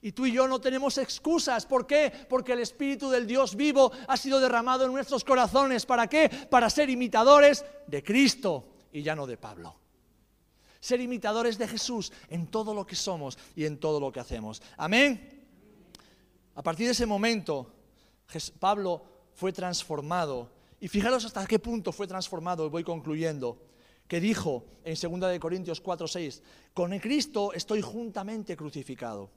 Y 0.02 0.12
tú 0.12 0.26
y 0.26 0.32
yo 0.32 0.48
no 0.48 0.60
tenemos 0.60 0.98
excusas. 0.98 1.66
¿Por 1.66 1.88
qué? 1.88 2.12
Porque 2.30 2.54
el 2.54 2.60
Espíritu 2.60 3.10
del 3.10 3.26
Dios 3.26 3.56
vivo 3.56 3.92
ha 4.08 4.18
sido 4.18 4.40
derramado 4.40 4.86
en 4.86 4.94
nuestros 4.94 5.24
corazones. 5.24 5.86
¿Para 5.86 6.08
qué? 6.08 6.30
Para 6.50 6.70
ser 6.70 6.90
imitadores 6.90 7.66
de 7.88 8.04
Cristo 8.04 8.68
y 8.92 9.02
ya 9.02 9.16
no 9.16 9.26
de 9.26 9.38
Pablo. 9.38 9.76
Ser 10.80 11.02
imitadores 11.02 11.58
de 11.58 11.68
Jesús 11.68 12.12
en 12.30 12.48
todo 12.48 12.74
lo 12.74 12.86
que 12.86 12.96
somos 12.96 13.38
y 13.56 13.66
en 13.66 13.80
todo 13.80 14.00
lo 14.00 14.12
que 14.12 14.20
hacemos. 14.20 14.62
Amén. 14.78 15.44
A 16.56 16.62
partir 16.62 16.86
de 16.86 16.94
ese 16.94 17.06
momento, 17.06 17.72
Pablo 18.60 19.04
fue 19.34 19.52
transformado. 19.52 20.50
Y 20.80 20.88
fijaros 20.88 21.26
hasta 21.26 21.46
qué 21.48 21.60
punto 21.60 21.92
fue 21.92 22.08
transformado, 22.08 22.70
voy 22.70 22.84
concluyendo, 22.84 23.58
que 24.08 24.20
dijo 24.20 24.66
en 24.84 24.94
2 24.94 25.32
de 25.32 25.40
Corintios 25.40 25.82
4, 25.82 26.08
6, 26.08 26.44
con 26.74 26.98
Cristo 27.00 27.54
estoy 27.54 27.82
juntamente 27.82 28.56
crucificado 28.56 29.32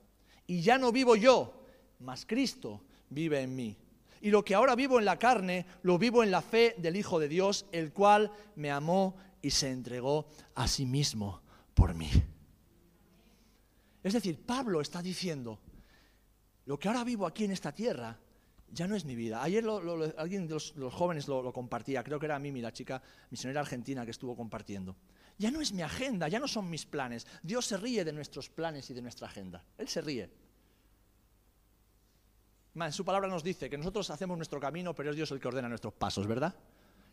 y 0.49 0.61
ya 0.61 0.79
no 0.79 0.91
vivo 0.91 1.15
yo, 1.15 1.53
mas 1.99 2.25
Cristo 2.25 2.81
vive 3.11 3.39
en 3.41 3.55
mí. 3.55 3.77
Y 4.19 4.31
lo 4.31 4.43
que 4.43 4.55
ahora 4.55 4.73
vivo 4.73 4.97
en 4.97 5.05
la 5.05 5.19
carne, 5.19 5.67
lo 5.83 5.99
vivo 5.99 6.23
en 6.23 6.31
la 6.31 6.41
fe 6.41 6.73
del 6.79 6.95
Hijo 6.95 7.19
de 7.19 7.27
Dios, 7.27 7.67
el 7.71 7.93
cual 7.93 8.31
me 8.55 8.71
amó 8.71 9.15
y 9.43 9.51
se 9.51 9.69
entregó 9.69 10.25
a 10.55 10.67
sí 10.67 10.87
mismo 10.87 11.43
por 11.75 11.93
mí. 11.93 12.09
Es 14.01 14.13
decir, 14.13 14.43
Pablo 14.43 14.81
está 14.81 15.03
diciendo, 15.03 15.59
lo 16.65 16.79
que 16.79 16.87
ahora 16.87 17.03
vivo 17.03 17.27
aquí 17.27 17.43
en 17.43 17.51
esta 17.51 17.71
tierra, 17.71 18.17
ya 18.71 18.87
no 18.87 18.95
es 18.95 19.05
mi 19.05 19.15
vida. 19.15 19.43
Ayer 19.43 19.63
alguien 20.17 20.47
de 20.47 20.55
los, 20.55 20.73
jóvenes 20.91 21.27
lo, 21.27 21.43
lo, 21.43 21.53
compartía, 21.53 22.03
creo 22.03 22.19
que 22.19 22.25
era 22.25 22.39
Mimi, 22.39 22.59
la 22.59 22.73
chica 22.73 23.03
misionera 23.29 23.59
argentina 23.61 24.03
que 24.03 24.11
estuvo 24.11 24.35
compartiendo. 24.35 24.95
Ya 25.39 25.51
no 25.51 25.61
es 25.61 25.71
mi 25.71 25.81
agenda, 25.81 26.27
ya 26.27 26.37
no 26.37 26.49
son 26.49 26.69
mis 26.69 26.85
planes. 26.85 27.25
Dios 27.41 27.65
se 27.65 27.77
ríe 27.77 28.03
de 28.03 28.11
nuestros 28.11 28.49
planes 28.49 28.89
y 28.89 28.93
de 28.93 29.01
nuestra 29.01 29.27
agenda. 29.27 29.63
Él 29.77 29.87
se 29.87 30.01
ríe. 30.01 30.29
En 32.75 32.91
su 32.91 33.05
palabra 33.05 33.29
nos 33.29 33.41
dice 33.41 33.69
que 33.69 33.77
nosotros 33.77 34.09
hacemos 34.09 34.37
nuestro 34.37 34.59
camino, 34.59 34.93
pero 34.93 35.11
es 35.11 35.15
Dios 35.15 35.31
el 35.31 35.39
que 35.39 35.47
ordena 35.47 35.69
nuestros 35.69 35.93
pasos, 35.93 36.27
¿verdad? 36.27 36.53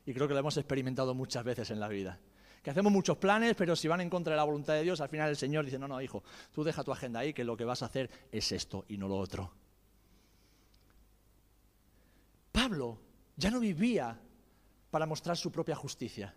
Y 0.04 0.12
creo 0.12 0.26
que 0.26 0.34
lo 0.34 0.40
hemos 0.40 0.56
experimentado 0.56 1.14
muchas 1.14 1.44
veces 1.44 1.70
en 1.70 1.78
la 1.78 1.86
vida. 1.86 2.18
Que 2.64 2.70
hacemos 2.70 2.92
muchos 2.92 3.16
planes, 3.16 3.54
pero 3.54 3.76
si 3.76 3.86
van 3.86 4.00
en 4.00 4.10
contra 4.10 4.32
de 4.32 4.38
la 4.38 4.44
voluntad 4.44 4.74
de 4.74 4.82
Dios, 4.82 5.00
al 5.00 5.08
final 5.08 5.30
el 5.30 5.36
Señor 5.36 5.64
dice, 5.64 5.78
no, 5.78 5.86
no, 5.86 6.02
hijo, 6.02 6.24
tú 6.52 6.64
deja 6.64 6.82
tu 6.82 6.90
agenda 6.90 7.20
ahí, 7.20 7.32
que 7.32 7.44
lo 7.44 7.56
que 7.56 7.64
vas 7.64 7.82
a 7.82 7.86
hacer 7.86 8.10
es 8.32 8.50
esto 8.50 8.84
y 8.88 8.98
no 8.98 9.06
lo 9.06 9.18
otro. 9.18 9.52
Pablo 12.50 12.98
ya 13.36 13.52
no 13.52 13.60
vivía 13.60 14.18
para 14.90 15.06
mostrar 15.06 15.36
su 15.36 15.52
propia 15.52 15.76
justicia. 15.76 16.34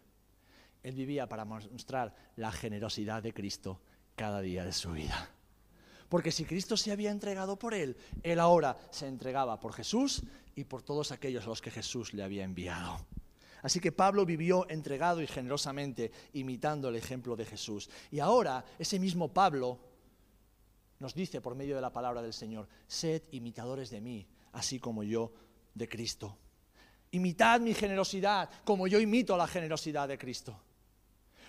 Él 0.84 0.96
vivía 0.96 1.28
para 1.28 1.46
mostrar 1.46 2.16
la 2.36 2.52
generosidad 2.52 3.22
de 3.22 3.34
Cristo 3.34 3.82
cada 4.16 4.42
día 4.42 4.64
de 4.64 4.74
su 4.74 4.92
vida. 4.92 5.30
Porque 6.10 6.32
si 6.32 6.46
Cristo 6.46 6.76
se 6.76 6.92
había 6.92 7.12
entregado 7.12 7.58
por 7.58 7.74
él, 7.74 7.96
él 8.24 8.40
ahora 8.40 8.78
se 8.90 9.08
entregaba 9.08 9.60
por 9.60 9.74
Jesús 9.74 10.24
y 10.56 10.64
por 10.64 10.82
todos 10.82 11.12
aquellos 11.12 11.46
a 11.46 11.50
los 11.50 11.62
que 11.62 11.72
Jesús 11.72 12.14
le 12.14 12.24
había 12.24 12.44
enviado. 12.44 13.06
Así 13.62 13.80
que 13.80 13.92
Pablo 13.92 14.26
vivió 14.26 14.68
entregado 14.70 15.22
y 15.22 15.28
generosamente, 15.28 16.12
imitando 16.34 16.90
el 16.90 16.96
ejemplo 16.96 17.36
de 17.36 17.46
Jesús. 17.46 17.90
Y 18.10 18.20
ahora 18.20 18.66
ese 18.80 19.00
mismo 19.00 19.32
Pablo 19.34 19.80
nos 21.00 21.14
dice 21.14 21.42
por 21.42 21.56
medio 21.56 21.76
de 21.76 21.82
la 21.82 21.94
palabra 21.94 22.22
del 22.22 22.34
Señor, 22.34 22.68
sed 22.88 23.24
imitadores 23.32 23.90
de 23.90 24.02
mí, 24.02 24.28
así 24.54 24.80
como 24.80 25.04
yo 25.04 25.32
de 25.74 25.88
Cristo. 25.88 26.38
Imitad 27.12 27.60
mi 27.60 27.74
generosidad, 27.74 28.50
como 28.64 28.88
yo 28.88 29.00
imito 29.00 29.36
la 29.38 29.48
generosidad 29.48 30.08
de 30.08 30.18
Cristo. 30.18 30.60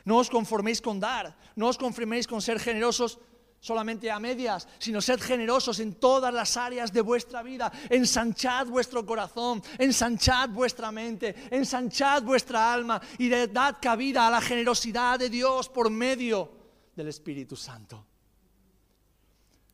No 0.04 0.18
os 0.18 0.30
conforméis 0.30 0.80
con 0.80 1.00
dar, 1.00 1.36
no 1.56 1.68
os 1.68 1.78
conforméis 1.78 2.26
con 2.26 2.40
ser 2.40 2.58
generosos 2.58 3.18
solamente 3.60 4.10
a 4.10 4.18
medias, 4.18 4.66
sino 4.78 5.00
sed 5.00 5.20
generosos 5.20 5.80
en 5.80 5.94
todas 5.94 6.32
las 6.32 6.56
áreas 6.56 6.92
de 6.92 7.02
vuestra 7.02 7.42
vida. 7.42 7.70
Ensanchad 7.90 8.66
vuestro 8.66 9.04
corazón, 9.04 9.62
ensanchad 9.78 10.48
vuestra 10.48 10.90
mente, 10.90 11.34
ensanchad 11.50 12.22
vuestra 12.22 12.72
alma 12.72 13.00
y 13.18 13.28
dad 13.28 13.76
cabida 13.80 14.26
a 14.26 14.30
la 14.30 14.40
generosidad 14.40 15.18
de 15.18 15.28
Dios 15.28 15.68
por 15.68 15.90
medio 15.90 16.50
del 16.96 17.08
Espíritu 17.08 17.54
Santo. 17.54 18.06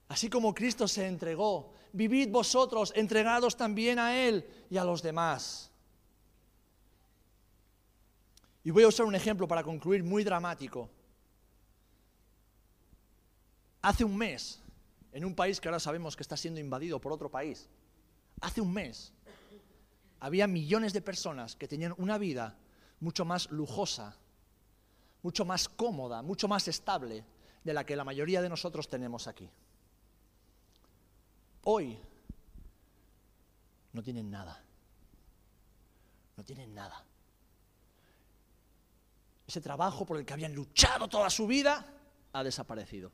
Así 0.08 0.28
como 0.28 0.54
Cristo 0.54 0.86
se 0.86 1.06
entregó, 1.06 1.72
vivid 1.92 2.28
vosotros 2.30 2.92
entregados 2.94 3.56
también 3.56 3.98
a 3.98 4.16
Él 4.16 4.46
y 4.70 4.76
a 4.76 4.84
los 4.84 5.02
demás. 5.02 5.70
Y 8.66 8.72
voy 8.72 8.82
a 8.82 8.88
usar 8.88 9.06
un 9.06 9.14
ejemplo 9.14 9.46
para 9.46 9.62
concluir 9.62 10.02
muy 10.02 10.24
dramático. 10.24 10.90
Hace 13.80 14.02
un 14.02 14.16
mes, 14.16 14.60
en 15.12 15.24
un 15.24 15.36
país 15.36 15.60
que 15.60 15.68
ahora 15.68 15.78
sabemos 15.78 16.16
que 16.16 16.24
está 16.24 16.36
siendo 16.36 16.58
invadido 16.58 17.00
por 17.00 17.12
otro 17.12 17.30
país, 17.30 17.68
hace 18.40 18.60
un 18.60 18.72
mes 18.72 19.12
había 20.18 20.48
millones 20.48 20.92
de 20.92 21.00
personas 21.00 21.54
que 21.54 21.68
tenían 21.68 21.94
una 21.96 22.18
vida 22.18 22.58
mucho 22.98 23.24
más 23.24 23.48
lujosa, 23.52 24.16
mucho 25.22 25.44
más 25.44 25.68
cómoda, 25.68 26.22
mucho 26.22 26.48
más 26.48 26.66
estable 26.66 27.24
de 27.62 27.72
la 27.72 27.86
que 27.86 27.94
la 27.94 28.02
mayoría 28.02 28.42
de 28.42 28.48
nosotros 28.48 28.88
tenemos 28.88 29.28
aquí. 29.28 29.48
Hoy 31.62 32.00
no 33.92 34.02
tienen 34.02 34.28
nada. 34.28 34.60
No 36.36 36.42
tienen 36.42 36.74
nada. 36.74 37.05
Ese 39.46 39.60
trabajo 39.60 40.04
por 40.04 40.18
el 40.18 40.24
que 40.24 40.32
habían 40.32 40.54
luchado 40.54 41.08
toda 41.08 41.30
su 41.30 41.46
vida 41.46 41.86
ha 42.32 42.42
desaparecido 42.42 43.12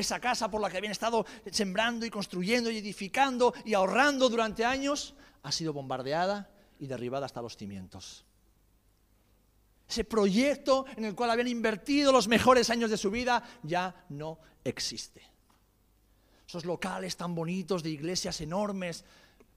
esa 0.00 0.20
casa 0.20 0.50
por 0.50 0.60
la 0.60 0.68
que 0.70 0.76
habían 0.76 0.92
estado 0.92 1.24
sembrando 1.50 2.04
y 2.04 2.10
construyendo 2.10 2.70
y 2.70 2.78
edificando 2.78 3.54
y 3.64 3.74
ahorrando 3.74 4.28
durante 4.28 4.64
años, 4.64 5.14
ha 5.42 5.50
sido 5.50 5.72
bombardeada 5.72 6.50
y 6.78 6.86
derribada 6.86 7.26
hasta 7.26 7.40
los 7.40 7.56
cimientos. 7.56 8.24
Ese 9.88 10.04
proyecto 10.04 10.84
en 10.96 11.06
el 11.06 11.14
cual 11.14 11.30
habían 11.30 11.48
invertido 11.48 12.12
los 12.12 12.28
mejores 12.28 12.68
años 12.68 12.90
de 12.90 12.98
su 12.98 13.10
vida 13.10 13.42
ya 13.62 14.04
no 14.10 14.38
existe. 14.64 15.22
Esos 16.46 16.66
locales 16.66 17.16
tan 17.16 17.34
bonitos 17.34 17.82
de 17.82 17.90
iglesias 17.90 18.40
enormes 18.42 19.04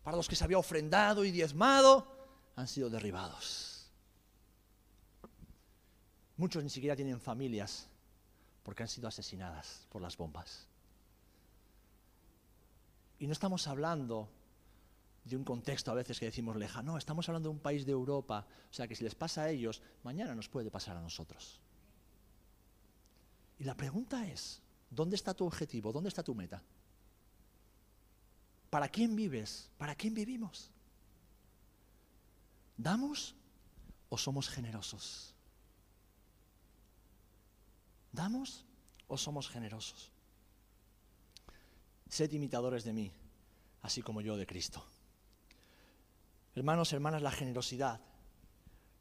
para 0.03 0.15
los 0.15 0.29
que 0.29 0.37
se 0.37 0.43
había 0.45 0.57
ofrendado 0.57 1.25
y 1.25 1.31
diezmado 1.31 2.07
han 2.55 2.67
sido 2.67 2.89
derribados. 2.89 3.68
Muchos 6.39 6.63
ni 6.63 6.69
siquiera 6.69 6.95
tienen 6.95 7.19
familias 7.19 7.89
porque 8.63 8.81
han 8.81 8.87
sido 8.87 9.09
asesinadas 9.09 9.85
por 9.89 10.01
las 10.01 10.15
bombas. 10.15 10.67
Y 13.19 13.27
no 13.27 13.33
estamos 13.33 13.67
hablando 13.67 14.29
de 15.25 15.35
un 15.35 15.43
contexto 15.43 15.91
a 15.91 15.95
veces 15.95 16.17
que 16.17 16.27
decimos 16.27 16.55
lejano, 16.55 16.93
no, 16.93 16.97
estamos 16.97 17.27
hablando 17.27 17.49
de 17.49 17.55
un 17.55 17.59
país 17.59 17.85
de 17.85 17.91
Europa, 17.91 18.47
o 18.71 18.73
sea 18.73 18.87
que 18.87 18.95
si 18.95 19.03
les 19.03 19.15
pasa 19.15 19.41
a 19.41 19.49
ellos, 19.49 19.81
mañana 20.01 20.33
nos 20.33 20.47
puede 20.47 20.71
pasar 20.71 20.95
a 20.95 21.01
nosotros. 21.01 21.59
Y 23.59 23.65
la 23.65 23.75
pregunta 23.75 24.25
es, 24.25 24.61
¿dónde 24.89 25.17
está 25.17 25.33
tu 25.33 25.45
objetivo? 25.45 25.91
¿Dónde 25.91 26.07
está 26.07 26.23
tu 26.23 26.33
meta? 26.33 26.63
¿Para 28.69 28.87
quién 28.87 29.13
vives? 29.13 29.69
¿Para 29.77 29.93
quién 29.93 30.13
vivimos? 30.13 30.71
¿Damos 32.77 33.35
o 34.07 34.17
somos 34.17 34.47
generosos? 34.47 35.35
¿Damos 38.11 38.65
o 39.07 39.17
somos 39.17 39.49
generosos? 39.49 40.11
Sed 42.07 42.31
imitadores 42.31 42.83
de 42.83 42.93
mí, 42.93 43.11
así 43.81 44.01
como 44.01 44.21
yo 44.21 44.37
de 44.37 44.47
Cristo. 44.47 44.83
Hermanos, 46.55 46.91
hermanas, 46.93 47.21
la 47.21 47.31
generosidad 47.31 48.01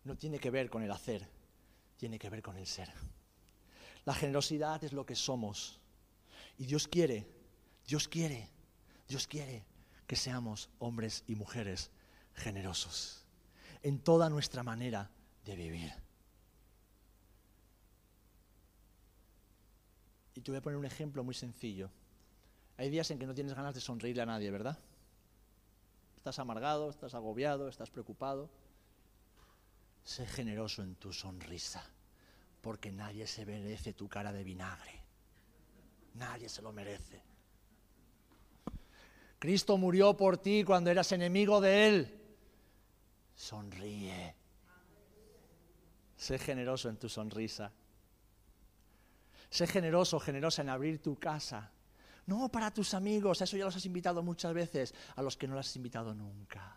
no 0.05 0.17
tiene 0.17 0.39
que 0.39 0.51
ver 0.51 0.71
con 0.71 0.83
el 0.83 0.91
hacer, 0.91 1.29
tiene 1.97 2.19
que 2.19 2.31
ver 2.31 2.43
con 2.43 2.57
el 2.57 2.67
ser. 2.67 2.93
La 4.05 4.15
generosidad 4.15 4.83
es 4.85 4.93
lo 4.93 5.05
que 5.05 5.15
somos. 5.15 5.81
Y 6.57 6.67
Dios 6.67 6.89
quiere, 6.89 7.27
Dios 7.87 8.09
quiere, 8.09 8.51
Dios 9.07 9.27
quiere 9.27 9.65
que 10.07 10.17
seamos 10.17 10.71
hombres 10.79 11.25
y 11.27 11.35
mujeres 11.35 11.91
generosos 12.35 13.27
en 13.83 13.99
toda 13.99 14.29
nuestra 14.29 14.63
manera 14.63 15.11
de 15.45 15.57
vivir. 15.57 16.08
Y 20.39 20.41
te 20.41 20.53
voy 20.53 20.59
a 20.59 20.63
poner 20.63 20.79
un 20.79 20.85
ejemplo 20.85 21.25
muy 21.25 21.35
sencillo. 21.35 21.91
Hay 22.77 22.91
días 22.91 23.11
en 23.11 23.19
que 23.19 23.27
no 23.27 23.35
tienes 23.35 23.55
ganas 23.55 23.75
de 23.75 23.81
sonreírle 23.81 24.23
a 24.23 24.27
nadie, 24.27 24.53
¿verdad? 24.53 24.79
Estás 26.17 26.39
amargado, 26.39 26.91
estás 26.91 27.13
agobiado, 27.15 27.69
estás 27.69 27.91
preocupado. 27.91 28.49
Sé 30.05 30.27
generoso 30.27 30.85
en 30.85 30.95
tu 30.95 31.13
sonrisa, 31.13 31.85
porque 32.61 32.93
nadie 32.93 33.27
se 33.27 33.45
merece 33.45 33.95
tu 33.95 34.09
cara 34.09 34.33
de 34.33 34.45
vinagre. 34.45 35.03
Nadie 36.15 36.49
se 36.49 36.63
lo 36.63 36.71
merece. 36.71 37.21
Cristo 39.41 39.77
murió 39.77 40.17
por 40.17 40.39
ti 40.39 40.63
cuando 40.63 40.89
eras 40.89 41.11
enemigo 41.11 41.61
de 41.61 41.89
Él. 41.89 42.21
Sonríe. 43.35 44.37
Sé 46.17 46.39
generoso 46.39 46.89
en 46.89 46.97
tu 46.97 47.09
sonrisa. 47.09 47.73
Sé 49.51 49.67
generoso, 49.67 50.21
generosa 50.21 50.63
en 50.63 50.69
abrir 50.69 51.03
tu 51.03 51.17
casa. 51.17 51.71
No 52.27 52.51
para 52.51 52.73
tus 52.73 52.93
amigos, 52.93 53.41
a 53.41 53.45
eso 53.45 53.57
ya 53.57 53.65
los 53.65 53.77
has 53.77 53.87
invitado 53.87 54.23
muchas 54.23 54.53
veces, 54.53 54.95
a 55.17 55.23
los 55.23 55.37
que 55.37 55.49
no 55.49 55.55
los 55.55 55.67
has 55.67 55.77
invitado 55.77 56.15
nunca. 56.15 56.77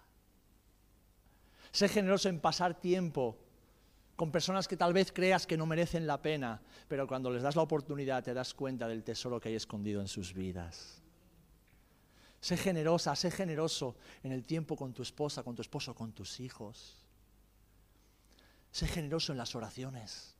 Sé 1.71 1.89
generoso 1.89 2.29
en 2.29 2.39
pasar 2.39 2.79
tiempo 2.79 3.37
con 4.15 4.31
personas 4.31 4.67
que 4.67 4.77
tal 4.77 4.93
vez 4.93 5.11
creas 5.11 5.45
que 5.45 5.57
no 5.57 5.65
merecen 5.65 6.07
la 6.07 6.21
pena, 6.21 6.61
pero 6.87 7.07
cuando 7.07 7.29
les 7.31 7.43
das 7.43 7.55
la 7.55 7.63
oportunidad 7.63 8.23
te 8.23 8.33
das 8.33 8.53
cuenta 8.53 8.87
del 8.87 9.03
tesoro 9.03 9.39
que 9.39 9.49
hay 9.49 9.55
escondido 9.55 9.99
en 9.99 10.07
sus 10.07 10.33
vidas. 10.33 11.01
Sé 12.39 12.55
generosa, 12.55 13.15
sé 13.15 13.29
generoso 13.31 13.95
en 14.23 14.31
el 14.31 14.45
tiempo 14.45 14.75
con 14.75 14.93
tu 14.93 15.01
esposa, 15.01 15.43
con 15.43 15.55
tu 15.55 15.61
esposo, 15.61 15.93
con 15.93 16.11
tus 16.13 16.39
hijos. 16.39 16.97
Sé 18.71 18.87
generoso 18.87 19.31
en 19.33 19.37
las 19.37 19.53
oraciones 19.53 20.35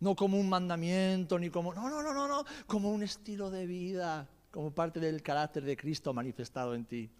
no 0.00 0.14
como 0.14 0.38
un 0.38 0.48
mandamiento, 0.48 1.38
ni 1.38 1.50
como, 1.50 1.72
no, 1.74 1.88
no, 1.88 2.02
no, 2.02 2.12
no, 2.12 2.28
no, 2.28 2.44
como 2.66 2.90
un 2.90 3.02
estilo 3.02 3.50
de 3.50 3.66
vida, 3.66 4.28
como 4.50 4.70
parte 4.70 5.00
del 5.00 5.22
carácter 5.22 5.64
de 5.64 5.76
Cristo 5.76 6.12
manifestado 6.12 6.74
en 6.74 6.84
ti. 6.84 7.10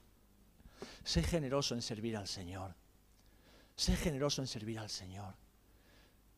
Sé 1.05 1.23
generoso 1.23 1.75
en 1.75 1.83
servir 1.83 2.17
al 2.17 2.29
Señor. 2.29 2.75
Sé 3.75 3.97
generoso 3.97 4.43
en 4.43 4.47
servir 4.47 4.79
al 4.79 4.91
Señor. 4.91 5.35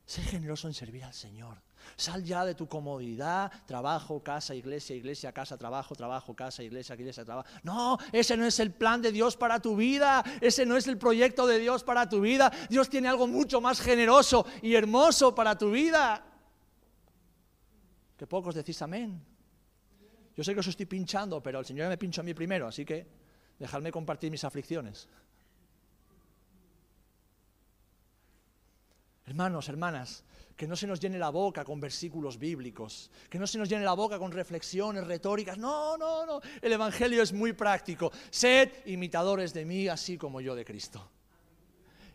Sé 0.09 0.23
generoso 0.23 0.69
en 0.69 0.73
servir 0.73 1.05
al 1.05 1.13
Señor. 1.13 1.61
Sal 1.95 2.25
ya 2.25 2.43
de 2.47 2.55
tu 2.55 2.67
comodidad, 2.67 3.53
trabajo, 3.67 4.23
casa, 4.23 4.55
iglesia, 4.55 4.97
iglesia, 4.97 5.33
casa, 5.33 5.59
trabajo, 5.59 5.95
trabajo, 5.95 6.35
casa, 6.35 6.63
iglesia, 6.63 6.95
iglesia, 6.95 7.27
trabajo. 7.27 7.47
No, 7.63 7.99
ese 8.11 8.35
no 8.35 8.47
es 8.47 8.59
el 8.59 8.73
plan 8.73 9.03
de 9.03 9.13
Dios 9.13 9.37
para 9.37 9.61
tu 9.61 9.77
vida, 9.77 10.25
ese 10.41 10.65
no 10.65 10.79
es 10.79 10.87
el 10.87 10.97
proyecto 10.97 11.47
de 11.47 11.59
Dios 11.59 11.85
para 11.85 12.09
tu 12.09 12.23
vida. 12.23 12.51
Dios 12.71 12.89
tiene 12.89 13.07
algo 13.07 13.27
mucho 13.27 13.61
más 13.61 13.83
generoso 13.83 14.47
y 14.63 14.77
hermoso 14.77 15.35
para 15.35 15.59
tu 15.59 15.71
vida. 15.73 16.25
Que 18.17 18.27
pocos 18.27 18.55
decís 18.55 18.81
amén. 18.81 19.23
Yo 20.35 20.43
sé 20.43 20.55
que 20.55 20.61
os 20.61 20.69
estoy 20.69 20.87
pinchando, 20.87 21.43
pero 21.43 21.61
el 21.61 21.67
Señor 21.67 21.87
me 21.87 21.99
pincho 21.99 22.23
a 22.23 22.25
mí 22.25 22.33
primero, 22.33 22.67
así 22.67 22.83
que 22.83 23.07
dejadme 23.59 23.93
compartir 23.93 24.31
mis 24.31 24.43
aflicciones. 24.43 25.07
Hermanos, 29.29 29.69
hermanas, 29.69 30.25
que 30.57 30.67
no 30.67 30.75
se 30.75 30.87
nos 30.87 31.01
llene 31.01 31.19
la 31.19 31.29
boca 31.29 31.63
con 31.63 31.79
versículos 31.79 32.39
bíblicos, 32.39 33.11
que 33.29 33.39
no 33.39 33.47
se 33.47 33.59
nos 33.59 33.69
llene 33.69 33.85
la 33.85 33.93
boca 33.93 34.19
con 34.19 34.33
reflexiones 34.33 35.07
retóricas. 35.07 35.59
No, 35.59 35.99
no, 35.99 36.25
no. 36.25 36.41
El 36.63 36.73
Evangelio 36.73 37.23
es 37.23 37.35
muy 37.35 37.53
práctico. 37.53 38.11
Sed 38.31 38.71
imitadores 38.87 39.53
de 39.53 39.67
mí, 39.67 39.87
así 39.87 40.17
como 40.17 40.41
yo 40.41 40.55
de 40.55 40.65
Cristo. 40.65 41.11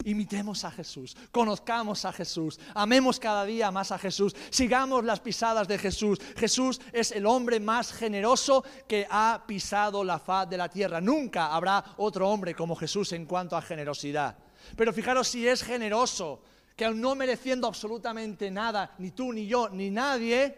Imitemos 0.05 0.64
a 0.66 0.72
Jesús, 0.72 1.16
conozcamos 1.32 2.03
a 2.03 2.11
Jesús, 2.11 2.59
amemos 2.74 3.20
cada 3.20 3.45
día 3.45 3.70
más 3.70 3.91
a 3.91 3.99
Jesús, 3.99 4.36
sigamos 4.49 5.03
las 5.03 5.20
pisadas 5.20 5.68
de 5.68 5.78
Jesús. 5.78 6.20
Jesús 6.36 6.82
es 6.91 7.11
el 7.11 7.28
hombre 7.28 7.59
más 7.59 7.93
generoso 7.93 8.66
que 8.88 9.05
ha 9.07 9.43
pisado 9.45 10.03
la 10.03 10.18
faz 10.18 10.49
de 10.49 10.57
la 10.57 10.68
tierra. 10.68 10.99
Nunca 10.99 11.53
habrá 11.53 11.93
otro 11.97 12.28
hombre 12.28 12.55
como 12.55 12.76
Jesús 12.76 13.11
en 13.14 13.28
cuanto 13.28 13.55
a 13.55 13.61
generosidad. 13.61 14.36
Pero 14.76 14.91
fijaros 14.91 15.28
si 15.28 15.47
es 15.47 15.61
generoso, 15.61 16.41
que 16.76 16.86
aun 16.86 16.99
no 16.99 17.15
mereciendo 17.15 17.67
absolutamente 17.67 18.49
nada, 18.49 18.95
ni 18.97 19.11
tú, 19.11 19.32
ni 19.32 19.45
yo, 19.45 19.69
ni 19.69 19.89
nadie, 19.89 20.57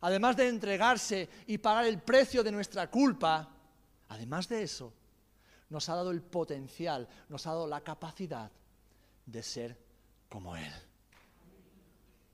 además 0.00 0.36
de 0.36 0.48
entregarse 0.48 1.28
y 1.46 1.58
pagar 1.58 1.86
el 1.86 2.00
precio 2.00 2.44
de 2.44 2.52
nuestra 2.52 2.90
culpa, 2.90 3.48
además 4.08 4.48
de 4.48 4.62
eso, 4.62 4.92
nos 5.68 5.88
ha 5.88 5.96
dado 5.96 6.10
el 6.10 6.22
potencial, 6.22 7.08
nos 7.28 7.46
ha 7.46 7.50
dado 7.50 7.66
la 7.66 7.80
capacidad 7.80 8.50
de 9.24 9.42
ser 9.42 9.76
como 10.28 10.56
Él. 10.56 10.72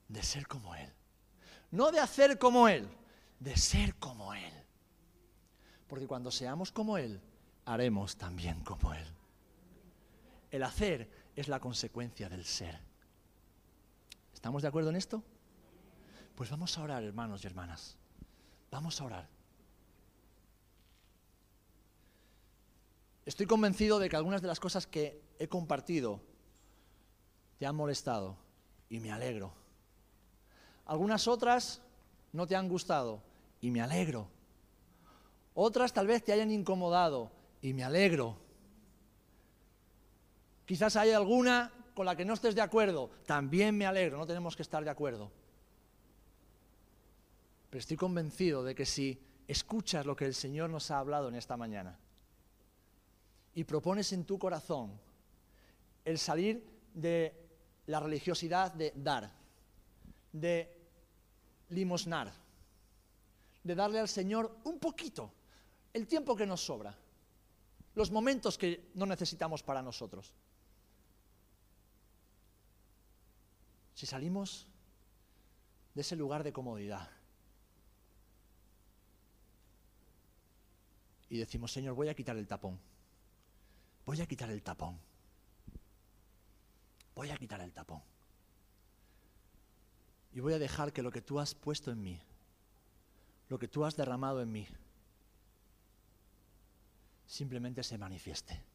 De 0.08 0.22
ser 0.22 0.46
como 0.46 0.74
Él. 0.74 0.92
No 1.70 1.90
de 1.90 2.00
hacer 2.00 2.38
como 2.38 2.68
Él, 2.68 2.86
de 3.40 3.56
ser 3.56 3.94
como 3.94 4.34
Él. 4.34 4.52
Porque 5.86 6.06
cuando 6.06 6.30
seamos 6.30 6.70
como 6.70 6.98
Él, 6.98 7.20
haremos 7.64 8.16
también 8.16 8.62
como 8.62 8.92
Él. 8.92 9.06
El 10.50 10.62
hacer 10.62 11.21
es 11.36 11.48
la 11.48 11.60
consecuencia 11.60 12.28
del 12.28 12.44
ser. 12.44 12.78
¿Estamos 14.34 14.62
de 14.62 14.68
acuerdo 14.68 14.90
en 14.90 14.96
esto? 14.96 15.22
Pues 16.34 16.50
vamos 16.50 16.76
a 16.76 16.82
orar, 16.82 17.02
hermanos 17.02 17.44
y 17.44 17.46
hermanas. 17.46 17.96
Vamos 18.70 19.00
a 19.00 19.04
orar. 19.04 19.28
Estoy 23.24 23.46
convencido 23.46 23.98
de 23.98 24.08
que 24.08 24.16
algunas 24.16 24.42
de 24.42 24.48
las 24.48 24.58
cosas 24.58 24.86
que 24.86 25.22
he 25.38 25.46
compartido 25.46 26.20
te 27.58 27.66
han 27.66 27.76
molestado 27.76 28.36
y 28.88 28.98
me 28.98 29.12
alegro. 29.12 29.52
Algunas 30.86 31.28
otras 31.28 31.80
no 32.32 32.46
te 32.46 32.56
han 32.56 32.68
gustado 32.68 33.22
y 33.60 33.70
me 33.70 33.80
alegro. 33.80 34.28
Otras 35.54 35.92
tal 35.92 36.06
vez 36.06 36.24
te 36.24 36.32
hayan 36.32 36.50
incomodado 36.50 37.30
y 37.60 37.74
me 37.74 37.84
alegro. 37.84 38.41
Quizás 40.66 40.96
hay 40.96 41.10
alguna 41.10 41.72
con 41.94 42.06
la 42.06 42.16
que 42.16 42.24
no 42.24 42.34
estés 42.34 42.54
de 42.54 42.62
acuerdo, 42.62 43.10
también 43.26 43.76
me 43.76 43.86
alegro, 43.86 44.16
no 44.16 44.26
tenemos 44.26 44.56
que 44.56 44.62
estar 44.62 44.82
de 44.84 44.90
acuerdo. 44.90 45.30
Pero 47.68 47.80
estoy 47.80 47.96
convencido 47.96 48.62
de 48.64 48.74
que 48.74 48.86
si 48.86 49.20
escuchas 49.46 50.06
lo 50.06 50.16
que 50.16 50.24
el 50.24 50.34
Señor 50.34 50.70
nos 50.70 50.90
ha 50.90 50.98
hablado 50.98 51.28
en 51.28 51.34
esta 51.34 51.56
mañana 51.56 51.98
y 53.54 53.64
propones 53.64 54.12
en 54.12 54.24
tu 54.24 54.38
corazón 54.38 54.98
el 56.04 56.18
salir 56.18 56.66
de 56.94 57.34
la 57.86 58.00
religiosidad 58.00 58.72
de 58.72 58.92
dar, 58.96 59.30
de 60.32 60.78
limosnar, 61.70 62.32
de 63.62 63.74
darle 63.74 64.00
al 64.00 64.08
Señor 64.08 64.58
un 64.64 64.78
poquito, 64.78 65.32
el 65.92 66.06
tiempo 66.06 66.34
que 66.34 66.46
nos 66.46 66.64
sobra, 66.64 66.96
los 67.94 68.10
momentos 68.10 68.56
que 68.56 68.90
no 68.94 69.06
necesitamos 69.06 69.62
para 69.62 69.82
nosotros. 69.82 70.32
Si 73.94 74.06
salimos 74.06 74.66
de 75.94 76.00
ese 76.00 76.16
lugar 76.16 76.42
de 76.42 76.52
comodidad 76.52 77.08
y 81.28 81.38
decimos, 81.38 81.72
Señor, 81.72 81.94
voy 81.94 82.08
a 82.08 82.14
quitar 82.14 82.36
el 82.36 82.46
tapón, 82.46 82.78
voy 84.04 84.20
a 84.20 84.26
quitar 84.26 84.50
el 84.50 84.62
tapón, 84.62 84.98
voy 87.14 87.30
a 87.30 87.36
quitar 87.36 87.60
el 87.60 87.72
tapón. 87.72 88.02
Y 90.34 90.40
voy 90.40 90.54
a 90.54 90.58
dejar 90.58 90.92
que 90.92 91.02
lo 91.02 91.10
que 91.10 91.20
tú 91.20 91.38
has 91.38 91.54
puesto 91.54 91.90
en 91.90 92.02
mí, 92.02 92.18
lo 93.48 93.58
que 93.58 93.68
tú 93.68 93.84
has 93.84 93.96
derramado 93.96 94.40
en 94.40 94.50
mí, 94.50 94.66
simplemente 97.26 97.82
se 97.82 97.98
manifieste. 97.98 98.71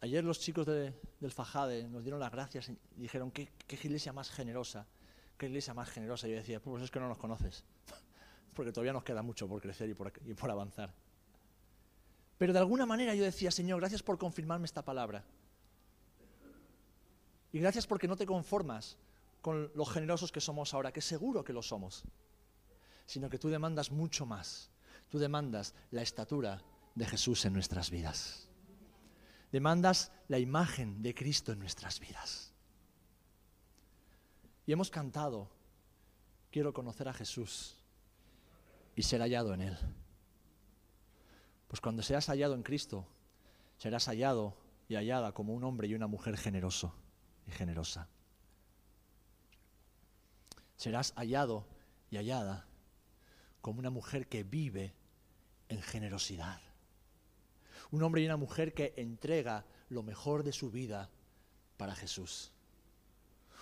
Ayer 0.00 0.22
los 0.22 0.38
chicos 0.38 0.64
del 0.66 1.32
Fajade 1.32 1.88
nos 1.88 2.04
dieron 2.04 2.20
las 2.20 2.30
gracias 2.30 2.68
y 2.68 2.78
dijeron, 2.96 3.32
¿qué, 3.32 3.50
iglesia 3.82 4.12
más 4.12 4.30
generosa, 4.30 4.86
qué 5.36 5.46
iglesia 5.46 5.74
más 5.74 5.88
generosa. 5.88 6.28
Y 6.28 6.30
yo 6.30 6.36
decía, 6.36 6.60
pues 6.60 6.84
es 6.84 6.90
que 6.90 7.00
no 7.00 7.08
nos 7.08 7.18
conoces, 7.18 7.64
porque 8.54 8.70
todavía 8.70 8.92
nos 8.92 9.02
queda 9.02 9.22
mucho 9.22 9.48
por 9.48 9.60
crecer 9.60 9.90
y 9.90 9.94
por, 9.94 10.12
y 10.24 10.34
por 10.34 10.50
avanzar. 10.50 10.94
Pero 12.36 12.52
de 12.52 12.60
alguna 12.60 12.86
manera 12.86 13.12
yo 13.16 13.24
decía, 13.24 13.50
Señor, 13.50 13.80
gracias 13.80 14.04
por 14.04 14.18
confirmarme 14.18 14.66
esta 14.66 14.84
palabra. 14.84 15.24
Y 17.50 17.58
gracias 17.58 17.86
porque 17.86 18.06
no 18.06 18.16
te 18.16 18.26
conformas 18.26 18.96
con 19.40 19.72
los 19.74 19.90
generosos 19.90 20.30
que 20.30 20.40
somos 20.40 20.74
ahora, 20.74 20.92
que 20.92 21.00
seguro 21.00 21.42
que 21.42 21.52
lo 21.52 21.62
somos, 21.62 22.04
sino 23.06 23.28
que 23.28 23.38
tú 23.38 23.48
demandas 23.48 23.90
mucho 23.90 24.26
más. 24.26 24.70
Tú 25.08 25.18
demandas 25.18 25.74
la 25.90 26.02
estatura 26.02 26.62
de 26.94 27.06
Jesús 27.06 27.44
en 27.46 27.54
nuestras 27.54 27.90
vidas 27.90 28.47
demandas 29.52 30.12
la 30.28 30.38
imagen 30.38 31.02
de 31.02 31.14
Cristo 31.14 31.52
en 31.52 31.58
nuestras 31.58 32.00
vidas. 32.00 32.52
Y 34.66 34.72
hemos 34.72 34.90
cantado, 34.90 35.50
quiero 36.50 36.72
conocer 36.72 37.08
a 37.08 37.14
Jesús 37.14 37.76
y 38.94 39.02
ser 39.02 39.20
hallado 39.20 39.54
en 39.54 39.62
Él. 39.62 39.78
Pues 41.68 41.80
cuando 41.80 42.02
seas 42.02 42.26
hallado 42.26 42.54
en 42.54 42.62
Cristo, 42.62 43.06
serás 43.78 44.06
hallado 44.06 44.56
y 44.88 44.96
hallada 44.96 45.32
como 45.32 45.54
un 45.54 45.64
hombre 45.64 45.88
y 45.88 45.94
una 45.94 46.06
mujer 46.06 46.36
generoso 46.36 46.94
y 47.46 47.50
generosa. 47.52 48.08
Serás 50.76 51.12
hallado 51.16 51.66
y 52.10 52.16
hallada 52.16 52.66
como 53.60 53.80
una 53.80 53.90
mujer 53.90 54.28
que 54.28 54.44
vive 54.44 54.94
en 55.68 55.82
generosidad 55.82 56.67
un 57.90 58.02
hombre 58.02 58.22
y 58.22 58.26
una 58.26 58.36
mujer 58.36 58.74
que 58.74 58.94
entrega 58.96 59.64
lo 59.88 60.02
mejor 60.02 60.42
de 60.42 60.52
su 60.52 60.70
vida 60.70 61.08
para 61.76 61.94
Jesús. 61.94 62.52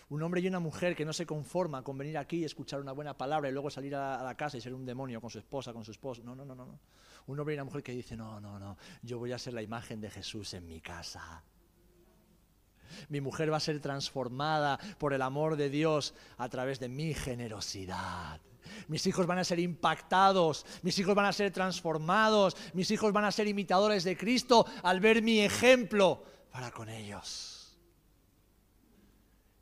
Un 0.08 0.22
hombre 0.22 0.40
y 0.40 0.46
una 0.46 0.60
mujer 0.60 0.94
que 0.94 1.04
no 1.04 1.12
se 1.12 1.26
conforma 1.26 1.82
con 1.82 1.98
venir 1.98 2.16
aquí 2.16 2.38
y 2.38 2.44
escuchar 2.44 2.80
una 2.80 2.92
buena 2.92 3.16
palabra 3.16 3.48
y 3.48 3.52
luego 3.52 3.70
salir 3.70 3.94
a 3.96 4.22
la 4.22 4.36
casa 4.36 4.56
y 4.56 4.60
ser 4.60 4.72
un 4.72 4.86
demonio 4.86 5.20
con 5.20 5.30
su 5.30 5.38
esposa, 5.38 5.72
con 5.72 5.84
su 5.84 5.90
esposo. 5.90 6.22
No, 6.22 6.34
no, 6.36 6.44
no, 6.44 6.54
no. 6.54 6.78
Un 7.26 7.40
hombre 7.40 7.54
y 7.54 7.56
una 7.56 7.64
mujer 7.64 7.82
que 7.82 7.92
dice, 7.92 8.16
no, 8.16 8.40
no, 8.40 8.58
no, 8.58 8.76
yo 9.02 9.18
voy 9.18 9.32
a 9.32 9.38
ser 9.38 9.52
la 9.52 9.62
imagen 9.62 10.00
de 10.00 10.10
Jesús 10.10 10.54
en 10.54 10.66
mi 10.68 10.80
casa. 10.80 11.42
Mi 13.08 13.20
mujer 13.20 13.52
va 13.52 13.56
a 13.56 13.60
ser 13.60 13.80
transformada 13.80 14.78
por 14.98 15.12
el 15.12 15.22
amor 15.22 15.56
de 15.56 15.70
Dios 15.70 16.14
a 16.38 16.48
través 16.48 16.78
de 16.78 16.88
mi 16.88 17.14
generosidad. 17.14 18.40
Mis 18.88 19.06
hijos 19.06 19.26
van 19.26 19.38
a 19.38 19.44
ser 19.44 19.58
impactados, 19.58 20.66
mis 20.82 20.98
hijos 20.98 21.14
van 21.14 21.26
a 21.26 21.32
ser 21.32 21.52
transformados, 21.52 22.56
mis 22.74 22.90
hijos 22.90 23.12
van 23.12 23.24
a 23.24 23.32
ser 23.32 23.46
imitadores 23.48 24.04
de 24.04 24.16
Cristo 24.16 24.66
al 24.82 25.00
ver 25.00 25.22
mi 25.22 25.40
ejemplo 25.40 26.22
para 26.50 26.70
con 26.70 26.88
ellos. 26.88 27.76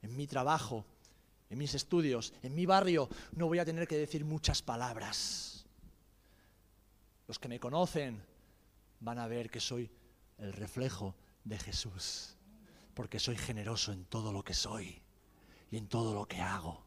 En 0.02 0.16
mi 0.16 0.26
trabajo, 0.26 0.84
en 1.50 1.58
mis 1.58 1.74
estudios, 1.74 2.32
en 2.42 2.54
mi 2.54 2.66
barrio, 2.66 3.08
no 3.32 3.46
voy 3.46 3.58
a 3.58 3.64
tener 3.64 3.88
que 3.88 3.96
decir 3.96 4.24
muchas 4.24 4.62
palabras. 4.62 5.66
Los 7.26 7.38
que 7.38 7.48
me 7.48 7.60
conocen 7.60 8.22
van 9.00 9.18
a 9.18 9.26
ver 9.26 9.50
que 9.50 9.60
soy 9.60 9.90
el 10.38 10.52
reflejo 10.52 11.14
de 11.44 11.58
Jesús, 11.58 12.36
porque 12.94 13.18
soy 13.18 13.36
generoso 13.36 13.92
en 13.92 14.04
todo 14.04 14.32
lo 14.32 14.42
que 14.42 14.54
soy 14.54 15.00
y 15.70 15.76
en 15.76 15.88
todo 15.88 16.14
lo 16.14 16.26
que 16.26 16.40
hago. 16.40 16.83